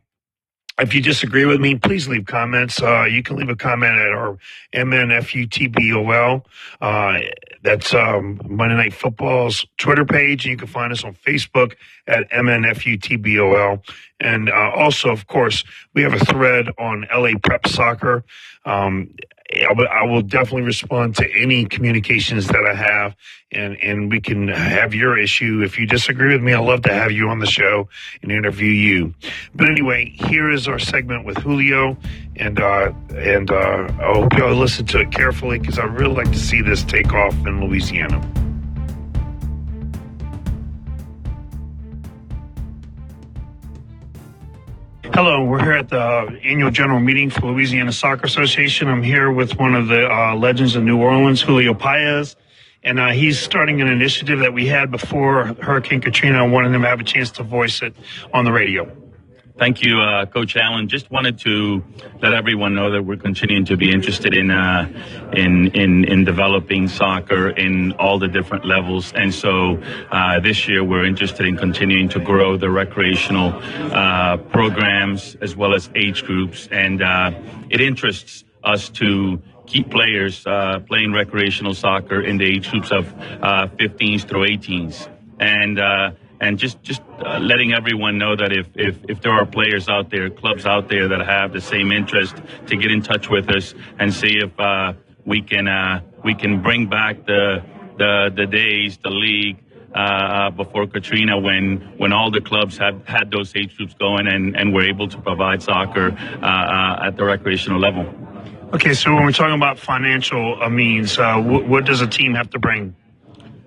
if 0.78 0.94
you 0.94 1.00
disagree 1.00 1.46
with 1.46 1.58
me, 1.58 1.76
please 1.76 2.06
leave 2.06 2.26
comments. 2.26 2.82
Uh, 2.82 3.04
you 3.04 3.22
can 3.22 3.36
leave 3.36 3.48
a 3.48 3.56
comment 3.56 3.94
at 3.94 4.12
our 4.12 4.36
MNFUTBOL. 4.74 6.44
Uh, 6.82 7.18
that's 7.62 7.94
um, 7.94 8.40
Monday 8.44 8.76
Night 8.76 8.92
Football's 8.92 9.64
Twitter 9.78 10.04
page. 10.04 10.44
You 10.44 10.56
can 10.58 10.68
find 10.68 10.92
us 10.92 11.02
on 11.02 11.14
Facebook 11.14 11.76
at 12.06 12.30
MNFUTBOL. 12.30 13.82
And 14.20 14.50
uh, 14.50 14.72
also, 14.74 15.10
of 15.10 15.26
course, 15.26 15.64
we 15.94 16.02
have 16.02 16.12
a 16.12 16.24
thread 16.24 16.68
on 16.78 17.06
LA 17.10 17.32
Prep 17.42 17.66
Soccer. 17.66 18.24
Um, 18.66 19.14
I 19.54 20.04
will 20.04 20.22
definitely 20.22 20.62
respond 20.62 21.14
to 21.16 21.30
any 21.32 21.66
communications 21.66 22.48
that 22.48 22.66
I 22.68 22.74
have, 22.74 23.14
and 23.52 23.76
and 23.80 24.10
we 24.10 24.20
can 24.20 24.48
have 24.48 24.92
your 24.92 25.16
issue. 25.16 25.62
If 25.62 25.78
you 25.78 25.86
disagree 25.86 26.32
with 26.32 26.42
me, 26.42 26.52
I'd 26.52 26.64
love 26.64 26.82
to 26.82 26.92
have 26.92 27.12
you 27.12 27.28
on 27.28 27.38
the 27.38 27.46
show 27.46 27.88
and 28.22 28.32
interview 28.32 28.70
you. 28.70 29.14
But 29.54 29.68
anyway, 29.68 30.06
here 30.06 30.50
is 30.50 30.66
our 30.66 30.80
segment 30.80 31.24
with 31.24 31.38
Julio, 31.38 31.96
and 32.34 32.60
uh, 32.60 32.92
and 33.14 33.50
uh, 33.50 33.88
I 34.00 34.12
hope 34.14 34.36
y'all 34.36 34.54
listen 34.54 34.84
to 34.86 35.00
it 35.00 35.12
carefully 35.12 35.60
because 35.60 35.78
I 35.78 35.84
really 35.84 36.14
like 36.14 36.32
to 36.32 36.38
see 36.38 36.60
this 36.60 36.82
take 36.82 37.12
off 37.12 37.34
in 37.46 37.64
Louisiana. 37.64 38.20
Hello, 45.16 45.42
we're 45.42 45.62
here 45.62 45.72
at 45.72 45.88
the 45.88 46.38
annual 46.44 46.70
general 46.70 47.00
meeting 47.00 47.30
for 47.30 47.50
Louisiana 47.50 47.90
Soccer 47.90 48.26
Association. 48.26 48.86
I'm 48.86 49.02
here 49.02 49.32
with 49.32 49.58
one 49.58 49.74
of 49.74 49.88
the 49.88 50.06
uh, 50.06 50.36
legends 50.36 50.76
of 50.76 50.84
New 50.84 51.00
Orleans, 51.00 51.40
Julio 51.40 51.72
Paez, 51.72 52.36
and 52.82 53.00
uh, 53.00 53.12
he's 53.12 53.38
starting 53.38 53.80
an 53.80 53.88
initiative 53.88 54.40
that 54.40 54.52
we 54.52 54.66
had 54.66 54.90
before 54.90 55.54
Hurricane 55.62 56.02
Katrina. 56.02 56.44
I 56.44 56.46
wanted 56.46 56.74
him 56.74 56.82
to 56.82 56.88
have 56.88 57.00
a 57.00 57.04
chance 57.04 57.30
to 57.30 57.44
voice 57.44 57.80
it 57.80 57.96
on 58.34 58.44
the 58.44 58.52
radio. 58.52 58.94
Thank 59.58 59.82
you, 59.82 59.98
uh, 60.02 60.26
Coach 60.26 60.54
Allen. 60.54 60.86
Just 60.86 61.10
wanted 61.10 61.38
to 61.38 61.82
let 62.20 62.34
everyone 62.34 62.74
know 62.74 62.90
that 62.90 63.02
we're 63.02 63.16
continuing 63.16 63.64
to 63.64 63.76
be 63.78 63.90
interested 63.90 64.36
in 64.36 64.50
uh, 64.50 64.86
in, 65.32 65.68
in 65.68 66.04
in 66.04 66.24
developing 66.26 66.88
soccer 66.88 67.48
in 67.48 67.92
all 67.92 68.18
the 68.18 68.28
different 68.28 68.66
levels, 68.66 69.14
and 69.14 69.32
so 69.32 69.82
uh, 70.10 70.40
this 70.40 70.68
year 70.68 70.84
we're 70.84 71.06
interested 71.06 71.46
in 71.46 71.56
continuing 71.56 72.06
to 72.10 72.20
grow 72.20 72.58
the 72.58 72.68
recreational 72.68 73.54
uh, 73.94 74.36
programs 74.36 75.36
as 75.40 75.56
well 75.56 75.72
as 75.72 75.88
age 75.94 76.24
groups, 76.24 76.68
and 76.70 77.00
uh, 77.00 77.30
it 77.70 77.80
interests 77.80 78.44
us 78.62 78.90
to 78.90 79.40
keep 79.66 79.90
players 79.90 80.46
uh, 80.46 80.80
playing 80.80 81.14
recreational 81.14 81.72
soccer 81.72 82.20
in 82.20 82.36
the 82.36 82.44
age 82.44 82.70
groups 82.70 82.92
of 82.92 83.06
15s 83.06 84.28
through 84.28 84.46
18s, 84.48 85.08
and 85.40 85.78
and 86.40 86.58
just 86.58 86.82
just 86.82 87.02
uh, 87.24 87.38
letting 87.38 87.72
everyone 87.72 88.18
know 88.18 88.36
that 88.36 88.52
if, 88.52 88.66
if 88.74 88.96
if 89.08 89.20
there 89.22 89.32
are 89.32 89.46
players 89.46 89.88
out 89.88 90.10
there, 90.10 90.30
clubs 90.30 90.66
out 90.66 90.88
there 90.88 91.08
that 91.08 91.24
have 91.26 91.52
the 91.52 91.60
same 91.60 91.92
interest, 91.92 92.36
to 92.66 92.76
get 92.76 92.90
in 92.90 93.02
touch 93.02 93.28
with 93.30 93.48
us 93.50 93.74
and 93.98 94.12
see 94.12 94.38
if 94.38 94.58
uh, 94.60 94.92
we 95.24 95.42
can 95.42 95.68
uh, 95.68 96.00
we 96.24 96.34
can 96.34 96.62
bring 96.62 96.86
back 96.88 97.26
the 97.26 97.62
the 97.98 98.32
the 98.34 98.46
days, 98.46 98.98
the 98.98 99.10
league. 99.10 99.58
Uh, 99.94 99.98
uh, 99.98 100.50
before 100.50 100.86
Katrina, 100.86 101.38
when 101.38 101.78
when 101.96 102.12
all 102.12 102.30
the 102.30 102.40
clubs 102.40 102.76
had 102.76 103.00
had 103.06 103.30
those 103.30 103.56
age 103.56 103.74
groups 103.78 103.94
going 103.94 104.26
and, 104.26 104.54
and 104.54 104.74
were 104.74 104.82
able 104.82 105.08
to 105.08 105.16
provide 105.22 105.62
soccer 105.62 106.14
uh, 106.42 107.06
at 107.06 107.16
the 107.16 107.24
recreational 107.24 107.80
level. 107.80 108.04
Okay, 108.74 108.92
so 108.92 109.14
when 109.14 109.24
we're 109.24 109.32
talking 109.32 109.54
about 109.54 109.78
financial 109.78 110.68
means, 110.68 111.16
what, 111.16 111.66
what 111.66 111.86
does 111.86 112.02
a 112.02 112.06
team 112.06 112.34
have 112.34 112.50
to 112.50 112.58
bring? 112.58 112.94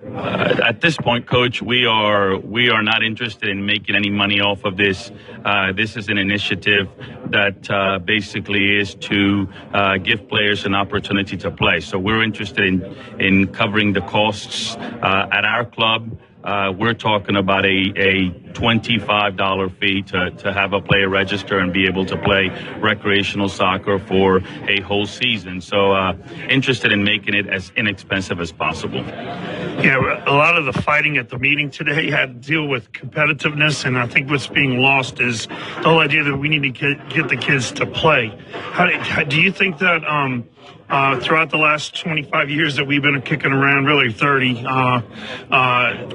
Uh, 0.02 0.56
at 0.64 0.80
this 0.80 0.96
point, 0.96 1.26
coach, 1.26 1.60
we 1.60 1.84
are 1.84 2.38
we 2.38 2.70
are 2.70 2.82
not 2.82 3.02
interested 3.02 3.50
in 3.50 3.66
making 3.66 3.94
any 3.94 4.08
money 4.08 4.40
off 4.40 4.64
of 4.64 4.78
this. 4.78 5.12
Uh, 5.44 5.72
this 5.72 5.94
is 5.94 6.08
an 6.08 6.16
initiative 6.16 6.88
that 7.26 7.70
uh, 7.70 7.98
basically 7.98 8.78
is 8.78 8.94
to 8.94 9.46
uh, 9.74 9.98
give 9.98 10.26
players 10.26 10.64
an 10.64 10.74
opportunity 10.74 11.36
to 11.36 11.50
play. 11.50 11.80
So 11.80 11.98
we're 11.98 12.22
interested 12.22 12.64
in 12.64 12.96
in 13.18 13.48
covering 13.48 13.92
the 13.92 14.00
costs 14.00 14.74
uh, 14.76 15.28
at 15.30 15.44
our 15.44 15.66
club. 15.66 16.18
Uh, 16.44 16.72
we're 16.76 16.94
talking 16.94 17.36
about 17.36 17.66
a, 17.66 17.92
a 17.96 18.30
$25 18.52 19.78
fee 19.78 20.02
to, 20.02 20.30
to 20.30 20.52
have 20.52 20.72
a 20.72 20.80
player 20.80 21.08
register 21.08 21.58
and 21.58 21.72
be 21.72 21.86
able 21.86 22.06
to 22.06 22.16
play 22.16 22.48
recreational 22.78 23.48
soccer 23.48 23.98
for 23.98 24.40
a 24.66 24.80
whole 24.80 25.04
season. 25.04 25.60
So, 25.60 25.92
uh, 25.92 26.16
interested 26.48 26.92
in 26.92 27.04
making 27.04 27.34
it 27.34 27.46
as 27.46 27.70
inexpensive 27.76 28.40
as 28.40 28.52
possible. 28.52 29.00
Yeah, 29.00 30.24
a 30.26 30.32
lot 30.32 30.56
of 30.56 30.64
the 30.64 30.72
fighting 30.72 31.18
at 31.18 31.28
the 31.28 31.38
meeting 31.38 31.70
today 31.70 32.10
had 32.10 32.42
to 32.42 32.48
deal 32.48 32.66
with 32.66 32.90
competitiveness, 32.92 33.84
and 33.84 33.98
I 33.98 34.06
think 34.06 34.30
what's 34.30 34.46
being 34.46 34.78
lost 34.78 35.20
is 35.20 35.46
the 35.46 35.54
whole 35.84 36.00
idea 36.00 36.24
that 36.24 36.36
we 36.36 36.48
need 36.48 36.62
to 36.62 36.70
get, 36.70 37.10
get 37.10 37.28
the 37.28 37.36
kids 37.36 37.72
to 37.72 37.86
play. 37.86 38.28
How 38.72 38.86
do, 38.86 38.96
how, 38.98 39.24
do 39.24 39.40
you 39.40 39.52
think 39.52 39.78
that 39.78 40.04
um, 40.04 40.48
uh, 40.88 41.20
throughout 41.20 41.50
the 41.50 41.56
last 41.56 41.98
25 42.00 42.50
years 42.50 42.76
that 42.76 42.84
we've 42.84 43.02
been 43.02 43.22
kicking 43.22 43.52
around, 43.52 43.84
really 43.84 44.12
30, 44.12 44.64
uh, 44.66 45.02
uh, 45.50 46.06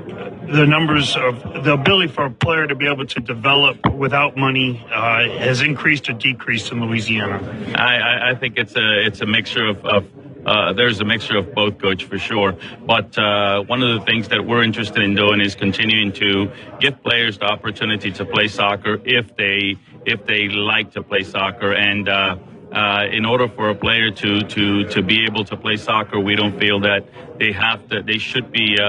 the 0.51 0.65
numbers 0.65 1.15
of 1.15 1.63
the 1.63 1.73
ability 1.73 2.11
for 2.11 2.25
a 2.25 2.31
player 2.31 2.67
to 2.67 2.75
be 2.75 2.87
able 2.87 3.05
to 3.05 3.19
develop 3.19 3.77
without 3.93 4.35
money 4.35 4.85
uh, 4.91 5.29
has 5.39 5.61
increased 5.61 6.09
or 6.09 6.13
decreased 6.13 6.71
in 6.71 6.85
Louisiana? 6.85 7.39
I, 7.75 8.31
I 8.31 8.35
think 8.35 8.57
it's 8.57 8.75
a 8.75 9.05
it's 9.05 9.21
a 9.21 9.25
mixture 9.25 9.67
of, 9.67 9.85
of 9.85 10.05
uh, 10.45 10.73
there's 10.73 11.01
a 11.01 11.05
mixture 11.05 11.37
of 11.37 11.55
both, 11.55 11.79
coach, 11.79 12.03
for 12.03 12.19
sure. 12.19 12.55
But 12.85 13.17
uh, 13.17 13.63
one 13.63 13.81
of 13.81 13.99
the 13.99 14.05
things 14.05 14.27
that 14.27 14.45
we're 14.45 14.63
interested 14.63 15.01
in 15.01 15.15
doing 15.15 15.41
is 15.41 15.55
continuing 15.55 16.13
to 16.13 16.51
give 16.79 17.01
players 17.01 17.39
the 17.39 17.45
opportunity 17.45 18.11
to 18.11 18.25
play 18.25 18.47
soccer 18.47 18.99
if 19.05 19.35
they 19.35 19.77
if 20.05 20.25
they 20.25 20.49
like 20.49 20.91
to 20.91 21.03
play 21.03 21.23
soccer 21.23 21.73
and. 21.73 22.09
Uh, 22.09 22.37
uh, 22.71 23.05
in 23.11 23.25
order 23.25 23.47
for 23.47 23.69
a 23.69 23.75
player 23.75 24.11
to, 24.11 24.41
to, 24.41 24.85
to 24.85 25.01
be 25.01 25.25
able 25.25 25.43
to 25.45 25.57
play 25.57 25.77
soccer, 25.77 26.19
we 26.19 26.35
don't 26.35 26.59
feel 26.59 26.79
that 26.81 27.07
they 27.39 27.51
have 27.51 27.87
to, 27.89 28.01
they 28.01 28.17
should 28.17 28.51
be, 28.51 28.77
uh, 28.79 28.85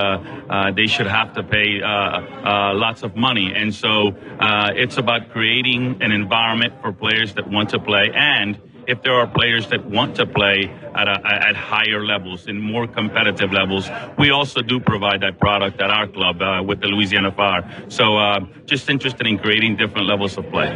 uh, 0.49 0.72
they 0.72 0.87
should 0.87 1.07
have 1.07 1.35
to 1.35 1.43
pay 1.43 1.83
uh, 1.83 1.89
uh, 1.89 2.74
lots 2.74 3.03
of 3.03 3.16
money. 3.16 3.53
And 3.55 3.74
so 3.74 4.09
uh, 4.41 4.70
it's 4.74 4.97
about 4.97 5.31
creating 5.31 6.03
an 6.03 6.12
environment 6.12 6.74
for 6.81 6.93
players 6.93 7.35
that 7.35 7.51
want 7.51 7.70
to 7.70 7.79
play 7.79 8.11
and 8.14 8.59
if 8.87 9.03
there 9.03 9.14
are 9.14 9.26
players 9.26 9.68
that 9.68 9.84
want 9.84 10.16
to 10.16 10.26
play 10.26 10.70
at, 10.95 11.09
a, 11.09 11.26
at 11.26 11.57
higher 11.57 12.05
levels, 12.05 12.47
in 12.47 12.61
more 12.61 12.87
competitive 12.87 13.53
levels, 13.53 13.89
we 14.18 14.30
also 14.30 14.62
do 14.62 14.80
provide 14.80 15.20
that 15.22 15.39
product 15.39 15.80
at 15.80 15.91
our 15.91 16.07
club 16.07 16.41
uh, 16.41 16.62
with 16.62 16.80
the 16.80 16.87
Louisiana 16.87 17.32
Fire. 17.32 17.62
So 17.89 18.16
uh, 18.16 18.41
just 18.64 18.89
interested 18.89 19.26
in 19.26 19.39
creating 19.39 19.76
different 19.76 20.07
levels 20.07 20.39
of 20.39 20.49
play. 20.51 20.68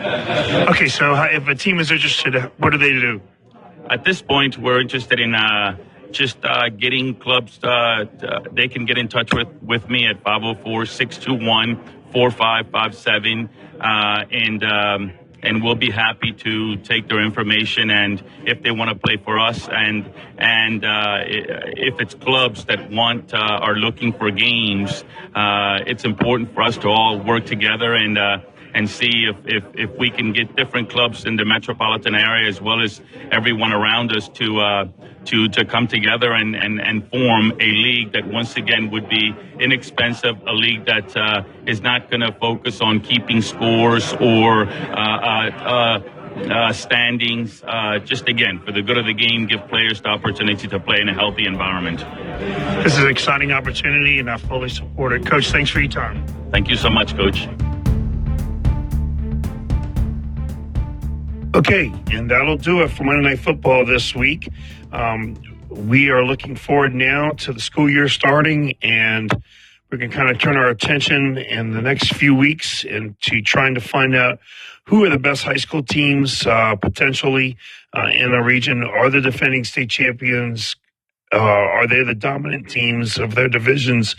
Okay, 0.69 0.89
so 0.89 1.15
if 1.15 1.47
a 1.49 1.55
team 1.55 1.79
is 1.79 1.91
interested, 1.91 2.35
what 2.59 2.71
do 2.71 2.79
they 2.79 2.91
do? 2.91 3.21
At 3.89 4.05
this 4.05 4.23
point, 4.23 4.59
we're 4.59 4.81
interested 4.81 5.19
in 5.21 5.35
uh, 5.35 5.77
just 6.11 6.45
uh, 6.45 6.69
getting 6.69 7.15
clubs. 7.15 7.59
Uh, 7.63 8.05
they 8.53 8.69
can 8.69 8.85
get 8.87 8.99
in 8.99 9.09
touch 9.09 9.33
with, 9.33 9.49
with 9.63 9.89
me 9.89 10.07
at 10.07 10.23
504 10.23 10.87
621 10.87 11.77
4557. 12.13 13.49
And 13.81 14.65
um, 14.65 15.13
and 15.43 15.62
we'll 15.62 15.74
be 15.74 15.91
happy 15.91 16.32
to 16.32 16.76
take 16.76 17.09
their 17.09 17.22
information 17.22 17.91
and 17.91 18.22
if 18.45 18.62
they 18.62 18.70
want 18.70 18.91
to 18.91 18.97
play 18.97 19.16
for 19.16 19.38
us 19.38 19.68
and 19.68 20.11
and 20.38 20.84
uh, 20.84 21.18
if 21.26 22.01
it's 22.01 22.14
clubs 22.14 22.64
that 22.64 22.91
want 22.91 23.34
uh, 23.34 23.38
are 23.38 23.74
looking 23.74 24.12
for 24.12 24.30
games, 24.30 25.05
uh, 25.34 25.78
it's 25.86 26.05
important 26.05 26.55
for 26.55 26.62
us 26.62 26.76
to 26.78 26.88
all 26.88 27.18
work 27.18 27.45
together 27.47 27.95
and 27.95 28.18
uh, 28.18 28.38
and 28.74 28.88
see 28.88 29.26
if, 29.28 29.36
if, 29.47 29.64
if 29.74 29.99
we 29.99 30.11
can 30.11 30.32
get 30.32 30.55
different 30.57 30.91
clubs 30.91 31.24
in 31.24 31.36
the 31.36 31.45
metropolitan 31.45 32.14
area 32.14 32.49
as 32.49 32.61
well 32.61 32.82
as 32.82 33.01
everyone 33.30 33.72
around 33.72 34.14
us 34.14 34.28
to 34.28 34.61
uh, 34.61 34.84
to 35.31 35.49
to 35.49 35.64
come 35.64 35.87
together 35.87 36.33
and, 36.33 36.55
and, 36.57 36.81
and 36.81 37.09
form 37.09 37.53
a 37.53 37.70
league 37.87 38.12
that 38.12 38.26
once 38.26 38.57
again 38.57 38.91
would 38.91 39.09
be 39.09 39.33
inexpensive, 39.59 40.37
a 40.47 40.53
league 40.53 40.85
that 40.87 41.16
uh, 41.16 41.43
is 41.66 41.81
not 41.81 42.11
going 42.11 42.20
to 42.20 42.33
focus 42.33 42.81
on 42.81 43.01
keeping 43.01 43.41
scores 43.41 44.12
or 44.14 44.64
uh, 44.64 44.70
uh, 44.95 46.01
uh 46.51 46.72
standings. 46.72 47.62
Uh, 47.66 47.99
just 48.01 48.28
again, 48.28 48.61
for 48.64 48.72
the 48.72 48.83
good 48.83 48.99
of 48.99 49.07
the 49.07 49.14
game, 49.14 49.47
give 49.47 49.66
players 49.68 50.01
the 50.01 50.09
opportunity 50.09 50.66
to 50.66 50.81
play 50.81 51.01
in 51.01 51.09
a 51.09 51.14
healthy 51.14 51.47
environment. 51.47 52.01
This 52.83 52.95
is 52.95 53.05
an 53.05 53.11
exciting 53.11 53.53
opportunity, 53.53 54.18
and 54.18 54.31
I 54.31 54.37
fully 54.37 54.68
support 54.68 55.12
it. 55.12 55.26
Coach, 55.26 55.51
thanks 55.51 55.70
for 55.70 55.81
your 55.81 55.91
time. 55.91 56.26
Thank 56.51 56.68
you 56.68 56.76
so 56.76 56.91
much, 56.91 57.16
Coach. 57.16 57.49
Okay, 61.53 61.93
and 62.12 62.31
that'll 62.31 62.57
do 62.57 62.83
it 62.83 62.89
for 62.93 63.03
Monday 63.03 63.31
Night 63.31 63.41
Football 63.41 63.85
this 63.85 64.14
week. 64.14 64.49
Um, 64.93 65.36
we 65.68 66.11
are 66.11 66.24
looking 66.24 66.57
forward 66.57 66.95
now 66.95 67.30
to 67.30 67.53
the 67.53 67.61
school 67.61 67.88
year 67.88 68.09
starting, 68.09 68.74
and 68.82 69.30
going 69.91 70.09
to 70.09 70.16
kind 70.16 70.30
of 70.30 70.38
turn 70.38 70.57
our 70.57 70.68
attention 70.68 71.36
in 71.36 71.72
the 71.72 71.82
next 71.82 72.14
few 72.14 72.34
weeks 72.34 72.84
into 72.84 73.43
trying 73.43 73.74
to 73.74 73.80
find 73.80 74.14
out 74.14 74.38
who 74.84 75.05
are 75.05 75.11
the 75.11 75.18
best 75.18 75.43
high 75.43 75.57
school 75.57 75.82
teams 75.82 76.47
uh, 76.47 76.76
potentially 76.76 77.57
uh, 77.97 78.09
in 78.12 78.32
our 78.32 78.45
region. 78.45 78.84
Are 78.84 79.11
the 79.11 79.20
defending 79.20 79.64
state 79.64 79.91
champions? 79.91 80.76
Uh, 81.32 81.38
are 81.38 81.86
they 81.86 82.03
the 82.03 82.14
dominant 82.14 82.68
teams 82.68 83.18
of 83.18 83.34
their 83.36 83.49
divisions, 83.49 84.16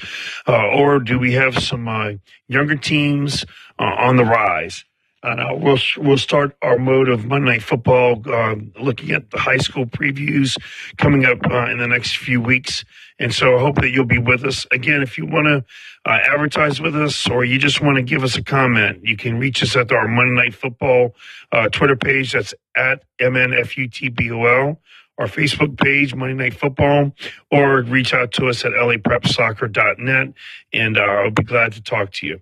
uh, 0.47 0.67
or 0.67 0.99
do 0.99 1.19
we 1.19 1.33
have 1.33 1.57
some 1.61 1.87
uh, 1.87 2.11
younger 2.47 2.75
teams 2.75 3.45
uh, 3.79 3.83
on 3.83 4.15
the 4.15 4.23
rise? 4.23 4.85
Uh, 5.23 5.49
we'll 5.55 5.77
we'll 5.97 6.17
start 6.17 6.55
our 6.63 6.79
mode 6.79 7.07
of 7.07 7.25
Monday 7.25 7.51
Night 7.51 7.63
Football, 7.63 8.23
uh, 8.25 8.55
looking 8.79 9.11
at 9.11 9.29
the 9.29 9.37
high 9.37 9.57
school 9.57 9.85
previews 9.85 10.57
coming 10.97 11.25
up 11.25 11.37
uh, 11.49 11.65
in 11.69 11.77
the 11.77 11.87
next 11.87 12.17
few 12.17 12.41
weeks, 12.41 12.83
and 13.19 13.33
so 13.33 13.55
I 13.55 13.59
hope 13.61 13.75
that 13.81 13.91
you'll 13.91 14.05
be 14.05 14.17
with 14.17 14.43
us 14.43 14.65
again. 14.71 15.03
If 15.03 15.19
you 15.19 15.27
want 15.27 15.45
to 15.45 16.09
uh, 16.09 16.19
advertise 16.33 16.81
with 16.81 16.95
us, 16.95 17.29
or 17.29 17.45
you 17.45 17.59
just 17.59 17.81
want 17.81 17.97
to 17.97 18.03
give 18.03 18.23
us 18.23 18.35
a 18.35 18.43
comment, 18.43 19.01
you 19.03 19.15
can 19.15 19.37
reach 19.39 19.61
us 19.61 19.75
at 19.75 19.91
our 19.91 20.07
Monday 20.07 20.33
Night 20.33 20.55
Football 20.55 21.13
uh, 21.51 21.69
Twitter 21.69 21.95
page. 21.95 22.33
That's 22.33 22.55
at 22.75 23.03
mnfutbol. 23.19 24.77
Our 25.19 25.27
Facebook 25.27 25.77
page, 25.77 26.15
Monday 26.15 26.33
Night 26.45 26.55
Football, 26.55 27.11
or 27.51 27.83
reach 27.83 28.11
out 28.15 28.31
to 28.33 28.47
us 28.47 28.65
at 28.65 28.71
laprepsoccer.net, 28.71 30.33
and 30.73 30.97
uh, 30.97 31.01
I'll 31.01 31.29
be 31.29 31.43
glad 31.43 31.73
to 31.73 31.81
talk 31.83 32.11
to 32.13 32.25
you. 32.25 32.41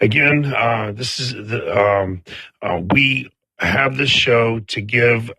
Again, 0.00 0.52
uh, 0.52 0.92
this 0.94 1.20
is 1.20 1.32
the, 1.32 1.78
um, 1.78 2.22
uh, 2.60 2.80
we 2.92 3.30
have 3.58 3.96
this 3.96 4.10
show 4.10 4.60
to 4.60 4.80
give 4.80 5.30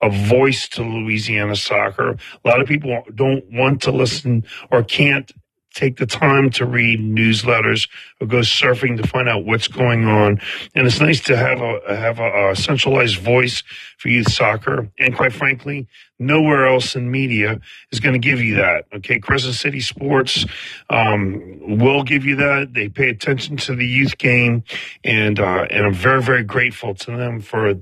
a 0.00 0.10
voice 0.10 0.68
to 0.68 0.82
Louisiana 0.82 1.56
soccer. 1.56 2.10
A 2.44 2.48
lot 2.48 2.60
of 2.60 2.68
people 2.68 3.02
don't 3.14 3.44
want 3.50 3.82
to 3.82 3.90
listen 3.90 4.44
or 4.70 4.82
can't 4.82 5.32
take 5.74 5.96
the 5.96 6.06
time 6.06 6.50
to 6.50 6.64
read 6.64 7.00
newsletters 7.00 7.88
or 8.20 8.26
go 8.26 8.38
surfing 8.38 8.96
to 8.96 9.06
find 9.06 9.28
out 9.28 9.44
what's 9.44 9.68
going 9.68 10.06
on. 10.06 10.40
And 10.74 10.86
it's 10.86 11.00
nice 11.00 11.20
to 11.24 11.36
have 11.36 11.60
a 11.60 11.96
have 11.96 12.20
a, 12.20 12.50
a, 12.50 12.56
centralized 12.56 13.18
voice 13.18 13.62
for 13.98 14.08
youth 14.08 14.30
soccer. 14.32 14.90
And 14.98 15.14
quite 15.14 15.32
frankly, 15.32 15.88
nowhere 16.18 16.66
else 16.66 16.94
in 16.94 17.10
media 17.10 17.60
is 17.90 18.00
going 18.00 18.14
to 18.14 18.18
give 18.18 18.40
you 18.40 18.56
that. 18.56 18.86
Okay, 18.94 19.18
Crescent 19.18 19.54
City 19.54 19.80
Sports 19.80 20.46
um, 20.88 21.78
will 21.78 22.04
give 22.04 22.24
you 22.24 22.36
that. 22.36 22.72
They 22.72 22.88
pay 22.88 23.10
attention 23.10 23.56
to 23.58 23.74
the 23.74 23.86
youth 23.86 24.16
game, 24.16 24.64
and 25.02 25.38
uh, 25.40 25.66
and 25.70 25.86
I'm 25.86 25.94
very 25.94 26.22
very 26.22 26.44
grateful 26.44 26.94
to 26.94 27.10
them 27.16 27.40
for 27.40 27.74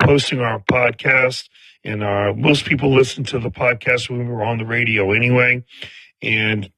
posting 0.00 0.40
our 0.40 0.60
podcast. 0.60 1.48
And 1.84 2.04
uh, 2.04 2.32
most 2.36 2.64
people 2.64 2.94
listen 2.94 3.24
to 3.24 3.40
the 3.40 3.50
podcast 3.50 4.08
when 4.08 4.20
we 4.20 4.32
were 4.32 4.44
on 4.44 4.58
the 4.58 4.64
radio 4.64 5.10
anyway. 5.10 5.64
And 6.22 6.70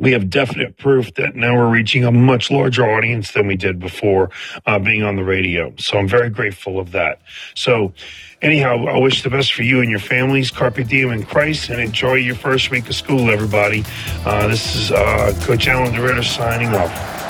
we 0.00 0.12
have 0.12 0.30
definite 0.30 0.78
proof 0.78 1.14
that 1.14 1.36
now 1.36 1.54
we're 1.54 1.70
reaching 1.70 2.04
a 2.04 2.10
much 2.10 2.50
larger 2.50 2.90
audience 2.90 3.32
than 3.32 3.46
we 3.46 3.54
did 3.54 3.78
before 3.78 4.30
uh, 4.64 4.78
being 4.78 5.02
on 5.02 5.14
the 5.16 5.22
radio. 5.22 5.72
So 5.76 5.98
I'm 5.98 6.08
very 6.08 6.30
grateful 6.30 6.80
of 6.80 6.92
that. 6.92 7.20
So, 7.54 7.92
anyhow, 8.40 8.86
I 8.86 8.98
wish 8.98 9.22
the 9.22 9.30
best 9.30 9.52
for 9.52 9.62
you 9.62 9.80
and 9.82 9.90
your 9.90 10.00
families. 10.00 10.50
Carpe 10.50 10.88
diem 10.88 11.10
in 11.10 11.22
Christ, 11.24 11.68
and 11.68 11.80
enjoy 11.80 12.14
your 12.14 12.34
first 12.34 12.70
week 12.70 12.88
of 12.88 12.94
school, 12.94 13.30
everybody. 13.30 13.84
Uh, 14.24 14.48
this 14.48 14.74
is 14.74 14.90
uh, 14.90 15.38
Coach 15.42 15.68
Alan 15.68 15.92
DeRitter 15.92 16.24
signing 16.24 16.68
off. 16.68 17.29